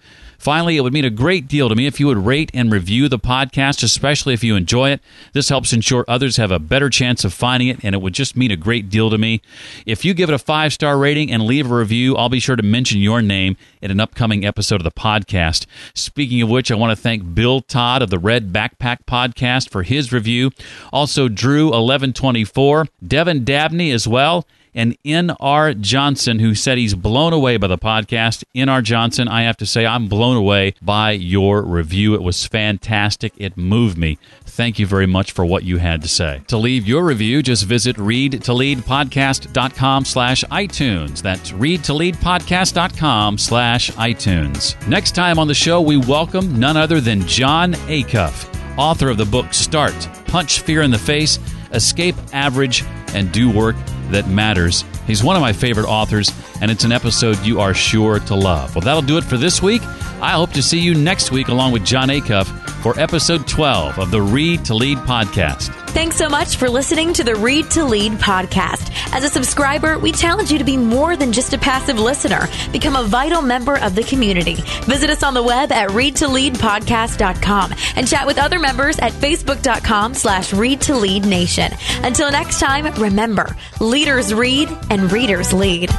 Finally, 0.48 0.78
it 0.78 0.82
would 0.82 0.94
mean 0.94 1.04
a 1.04 1.10
great 1.10 1.46
deal 1.50 1.68
to 1.68 1.76
me 1.76 1.88
if 1.88 2.00
you 2.00 2.08
would 2.08 2.26
rate 2.26 2.50
and 2.54 2.72
review 2.72 3.10
the 3.10 3.20
podcast, 3.20 3.84
especially 3.84 4.34
if 4.34 4.46
you 4.46 4.56
enjoy 4.56 4.92
it. 4.92 5.02
This 5.34 5.50
helps 5.50 5.74
ensure 5.74 6.06
others 6.08 6.38
have 6.38 6.52
a 6.52 6.58
better 6.58 6.90
chance 6.90 7.26
of 7.26 7.34
finding 7.34 7.68
it, 7.68 7.84
and 7.84 7.94
it 7.94 7.98
would 7.98 8.14
just 8.14 8.38
mean 8.38 8.50
a 8.50 8.56
great 8.56 8.90
deal 8.90 9.10
to 9.10 9.18
me. 9.18 9.42
If 9.86 10.06
you 10.06 10.14
give 10.14 10.30
it 10.30 10.34
a 10.34 10.40
five 10.40 10.72
star 10.72 10.98
rating 10.98 11.34
and 11.34 11.44
leave 11.44 11.70
a 11.70 11.76
review, 11.76 12.16
I'll 12.16 12.30
be 12.30 12.40
sure 12.40 12.56
to 12.56 12.64
mention 12.64 13.02
your 13.02 13.22
name 13.22 13.58
in 13.82 13.92
an 13.92 14.00
upcoming 14.00 14.46
episode 14.46 14.80
of 14.80 14.86
the 14.86 14.92
podcast. 14.92 15.66
Speaking 15.94 16.42
of 16.42 16.48
which, 16.48 16.72
I 16.72 16.76
want 16.76 16.96
to 16.98 17.04
thank 17.04 17.36
Bill 17.36 17.60
Todd 17.60 18.02
of 18.02 18.10
the 18.10 18.18
Red 18.18 18.54
Backpack 18.54 19.00
Podcast 19.06 19.70
for 19.70 19.84
his 19.84 20.14
review. 20.14 20.52
Also, 20.94 21.28
Drew1124, 21.28 22.88
Devin 23.06 23.44
Dabney 23.44 23.92
as 23.92 24.08
well 24.08 24.48
and 24.78 24.96
N.R. 25.04 25.74
Johnson, 25.74 26.40
who 26.40 26.56
said 26.56 26.78
he's 26.78 26.94
blown 26.94 27.34
away 27.34 27.58
by 27.58 27.66
the 27.66 27.80
podcast. 27.80 28.44
N.R. 28.56 28.84
Johnson, 28.84 29.28
I 29.28 29.42
have 29.42 29.58
to 29.58 29.66
say, 29.66 29.88
I'm 29.88 30.08
blown 30.08 30.38
away 30.38 30.76
by 30.82 31.12
your 31.12 31.64
review. 31.64 32.14
It 32.14 32.22
was 32.22 32.46
fantastic. 32.46 33.34
It 33.38 33.58
moved 33.58 33.98
me. 33.98 34.20
Thank 34.46 34.78
you 34.78 34.86
very 34.86 35.08
much 35.08 35.32
for 35.32 35.44
what 35.46 35.64
you 35.64 35.80
had 35.80 36.04
to 36.04 36.08
say. 36.08 36.44
To 36.48 36.58
leave 36.58 36.88
your 36.88 37.04
review, 37.04 37.42
just 37.42 37.64
visit 37.66 37.96
readtoleadpodcast.com 37.98 40.06
slash 40.06 40.44
iTunes. 40.46 41.22
That's 41.24 41.52
readtoleadpodcast.com 41.52 43.38
slash 43.40 43.90
iTunes. 43.92 44.88
Next 44.88 45.16
time 45.16 45.40
on 45.40 45.48
the 45.48 45.56
show, 45.56 45.82
we 45.82 45.98
welcome 45.98 46.60
none 46.60 46.78
other 46.78 47.02
than 47.02 47.26
Jon 47.28 47.74
Acuff, 47.74 48.48
author 48.78 49.10
of 49.10 49.18
the 49.18 49.26
book 49.26 49.56
Start, 49.56 50.08
Punch 50.28 50.60
Fear 50.62 50.84
in 50.84 50.92
the 50.92 51.00
Face, 51.00 51.40
Escape 51.72 52.16
Average, 52.34 52.84
and 53.14 53.32
Do 53.32 53.52
Work 53.52 53.76
that 54.10 54.28
matters. 54.28 54.84
He's 55.06 55.24
one 55.24 55.36
of 55.36 55.42
my 55.42 55.54
favorite 55.54 55.88
authors, 55.88 56.32
and 56.62 56.70
it's 56.72 56.84
an 56.84 56.92
episode 56.92 57.38
you 57.46 57.60
are 57.60 57.74
sure 57.74 58.20
to 58.20 58.36
love. 58.36 58.76
Well, 58.76 58.82
that'll 58.82 59.02
do 59.02 59.18
it 59.18 59.24
for 59.24 59.38
this 59.38 59.62
week. 59.62 59.82
I 60.22 60.32
hope 60.32 60.52
to 60.54 60.64
see 60.64 60.80
you 60.80 60.96
next 60.96 61.32
week 61.32 61.48
along 61.48 61.72
with 61.72 61.86
Jon 61.86 62.10
Acuff 62.10 62.48
for 62.82 63.00
episode 63.00 63.48
12 63.48 64.00
of 64.00 64.12
the 64.12 64.22
Read 64.22 64.66
to 64.66 64.74
Lead 64.74 64.98
podcast. 65.00 65.87
Thanks 65.98 66.16
so 66.16 66.30
much 66.30 66.58
for 66.58 66.70
listening 66.70 67.12
to 67.14 67.24
the 67.24 67.34
Read 67.34 67.72
to 67.72 67.84
Lead 67.84 68.12
podcast. 68.20 68.92
As 69.16 69.24
a 69.24 69.30
subscriber, 69.30 69.98
we 69.98 70.12
challenge 70.12 70.52
you 70.52 70.60
to 70.60 70.64
be 70.64 70.78
more 70.78 71.18
than 71.18 71.34
just 71.34 71.54
a 71.54 71.58
passive 71.58 71.98
listener. 71.98 72.48
Become 72.72 72.96
a 72.96 73.04
vital 73.04 73.42
member 73.42 73.80
of 73.80 73.96
the 73.96 74.04
community. 74.04 74.58
Visit 74.84 75.10
us 75.10 75.24
on 75.24 75.34
the 75.34 75.42
web 75.42 75.72
at 75.72 75.90
readtoleadpodcast.com 75.90 77.74
and 77.96 78.08
chat 78.08 78.28
with 78.28 78.38
other 78.38 78.60
members 78.60 79.00
at 79.00 79.12
facebook.com 79.12 80.14
slash 80.14 80.54
read 80.54 80.82
to 80.82 80.96
lead 80.96 81.26
nation. 81.26 81.72
Until 82.04 82.30
next 82.30 82.60
time, 82.60 82.86
remember, 83.02 83.58
leaders 83.80 84.32
read 84.32 84.70
and 84.92 85.12
readers 85.12 85.52
lead. 85.52 85.90